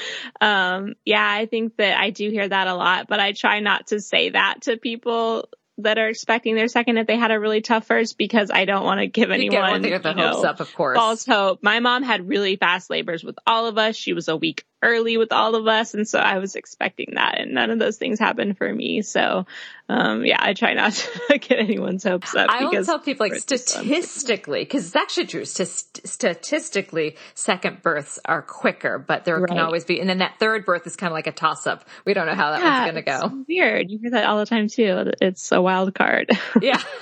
um, 0.42 0.94
yeah, 1.06 1.28
I 1.28 1.46
think 1.46 1.78
that 1.78 2.00
I 2.00 2.10
do 2.10 2.30
hear 2.30 2.48
that 2.48 2.68
a 2.68 2.76
lot, 2.76 3.08
but 3.08 3.20
I 3.20 3.32
try 3.32 3.60
not 3.60 3.88
to 3.88 4.00
say 4.00 4.30
that 4.30 4.62
to 4.64 4.78
people 4.78 5.50
that 5.80 5.98
are 5.98 6.08
expecting 6.08 6.56
their 6.56 6.68
second 6.68 6.98
if 6.98 7.08
they 7.08 7.18
had 7.18 7.32
a 7.32 7.40
really 7.40 7.62
tough 7.62 7.86
first 7.86 8.18
because 8.18 8.50
I 8.50 8.66
don't 8.66 8.84
want 8.84 9.02
to 9.02 9.08
give 9.08 9.32
anyone 9.32 9.84
you 9.84 9.90
know, 9.90 10.14
hopes 10.14 10.44
up, 10.46 10.60
of 10.60 10.74
course. 10.74 10.98
false 10.98 11.26
hope. 11.26 11.62
My 11.62 11.80
mom 11.80 12.04
had 12.04 12.28
really 12.28 12.56
fast 12.56 12.90
labors 12.90 13.24
with 13.24 13.38
all 13.46 13.68
of 13.68 13.78
us. 13.78 13.96
She 13.96 14.14
was 14.14 14.28
a 14.28 14.38
week 14.38 14.66
early 14.82 15.18
with 15.18 15.32
all 15.32 15.56
of 15.56 15.68
us. 15.68 15.94
And 15.94 16.08
so 16.08 16.20
I 16.20 16.38
was 16.38 16.56
expecting 16.56 17.14
that 17.16 17.40
and 17.40 17.54
none 17.54 17.72
of 17.72 17.80
those 17.80 17.98
things 17.98 18.20
happened 18.20 18.58
for 18.58 18.72
me. 18.72 19.02
So, 19.02 19.46
um, 19.88 20.26
yeah, 20.26 20.38
I 20.40 20.54
try 20.54 20.74
not 20.74 20.94
to 21.30 21.38
get 21.38 21.60
anyone's 21.60 22.04
hopes 22.04 22.36
up. 22.36 22.50
I 22.50 22.64
always 22.64 22.86
tell 22.86 23.00
people 23.00 23.28
like 23.28 23.36
statistically, 23.36 24.60
because 24.60 24.88
it's 24.88 24.96
actually 24.96 25.28
true. 25.28 25.46
St- 25.46 26.08
statistically, 26.08 27.18
second 27.34 27.82
births 27.82 28.20
are 28.26 28.42
quicker, 28.42 28.98
but 28.98 29.26
there 29.26 29.40
right. 29.40 29.48
can 29.48 29.60
always 29.60 29.86
be, 29.86 30.00
and 30.00 30.10
then 30.10 30.20
that 30.20 30.40
third 30.40 30.66
birth 30.66 30.88
is 30.88 30.96
kind 30.96 31.12
of 31.12 31.16
like 31.16 31.28
a 31.28 31.32
toss 31.32 31.68
up. 31.68 31.86
We 32.04 32.14
don't 32.14 32.26
know 32.26 32.36
how 32.36 32.52
that 32.52 32.62
yeah, 32.62 32.80
one's 32.80 32.92
going 32.92 33.04
to 33.04 33.30
go. 33.30 33.44
weird. 33.48 33.92
You 33.92 34.00
hear 34.00 34.12
that 34.12 34.26
all 34.26 34.40
the 34.40 34.46
time 34.46 34.68
too. 34.68 35.12
It's 35.22 35.52
a 35.52 35.62
wild 35.62 35.94
card. 35.94 36.30
yeah. 36.62 36.82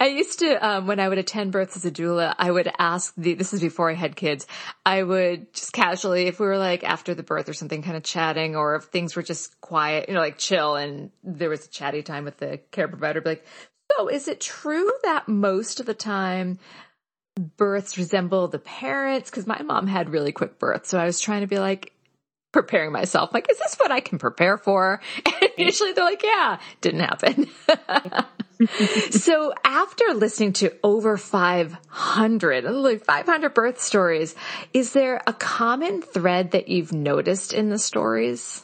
I 0.00 0.12
used 0.16 0.40
to, 0.40 0.54
um, 0.66 0.86
when 0.86 1.00
I 1.00 1.08
would 1.08 1.18
attend 1.18 1.52
births 1.52 1.76
as 1.76 1.84
a 1.84 1.90
doula, 1.90 2.34
I 2.38 2.50
would 2.50 2.70
ask 2.78 3.12
the, 3.16 3.34
this 3.34 3.52
is 3.52 3.60
before 3.60 3.90
I 3.90 3.94
had 3.94 4.16
kids, 4.16 4.46
I 4.86 5.02
would 5.02 5.52
just 5.54 5.72
casually, 5.72 6.26
if 6.26 6.38
we 6.38 6.46
were 6.46 6.58
like 6.58 6.84
after 6.84 7.01
the 7.04 7.22
birth 7.22 7.48
or 7.48 7.54
something 7.54 7.82
kind 7.82 7.96
of 7.96 8.02
chatting, 8.02 8.56
or 8.56 8.76
if 8.76 8.84
things 8.84 9.16
were 9.16 9.22
just 9.22 9.60
quiet, 9.60 10.08
you 10.08 10.14
know, 10.14 10.20
like 10.20 10.38
chill 10.38 10.76
and 10.76 11.10
there 11.22 11.48
was 11.48 11.66
a 11.66 11.68
chatty 11.68 12.02
time 12.02 12.24
with 12.24 12.38
the 12.38 12.58
care 12.70 12.88
provider, 12.88 13.20
be 13.20 13.30
like, 13.30 13.46
so 13.96 14.08
is 14.08 14.28
it 14.28 14.40
true 14.40 14.90
that 15.02 15.28
most 15.28 15.80
of 15.80 15.86
the 15.86 15.94
time 15.94 16.58
births 17.56 17.98
resemble 17.98 18.48
the 18.48 18.58
parents? 18.58 19.30
Cause 19.30 19.46
my 19.46 19.60
mom 19.62 19.86
had 19.86 20.10
really 20.10 20.32
quick 20.32 20.58
births. 20.58 20.88
So 20.88 20.98
I 20.98 21.04
was 21.04 21.20
trying 21.20 21.40
to 21.42 21.46
be 21.46 21.58
like, 21.58 21.92
preparing 22.52 22.92
myself. 22.92 23.32
Like, 23.32 23.50
is 23.50 23.58
this 23.58 23.74
what 23.76 23.90
I 23.90 24.00
can 24.00 24.18
prepare 24.18 24.58
for? 24.58 25.00
And 25.42 25.50
usually 25.66 25.92
they're 25.92 26.04
like, 26.04 26.22
yeah, 26.22 26.60
didn't 26.80 27.00
happen. 27.00 27.48
so 29.10 29.52
after 29.64 30.04
listening 30.14 30.52
to 30.54 30.72
over 30.82 31.16
500, 31.16 32.64
like 32.64 33.04
500 33.04 33.54
birth 33.54 33.80
stories, 33.80 34.34
is 34.72 34.92
there 34.92 35.20
a 35.26 35.32
common 35.32 36.02
thread 36.02 36.52
that 36.52 36.68
you've 36.68 36.92
noticed 36.92 37.52
in 37.52 37.68
the 37.68 37.78
stories? 37.78 38.62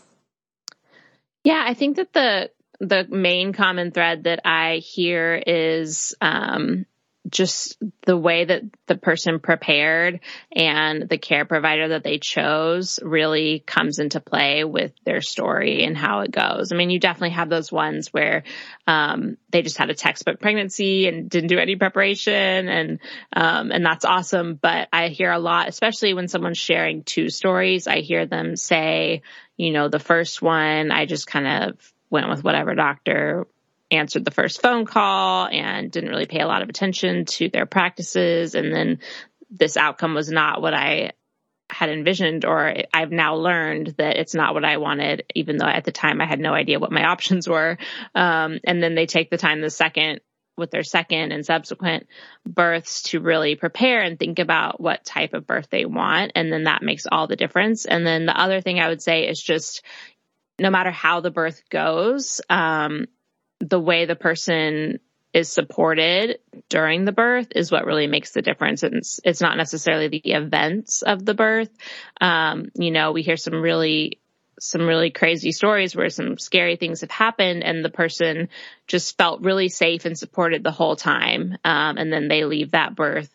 Yeah, 1.44 1.64
I 1.66 1.74
think 1.74 1.96
that 1.96 2.12
the 2.12 2.50
the 2.80 3.06
main 3.08 3.52
common 3.52 3.90
thread 3.90 4.24
that 4.24 4.40
I 4.44 4.76
hear 4.76 5.34
is 5.34 6.14
um, 6.20 6.86
just 7.30 7.76
the 8.04 8.16
way 8.16 8.44
that 8.44 8.62
the 8.86 8.96
person 8.96 9.40
prepared 9.40 10.20
and 10.54 11.08
the 11.08 11.18
care 11.18 11.44
provider 11.44 11.88
that 11.88 12.04
they 12.04 12.18
chose 12.18 12.98
really 13.02 13.60
comes 13.60 13.98
into 13.98 14.20
play 14.20 14.64
with 14.64 14.92
their 15.04 15.20
story 15.20 15.84
and 15.84 15.96
how 15.96 16.20
it 16.20 16.30
goes. 16.30 16.72
I 16.72 16.76
mean, 16.76 16.90
you 16.90 16.98
definitely 16.98 17.30
have 17.30 17.48
those 17.48 17.70
ones 17.70 18.12
where 18.12 18.44
um, 18.86 19.36
they 19.50 19.62
just 19.62 19.78
had 19.78 19.90
a 19.90 19.94
textbook 19.94 20.40
pregnancy 20.40 21.08
and 21.08 21.28
didn't 21.28 21.48
do 21.48 21.58
any 21.58 21.76
preparation, 21.76 22.68
and 22.68 23.00
um, 23.32 23.70
and 23.70 23.84
that's 23.84 24.04
awesome. 24.04 24.54
But 24.54 24.88
I 24.92 25.08
hear 25.08 25.30
a 25.30 25.38
lot, 25.38 25.68
especially 25.68 26.14
when 26.14 26.28
someone's 26.28 26.58
sharing 26.58 27.02
two 27.02 27.28
stories. 27.28 27.86
I 27.86 28.00
hear 28.00 28.26
them 28.26 28.56
say, 28.56 29.22
you 29.56 29.72
know, 29.72 29.88
the 29.88 29.98
first 29.98 30.40
one 30.40 30.90
I 30.90 31.06
just 31.06 31.26
kind 31.26 31.70
of 31.70 31.92
went 32.10 32.28
with 32.28 32.42
whatever 32.42 32.74
doctor 32.74 33.46
answered 33.90 34.24
the 34.24 34.30
first 34.30 34.60
phone 34.60 34.84
call 34.84 35.46
and 35.46 35.90
didn't 35.90 36.10
really 36.10 36.26
pay 36.26 36.40
a 36.40 36.46
lot 36.46 36.62
of 36.62 36.68
attention 36.68 37.24
to 37.24 37.48
their 37.48 37.66
practices. 37.66 38.54
And 38.54 38.72
then 38.72 38.98
this 39.50 39.76
outcome 39.76 40.14
was 40.14 40.30
not 40.30 40.60
what 40.60 40.74
I 40.74 41.12
had 41.70 41.90
envisioned, 41.90 42.44
or 42.44 42.74
I've 42.94 43.12
now 43.12 43.36
learned 43.36 43.94
that 43.98 44.16
it's 44.16 44.34
not 44.34 44.54
what 44.54 44.64
I 44.64 44.78
wanted, 44.78 45.24
even 45.34 45.58
though 45.58 45.66
at 45.66 45.84
the 45.84 45.92
time 45.92 46.20
I 46.20 46.26
had 46.26 46.40
no 46.40 46.54
idea 46.54 46.78
what 46.78 46.92
my 46.92 47.04
options 47.10 47.48
were. 47.48 47.78
Um, 48.14 48.58
and 48.64 48.82
then 48.82 48.94
they 48.94 49.06
take 49.06 49.30
the 49.30 49.38
time 49.38 49.60
the 49.60 49.70
second 49.70 50.20
with 50.56 50.70
their 50.72 50.82
second 50.82 51.30
and 51.30 51.46
subsequent 51.46 52.08
births 52.44 53.02
to 53.04 53.20
really 53.20 53.54
prepare 53.54 54.02
and 54.02 54.18
think 54.18 54.40
about 54.40 54.80
what 54.80 55.04
type 55.04 55.32
of 55.32 55.46
birth 55.46 55.68
they 55.70 55.84
want. 55.84 56.32
And 56.34 56.52
then 56.52 56.64
that 56.64 56.82
makes 56.82 57.06
all 57.10 57.28
the 57.28 57.36
difference. 57.36 57.84
And 57.84 58.04
then 58.04 58.26
the 58.26 58.38
other 58.38 58.60
thing 58.60 58.80
I 58.80 58.88
would 58.88 59.00
say 59.00 59.28
is 59.28 59.40
just 59.40 59.82
no 60.58 60.70
matter 60.70 60.90
how 60.90 61.20
the 61.20 61.30
birth 61.30 61.62
goes, 61.70 62.40
um, 62.50 63.06
the 63.60 63.80
way 63.80 64.04
the 64.04 64.16
person 64.16 65.00
is 65.32 65.48
supported 65.48 66.38
during 66.68 67.04
the 67.04 67.12
birth 67.12 67.48
is 67.54 67.70
what 67.70 67.84
really 67.84 68.06
makes 68.06 68.32
the 68.32 68.42
difference. 68.42 68.82
And 68.82 68.94
it's, 68.94 69.20
it's 69.24 69.40
not 69.40 69.56
necessarily 69.56 70.08
the 70.08 70.32
events 70.32 71.02
of 71.02 71.24
the 71.24 71.34
birth. 71.34 71.70
Um, 72.20 72.70
you 72.74 72.90
know, 72.90 73.12
we 73.12 73.22
hear 73.22 73.36
some 73.36 73.60
really 73.60 74.20
some 74.60 74.88
really 74.88 75.10
crazy 75.10 75.52
stories 75.52 75.94
where 75.94 76.08
some 76.10 76.36
scary 76.36 76.74
things 76.74 77.02
have 77.02 77.10
happened 77.12 77.62
and 77.62 77.84
the 77.84 77.90
person 77.90 78.48
just 78.88 79.16
felt 79.16 79.42
really 79.42 79.68
safe 79.68 80.04
and 80.04 80.18
supported 80.18 80.64
the 80.64 80.72
whole 80.72 80.96
time. 80.96 81.56
Um, 81.64 81.96
and 81.96 82.12
then 82.12 82.26
they 82.26 82.44
leave 82.44 82.72
that 82.72 82.96
birth 82.96 83.32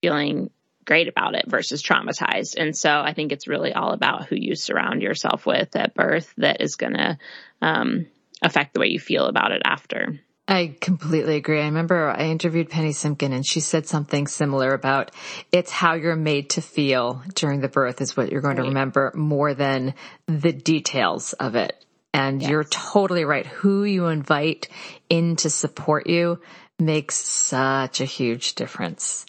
feeling 0.00 0.50
great 0.84 1.08
about 1.08 1.34
it 1.34 1.44
versus 1.46 1.82
traumatized. 1.82 2.56
And 2.56 2.76
so 2.76 2.90
I 2.90 3.12
think 3.12 3.32
it's 3.32 3.46
really 3.46 3.72
all 3.72 3.92
about 3.92 4.26
who 4.26 4.36
you 4.36 4.54
surround 4.54 5.02
yourself 5.02 5.46
with 5.46 5.76
at 5.76 5.94
birth 5.94 6.32
that 6.38 6.60
is 6.60 6.76
going 6.76 6.94
to 6.94 7.18
um, 7.60 8.06
affect 8.42 8.74
the 8.74 8.80
way 8.80 8.88
you 8.88 9.00
feel 9.00 9.26
about 9.26 9.52
it 9.52 9.62
after. 9.64 10.18
I 10.48 10.76
completely 10.80 11.36
agree. 11.36 11.60
I 11.60 11.66
remember 11.66 12.10
I 12.10 12.24
interviewed 12.24 12.68
Penny 12.68 12.90
Simkin 12.90 13.32
and 13.32 13.46
she 13.46 13.60
said 13.60 13.86
something 13.86 14.26
similar 14.26 14.74
about 14.74 15.12
it's 15.52 15.70
how 15.70 15.94
you're 15.94 16.16
made 16.16 16.50
to 16.50 16.60
feel 16.60 17.22
during 17.34 17.60
the 17.60 17.68
birth 17.68 18.00
is 18.00 18.16
what 18.16 18.30
you're 18.30 18.40
going 18.40 18.56
right. 18.56 18.64
to 18.64 18.68
remember 18.68 19.12
more 19.14 19.54
than 19.54 19.94
the 20.26 20.52
details 20.52 21.32
of 21.34 21.54
it. 21.54 21.84
And 22.12 22.42
yes. 22.42 22.50
you're 22.50 22.64
totally 22.64 23.24
right. 23.24 23.46
Who 23.46 23.84
you 23.84 24.06
invite 24.06 24.68
in 25.08 25.36
to 25.36 25.48
support 25.48 26.06
you 26.08 26.40
makes 26.78 27.14
such 27.16 28.00
a 28.00 28.04
huge 28.04 28.54
difference. 28.54 29.24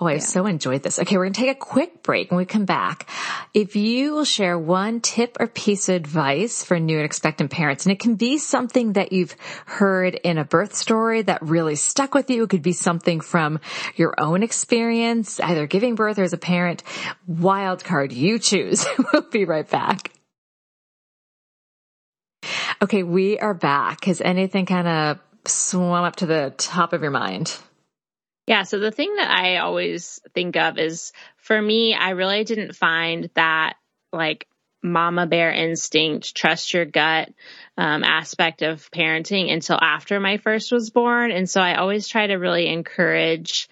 Oh, 0.00 0.06
I 0.06 0.14
yeah. 0.14 0.18
so 0.20 0.46
enjoyed 0.46 0.84
this. 0.84 1.00
Okay, 1.00 1.16
we're 1.16 1.24
going 1.24 1.32
to 1.32 1.40
take 1.40 1.56
a 1.56 1.58
quick 1.58 2.04
break. 2.04 2.30
When 2.30 2.38
we 2.38 2.44
come 2.44 2.66
back, 2.66 3.08
if 3.52 3.74
you 3.74 4.14
will 4.14 4.24
share 4.24 4.56
one 4.56 5.00
tip 5.00 5.36
or 5.40 5.48
piece 5.48 5.88
of 5.88 5.96
advice 5.96 6.62
for 6.62 6.78
new 6.78 6.96
and 6.96 7.04
expectant 7.04 7.50
parents, 7.50 7.84
and 7.84 7.92
it 7.92 7.98
can 7.98 8.14
be 8.14 8.38
something 8.38 8.92
that 8.92 9.12
you've 9.12 9.34
heard 9.66 10.14
in 10.14 10.38
a 10.38 10.44
birth 10.44 10.74
story 10.74 11.22
that 11.22 11.42
really 11.42 11.74
stuck 11.74 12.14
with 12.14 12.30
you. 12.30 12.44
It 12.44 12.50
could 12.50 12.62
be 12.62 12.72
something 12.72 13.20
from 13.20 13.58
your 13.96 14.14
own 14.18 14.44
experience, 14.44 15.40
either 15.40 15.66
giving 15.66 15.96
birth 15.96 16.18
or 16.20 16.22
as 16.22 16.32
a 16.32 16.38
parent. 16.38 16.84
Wild 17.26 17.82
card, 17.82 18.12
you 18.12 18.38
choose. 18.38 18.86
we'll 19.12 19.22
be 19.22 19.44
right 19.46 19.68
back. 19.68 20.12
Okay, 22.80 23.02
we 23.02 23.40
are 23.40 23.54
back. 23.54 24.04
Has 24.04 24.20
anything 24.20 24.64
kind 24.64 24.86
of 24.86 25.18
swum 25.48 26.04
up 26.04 26.16
to 26.16 26.26
the 26.26 26.52
top 26.56 26.92
of 26.92 27.02
your 27.02 27.10
mind? 27.10 27.56
Yeah. 28.46 28.62
So 28.62 28.78
the 28.78 28.90
thing 28.90 29.14
that 29.16 29.30
I 29.30 29.58
always 29.58 30.20
think 30.34 30.56
of 30.56 30.78
is 30.78 31.12
for 31.36 31.60
me, 31.60 31.94
I 31.94 32.10
really 32.10 32.44
didn't 32.44 32.74
find 32.74 33.28
that 33.34 33.74
like 34.12 34.46
mama 34.82 35.26
bear 35.26 35.52
instinct, 35.52 36.34
trust 36.34 36.72
your 36.72 36.84
gut 36.84 37.30
um, 37.76 38.04
aspect 38.04 38.62
of 38.62 38.90
parenting 38.90 39.52
until 39.52 39.78
after 39.80 40.18
my 40.20 40.38
first 40.38 40.72
was 40.72 40.90
born. 40.90 41.30
And 41.30 41.48
so 41.48 41.60
I 41.60 41.74
always 41.74 42.08
try 42.08 42.26
to 42.26 42.34
really 42.36 42.68
encourage 42.68 43.68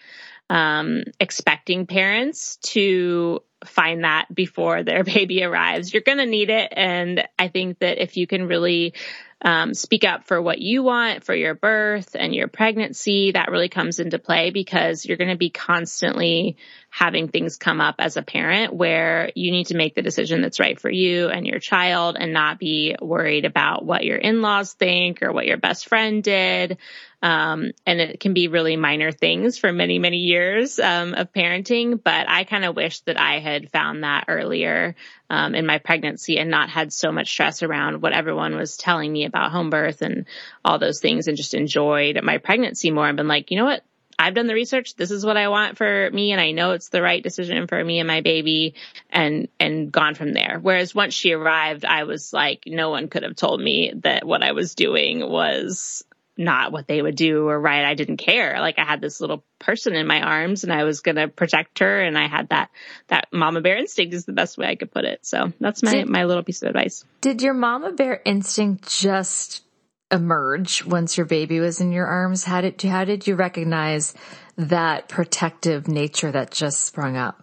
um, 0.51 1.05
expecting 1.19 1.87
parents 1.87 2.57
to 2.57 3.43
find 3.65 4.05
that 4.05 4.27
before 4.33 4.83
their 4.83 5.05
baby 5.05 5.43
arrives. 5.43 5.93
You're 5.93 6.03
going 6.03 6.19
to 6.19 6.27
need 6.27 6.51
it. 6.51 6.73
And 6.77 7.27
I 7.39 7.49
think 7.49 7.79
that 7.81 8.03
if 8.03 8.17
you 8.17 8.27
can 8.27 8.47
really 8.47 8.95
um, 9.43 9.75
speak 9.75 10.05
up 10.05 10.25
for 10.25 10.41
what 10.41 10.59
you 10.59 10.83
want 10.83 11.25
for 11.25 11.35
your 11.35 11.55
birth 11.55 12.17
and 12.19 12.35
your 12.35 12.49
pregnancy, 12.49 13.33
that 13.33 13.51
really 13.51 13.69
comes 13.69 14.01
into 14.01 14.19
play 14.19 14.51
because 14.51 15.05
you're 15.05 15.19
going 15.19 15.31
to 15.31 15.37
be 15.37 15.51
constantly 15.51 16.57
having 16.97 17.29
things 17.29 17.59
come 17.59 17.79
up 17.79 17.97
as 17.99 18.17
a 18.17 18.23
parent 18.23 18.73
where 18.73 19.31
you 19.35 19.51
need 19.51 19.67
to 19.67 19.77
make 19.77 19.95
the 19.95 20.01
decision 20.01 20.41
that's 20.41 20.59
right 20.59 20.81
for 20.81 20.89
you 20.89 21.29
and 21.29 21.47
your 21.47 21.59
child 21.59 22.17
and 22.19 22.33
not 22.33 22.59
be 22.59 22.97
worried 23.03 23.45
about 23.45 23.85
what 23.85 24.03
your 24.03 24.17
in-laws 24.17 24.73
think 24.73 25.23
or 25.23 25.31
what 25.31 25.45
your 25.45 25.59
best 25.59 25.91
friend 25.91 26.23
did. 26.23 26.79
Um, 27.21 27.73
and 27.85 28.01
it 28.01 28.19
can 28.19 28.33
be 28.33 28.49
really 28.49 28.79
minor 28.79 29.13
things 29.13 29.59
for 29.59 29.75
many, 29.75 29.99
many 29.99 30.17
years 30.17 30.79
um, 30.79 31.13
of 31.13 31.35
parenting. 31.35 32.03
But 32.03 32.31
I 32.31 32.45
kind 32.45 32.65
of 32.65 32.75
wish 32.75 33.01
that 33.01 33.21
I 33.21 33.41
had 33.41 33.71
found 33.71 34.03
that 34.03 34.25
earlier 34.29 34.95
um, 35.29 35.55
in 35.55 35.67
my 35.67 35.77
pregnancy 35.77 36.39
and 36.39 36.51
not 36.51 36.71
had 36.71 36.95
so 36.95 37.13
much 37.13 37.29
stress 37.29 37.63
around 37.63 38.01
what 38.01 38.15
everyone 38.15 38.57
was 38.57 38.79
telling 38.79 39.13
me 39.13 39.27
about 39.27 39.53
home 39.53 39.69
birth 39.69 40.01
and 40.01 40.25
all 40.65 40.79
those 40.79 41.01
things 41.01 41.29
and 41.29 41.37
just 41.37 41.53
enjoyed 41.53 42.19
my 42.23 42.39
pregnancy 42.39 42.91
more 42.91 43.07
and 43.07 43.19
been 43.19 43.29
like, 43.29 43.51
you 43.51 43.59
know 43.59 43.67
what? 43.67 43.85
I've 44.19 44.35
done 44.35 44.47
the 44.47 44.55
research. 44.55 44.95
This 44.95 45.11
is 45.11 45.25
what 45.25 45.37
I 45.37 45.49
want 45.49 45.77
for 45.77 46.11
me. 46.11 46.33
And 46.33 46.41
I 46.41 46.53
know 46.53 46.73
it's 46.73 46.89
the 46.89 47.03
right 47.03 47.23
decision 47.23 47.67
for 47.67 47.83
me 47.83 47.99
and 47.99 48.07
my 48.07 48.21
baby 48.23 48.75
and, 49.11 49.49
and 49.61 49.93
gone 49.93 50.15
from 50.15 50.33
there. 50.33 50.59
Whereas 50.61 50.95
once 50.95 51.15
she 51.15 51.33
arrived, 51.33 51.85
I 51.85 52.05
was 52.05 52.33
like, 52.33 52.65
no 52.67 52.91
one 52.91 53.09
could 53.09 53.23
have 53.23 53.37
told 53.37 53.61
me 53.61 53.93
that 54.03 54.27
what 54.27 54.43
I 54.43 54.53
was 54.53 54.75
doing 54.75 55.21
was 55.29 56.05
not 56.39 56.71
what 56.71 56.87
they 56.87 57.01
would 57.01 57.17
do 57.17 57.49
or 57.49 57.59
right. 57.59 57.85
I 57.85 57.95
didn't 57.95 58.19
care. 58.19 58.61
Like 58.61 58.79
I 58.79 58.85
had 58.85 59.01
this 59.01 59.21
little 59.21 59.45
person 59.59 59.95
in 59.95 60.07
my 60.07 60.21
arms 60.21 60.65
and 60.65 60.73
I 60.73 60.85
was 60.85 61.01
going 61.01 61.17
to 61.17 61.29
protect 61.29 61.79
her. 61.79 62.01
And 62.01 62.19
I 62.19 62.29
had 62.29 62.51
that, 62.51 62.71
that 63.09 63.29
mama 63.33 63.61
bear 63.61 63.77
instinct 63.77 64.15
is 64.15 64.27
the 64.27 64.33
best 64.33 64.59
way 64.59 64.67
I 64.67 64.77
could 64.77 64.91
put 64.91 65.05
it. 65.05 65.25
So 65.25 65.53
that's 65.61 65.83
my, 65.83 65.93
did, 65.93 66.09
my 66.09 66.25
little 66.25 66.43
piece 66.43 66.63
of 66.63 66.69
advice. 66.69 67.05
Did 67.21 67.43
your 67.43 67.55
mama 67.55 67.93
bear 67.93 68.21
instinct 68.25 68.89
just 68.99 69.63
emerge 70.11 70.85
once 70.85 71.17
your 71.17 71.27
baby 71.27 71.61
was 71.61 71.81
in 71.81 71.93
your 71.93 72.07
arms? 72.07 72.45
How 72.45 72.61
did, 72.61 72.81
how 72.83 73.05
did 73.05 73.27
you 73.27 73.35
recognize 73.35 74.15
that 74.57 75.09
protective 75.09 75.89
nature 75.89 76.31
that 76.33 76.51
just 76.51 76.85
sprung 76.85 77.17
up? 77.17 77.43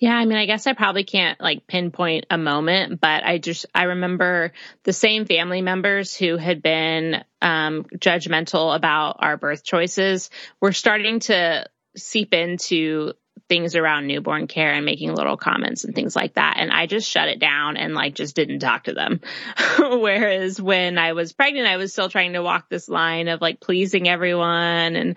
Yeah, 0.00 0.14
I 0.14 0.26
mean, 0.26 0.38
I 0.38 0.46
guess 0.46 0.66
I 0.68 0.74
probably 0.74 1.02
can't 1.02 1.40
like 1.40 1.66
pinpoint 1.66 2.26
a 2.30 2.38
moment, 2.38 3.00
but 3.00 3.24
I 3.24 3.38
just, 3.38 3.66
I 3.74 3.84
remember 3.84 4.52
the 4.84 4.92
same 4.92 5.26
family 5.26 5.60
members 5.60 6.14
who 6.14 6.36
had 6.36 6.62
been 6.62 7.24
um, 7.42 7.84
judgmental 7.96 8.74
about 8.76 9.16
our 9.18 9.36
birth 9.36 9.64
choices 9.64 10.30
were 10.60 10.72
starting 10.72 11.18
to 11.20 11.66
seep 11.96 12.32
into 12.32 13.14
things 13.48 13.76
around 13.76 14.06
newborn 14.06 14.46
care 14.46 14.72
and 14.72 14.84
making 14.84 15.14
little 15.14 15.36
comments 15.36 15.84
and 15.84 15.94
things 15.94 16.14
like 16.16 16.34
that. 16.34 16.56
And 16.58 16.70
I 16.70 16.86
just 16.86 17.08
shut 17.08 17.28
it 17.28 17.38
down 17.38 17.76
and 17.76 17.94
like 17.94 18.14
just 18.14 18.36
didn't 18.36 18.60
talk 18.60 18.84
to 18.84 18.92
them. 18.92 19.20
Whereas 19.78 20.60
when 20.60 20.98
I 20.98 21.12
was 21.12 21.32
pregnant, 21.32 21.66
I 21.66 21.76
was 21.76 21.92
still 21.92 22.08
trying 22.08 22.34
to 22.34 22.42
walk 22.42 22.68
this 22.68 22.88
line 22.88 23.28
of 23.28 23.40
like 23.40 23.60
pleasing 23.60 24.08
everyone 24.08 24.96
and 24.96 25.16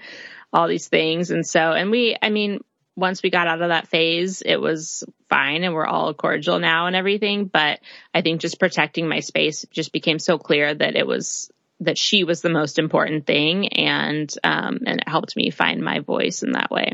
all 0.53 0.67
these 0.67 0.87
things. 0.87 1.31
And 1.31 1.45
so, 1.45 1.71
and 1.71 1.91
we, 1.91 2.17
I 2.21 2.29
mean, 2.29 2.59
once 2.95 3.23
we 3.23 3.29
got 3.29 3.47
out 3.47 3.61
of 3.61 3.69
that 3.69 3.87
phase, 3.87 4.41
it 4.41 4.57
was 4.57 5.03
fine 5.29 5.63
and 5.63 5.73
we're 5.73 5.87
all 5.87 6.13
cordial 6.13 6.59
now 6.59 6.87
and 6.87 6.95
everything. 6.95 7.45
But 7.45 7.79
I 8.13 8.21
think 8.21 8.41
just 8.41 8.59
protecting 8.59 9.07
my 9.07 9.21
space 9.21 9.65
just 9.71 9.93
became 9.93 10.19
so 10.19 10.37
clear 10.37 10.73
that 10.73 10.95
it 10.95 11.07
was 11.07 11.49
that 11.81 11.97
she 11.97 12.23
was 12.23 12.41
the 12.41 12.49
most 12.49 12.77
important 12.77 13.25
thing 13.25 13.67
and 13.69 14.31
um 14.43 14.81
and 14.85 15.01
it 15.01 15.09
helped 15.09 15.35
me 15.35 15.49
find 15.49 15.81
my 15.81 15.99
voice 15.99 16.43
in 16.43 16.51
that 16.51 16.69
way. 16.69 16.93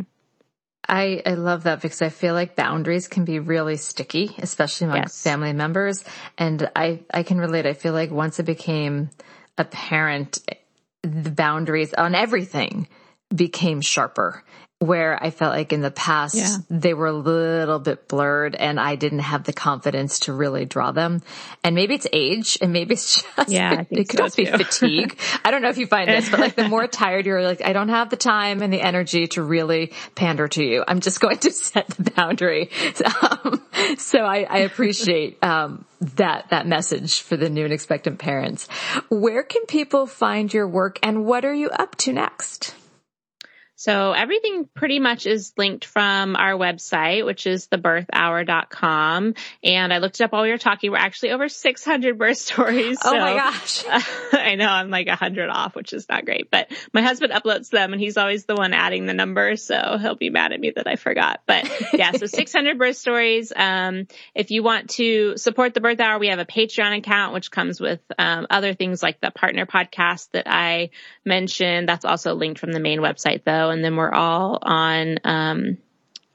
I, 0.88 1.22
I 1.26 1.34
love 1.34 1.64
that 1.64 1.82
because 1.82 2.02
I 2.02 2.10
feel 2.10 2.34
like 2.34 2.56
boundaries 2.56 3.08
can 3.08 3.26
be 3.26 3.40
really 3.40 3.78
sticky, 3.78 4.36
especially 4.40 4.88
among 4.88 4.98
yes. 4.98 5.22
family 5.22 5.54
members. 5.54 6.04
And 6.38 6.70
I, 6.76 7.02
I 7.14 7.24
can 7.24 7.40
relate. 7.40 7.66
I 7.66 7.74
feel 7.74 7.94
like 7.94 8.10
once 8.10 8.40
it 8.40 8.44
became 8.44 9.10
apparent, 9.58 10.40
the 11.02 11.32
boundaries 11.32 11.94
on 11.94 12.16
everything 12.16 12.88
became 13.34 13.82
sharper 13.82 14.44
where 14.80 15.22
I 15.22 15.32
felt 15.32 15.56
like 15.56 15.74
in 15.74 15.82
the 15.82 15.90
past 15.90 16.36
yeah. 16.36 16.58
they 16.70 16.94
were 16.94 17.08
a 17.08 17.14
little 17.14 17.80
bit 17.80 18.08
blurred 18.08 18.56
and 18.56 18.80
I 18.80 18.96
didn't 18.96 19.20
have 19.20 19.44
the 19.44 19.54
confidence 19.54 20.20
to 20.22 20.34
really 20.34 20.66
draw 20.66 20.92
them. 20.92 21.24
And 21.64 21.74
maybe 21.74 21.96
it's 21.96 22.06
age 22.14 22.60
and 22.62 22.74
maybe 22.74 22.94
it's 22.94 23.24
just, 23.36 23.50
yeah, 23.50 23.86
it 23.90 24.08
could 24.08 24.18
so 24.18 24.24
also 24.24 24.44
too. 24.44 24.52
be 24.52 24.64
fatigue. 24.64 25.20
I 25.46 25.50
don't 25.50 25.64
know 25.64 25.70
if 25.70 25.80
you 25.80 25.88
find 25.88 26.08
this, 26.08 26.30
but 26.30 26.40
like 26.40 26.56
the 26.56 26.70
more 26.70 26.86
tired 26.88 27.26
you're 27.26 27.42
like, 27.42 27.64
I 27.66 27.74
don't 27.74 27.90
have 27.90 28.12
the 28.12 28.18
time 28.18 28.62
and 28.62 28.72
the 28.72 28.82
energy 28.82 29.26
to 29.30 29.42
really 29.42 29.94
pander 30.14 30.48
to 30.50 30.64
you. 30.64 30.84
I'm 30.88 31.00
just 31.00 31.20
going 31.20 31.40
to 31.40 31.52
set 31.52 31.88
the 31.88 32.12
boundary. 32.12 32.70
Um, 33.04 33.64
so 33.98 34.20
I, 34.20 34.44
I 34.44 34.58
appreciate, 34.60 35.44
um, 35.44 35.86
that, 36.02 36.50
that 36.52 36.68
message 36.68 37.22
for 37.22 37.36
the 37.36 37.50
new 37.50 37.64
and 37.64 37.74
expectant 37.74 38.20
parents. 38.20 38.68
Where 39.10 39.42
can 39.42 39.66
people 39.66 40.06
find 40.06 40.54
your 40.54 40.68
work 40.68 41.00
and 41.02 41.26
what 41.26 41.46
are 41.46 41.54
you 41.54 41.70
up 41.72 41.96
to 41.96 42.14
next? 42.14 42.76
So 43.80 44.12
everything 44.12 44.68
pretty 44.74 44.98
much 44.98 45.28
is 45.28 45.54
linked 45.56 45.86
from 45.86 46.36
our 46.36 46.54
website, 46.54 47.24
which 47.24 47.46
is 47.46 47.68
thebirthhour.com. 47.68 49.36
And 49.64 49.94
I 49.94 50.00
looked 50.00 50.20
it 50.20 50.24
up 50.24 50.32
while 50.32 50.42
we 50.42 50.50
were 50.50 50.58
talking. 50.58 50.90
We're 50.90 50.98
actually 50.98 51.30
over 51.30 51.48
600 51.48 52.18
birth 52.18 52.38
stories. 52.38 52.98
Oh 53.04 53.16
my 53.16 53.34
gosh. 53.36 53.86
Uh, 53.86 54.02
I 54.32 54.56
know 54.56 54.66
I'm 54.66 54.90
like 54.90 55.08
100 55.08 55.50
off, 55.50 55.76
which 55.76 55.94
is 55.94 56.10
not 56.10 56.26
great, 56.26 56.50
but 56.50 56.72
my 56.92 57.04
husband 57.04 57.32
uploads 57.32 57.70
them 57.70 57.94
and 57.94 58.02
he's 58.02 58.18
always 58.18 58.46
the 58.46 58.56
one 58.56 58.74
adding 58.74 59.06
the 59.06 59.14
numbers. 59.14 59.64
So 59.64 60.00
he'll 60.02 60.16
be 60.16 60.32
mad 60.32 60.54
at 60.54 60.60
me 60.60 60.72
that 60.76 60.88
I 60.88 60.96
forgot. 60.96 61.42
But 61.46 61.70
yeah, 61.94 62.14
so 62.14 62.26
600 62.26 62.80
birth 62.80 62.98
stories. 62.98 63.54
Um, 63.56 64.08
if 64.34 64.50
you 64.50 64.64
want 64.64 64.90
to 64.92 65.38
support 65.38 65.76
the 65.76 65.82
birth 65.82 66.00
hour, 66.00 66.18
we 66.18 66.30
have 66.30 66.40
a 66.40 66.46
Patreon 66.46 66.98
account, 66.98 67.36
which 67.36 67.52
comes 67.52 67.80
with 67.80 68.00
um, 68.18 68.48
other 68.50 68.74
things 68.74 69.04
like 69.04 69.22
the 69.22 69.30
partner 69.30 69.68
podcast 69.68 70.32
that 70.32 70.48
I 70.48 70.90
mentioned. 71.24 71.88
That's 71.88 72.06
also 72.06 72.34
linked 72.34 72.60
from 72.60 72.72
the 72.72 72.80
main 72.80 73.02
website 73.02 73.44
though 73.44 73.67
and 73.70 73.84
then 73.84 73.96
we're 73.96 74.12
all 74.12 74.60
on 74.62 75.18
um, 75.24 75.78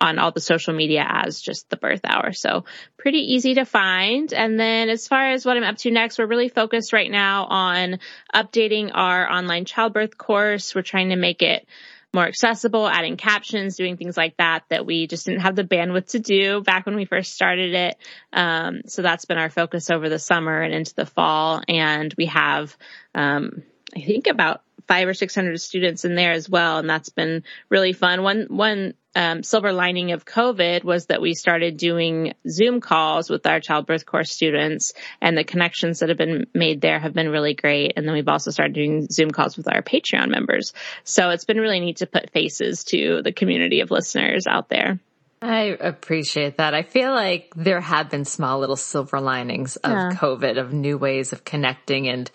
on 0.03 0.19
all 0.19 0.33
the 0.33 0.41
social 0.41 0.75
media 0.75 1.07
as 1.09 1.41
just 1.41 1.71
the 1.71 1.77
birth 1.77 2.01
hour. 2.05 2.33
So 2.33 2.65
pretty 2.97 3.35
easy 3.35 3.55
to 3.55 3.65
find. 3.65 4.33
And 4.33 4.59
then 4.59 4.89
as 4.89 5.07
far 5.07 5.31
as 5.31 5.47
what 5.47 5.57
I'm 5.57 5.63
up 5.63 5.77
to 5.79 5.93
next, 5.93 6.19
we're 6.19 6.27
really 6.27 6.49
focused 6.49 6.93
right 6.93 7.11
now 7.11 7.45
on 7.45 8.01
updating 8.35 8.91
our 8.93 9.31
online 9.31 9.65
childbirth 9.65 10.19
course. 10.19 10.75
We're 10.75 10.83
trying 10.83 11.11
to 11.11 11.17
make 11.17 11.41
it 11.41 11.67
more 12.13 12.27
accessible, 12.27 12.89
adding 12.89 13.17
captions, 13.17 13.77
doing 13.77 13.97
things 13.97 14.17
like 14.17 14.37
that 14.37 14.65
that 14.69 14.85
we 14.85 15.07
just 15.07 15.25
didn't 15.25 15.41
have 15.41 15.57
the 15.57 15.65
bandwidth 15.65 16.09
to 16.09 16.19
do 16.19 16.61
back 16.63 16.85
when 16.85 16.97
we 16.97 17.05
first 17.05 17.33
started 17.33 17.73
it. 17.73 17.97
Um, 18.33 18.83
so 18.87 19.03
that's 19.03 19.25
been 19.25 19.39
our 19.39 19.51
focus 19.51 19.89
over 19.89 20.09
the 20.09 20.19
summer 20.19 20.61
and 20.61 20.75
into 20.75 20.95
the 20.95 21.07
fall. 21.07 21.63
And 21.69 22.13
we 22.19 22.27
have, 22.27 22.77
um, 23.15 23.63
I 23.97 24.01
think 24.01 24.27
about 24.27 24.63
five 24.93 25.09
or 25.09 25.15
six 25.15 25.35
hundred 25.35 25.59
students 25.59 26.05
in 26.05 26.15
there 26.17 26.33
as 26.33 26.51
well, 26.51 26.77
and 26.77 26.91
that's 26.91 27.09
been 27.09 27.45
really 27.71 27.95
fun. 27.95 28.23
One 28.23 28.47
one 28.51 28.93
um, 29.15 29.43
silver 29.43 29.73
lining 29.73 30.13
of 30.13 30.27
COVID 30.27 30.85
was 30.85 31.07
that 31.07 31.23
we 31.23 31.33
started 31.33 31.79
doing 31.79 32.35
Zoom 32.47 32.83
calls 32.83 33.31
with 33.31 33.47
our 33.47 33.59
childbirth 33.59 34.05
course 34.05 34.31
students, 34.31 34.93
and 35.23 35.35
the 35.35 35.45
connections 35.45 36.01
that 36.01 36.11
have 36.11 36.19
been 36.19 36.47
made 36.53 36.83
there 36.83 36.99
have 36.99 37.15
been 37.15 37.31
really 37.31 37.55
great. 37.55 37.95
And 37.97 38.07
then 38.07 38.13
we've 38.13 38.29
also 38.29 38.51
started 38.51 38.75
doing 38.75 39.07
Zoom 39.11 39.31
calls 39.31 39.57
with 39.57 39.67
our 39.67 39.81
Patreon 39.81 40.29
members. 40.29 40.75
So 41.05 41.31
it's 41.31 41.47
been 41.47 41.61
really 41.61 41.81
neat 41.81 41.97
to 41.99 42.07
put 42.07 42.31
faces 42.31 42.85
to 42.85 43.23
the 43.23 43.33
community 43.33 43.81
of 43.81 43.91
listeners 43.91 44.47
out 44.47 44.69
there. 44.69 44.99
I 45.43 45.77
appreciate 45.81 46.59
that. 46.59 46.73
I 46.73 46.83
feel 46.83 47.11
like 47.11 47.53
there 47.57 47.81
have 47.81 48.09
been 48.09 48.25
small 48.25 48.61
little 48.61 48.77
silver 48.77 49.21
linings 49.21 49.75
of 49.77 49.91
yeah. 49.91 50.11
COVID, 50.13 50.57
of 50.59 50.73
new 50.73 50.97
ways 50.97 51.33
of 51.33 51.45
connecting 51.45 52.09
and, 52.09 52.31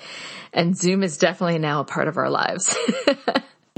and 0.51 0.77
Zoom 0.77 1.03
is 1.03 1.17
definitely 1.17 1.59
now 1.59 1.79
a 1.79 1.85
part 1.85 2.09
of 2.09 2.17
our 2.17 2.29
lives. 2.29 2.75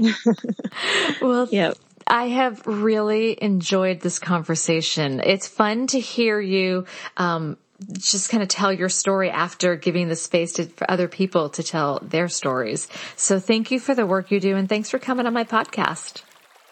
well, 1.22 1.48
yep. 1.50 1.78
I 2.06 2.28
have 2.28 2.66
really 2.66 3.40
enjoyed 3.40 4.00
this 4.00 4.18
conversation. 4.18 5.20
It's 5.20 5.46
fun 5.46 5.86
to 5.88 6.00
hear 6.00 6.40
you, 6.40 6.86
um, 7.16 7.56
just 7.92 8.30
kind 8.30 8.42
of 8.42 8.48
tell 8.48 8.72
your 8.72 8.88
story 8.88 9.30
after 9.30 9.76
giving 9.76 10.08
the 10.08 10.16
space 10.16 10.54
to, 10.54 10.66
for 10.66 10.90
other 10.90 11.06
people 11.06 11.50
to 11.50 11.62
tell 11.62 12.00
their 12.02 12.28
stories. 12.28 12.88
So 13.16 13.38
thank 13.38 13.70
you 13.70 13.78
for 13.78 13.94
the 13.94 14.06
work 14.06 14.30
you 14.32 14.40
do 14.40 14.56
and 14.56 14.68
thanks 14.68 14.90
for 14.90 14.98
coming 14.98 15.26
on 15.26 15.32
my 15.32 15.44
podcast. 15.44 16.22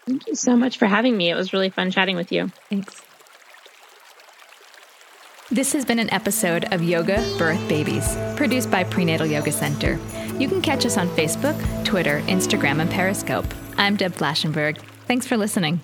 Thank 0.09 0.25
you 0.25 0.33
so 0.33 0.55
much 0.55 0.79
for 0.79 0.87
having 0.87 1.15
me. 1.15 1.29
It 1.29 1.35
was 1.35 1.53
really 1.53 1.69
fun 1.69 1.91
chatting 1.91 2.15
with 2.15 2.31
you. 2.31 2.51
Thanks. 2.67 3.03
This 5.51 5.71
has 5.73 5.85
been 5.85 5.99
an 5.99 6.11
episode 6.11 6.73
of 6.73 6.81
Yoga 6.81 7.17
Birth 7.37 7.69
Babies, 7.69 8.17
produced 8.35 8.71
by 8.71 8.83
Prenatal 8.83 9.27
Yoga 9.27 9.51
Center. 9.51 9.99
You 10.39 10.47
can 10.47 10.63
catch 10.63 10.83
us 10.87 10.97
on 10.97 11.09
Facebook, 11.09 11.55
Twitter, 11.85 12.21
Instagram, 12.21 12.81
and 12.81 12.89
Periscope. 12.89 13.45
I'm 13.77 13.97
Deb 13.97 14.13
Flashenberg. 14.13 14.79
Thanks 15.05 15.27
for 15.27 15.37
listening. 15.37 15.81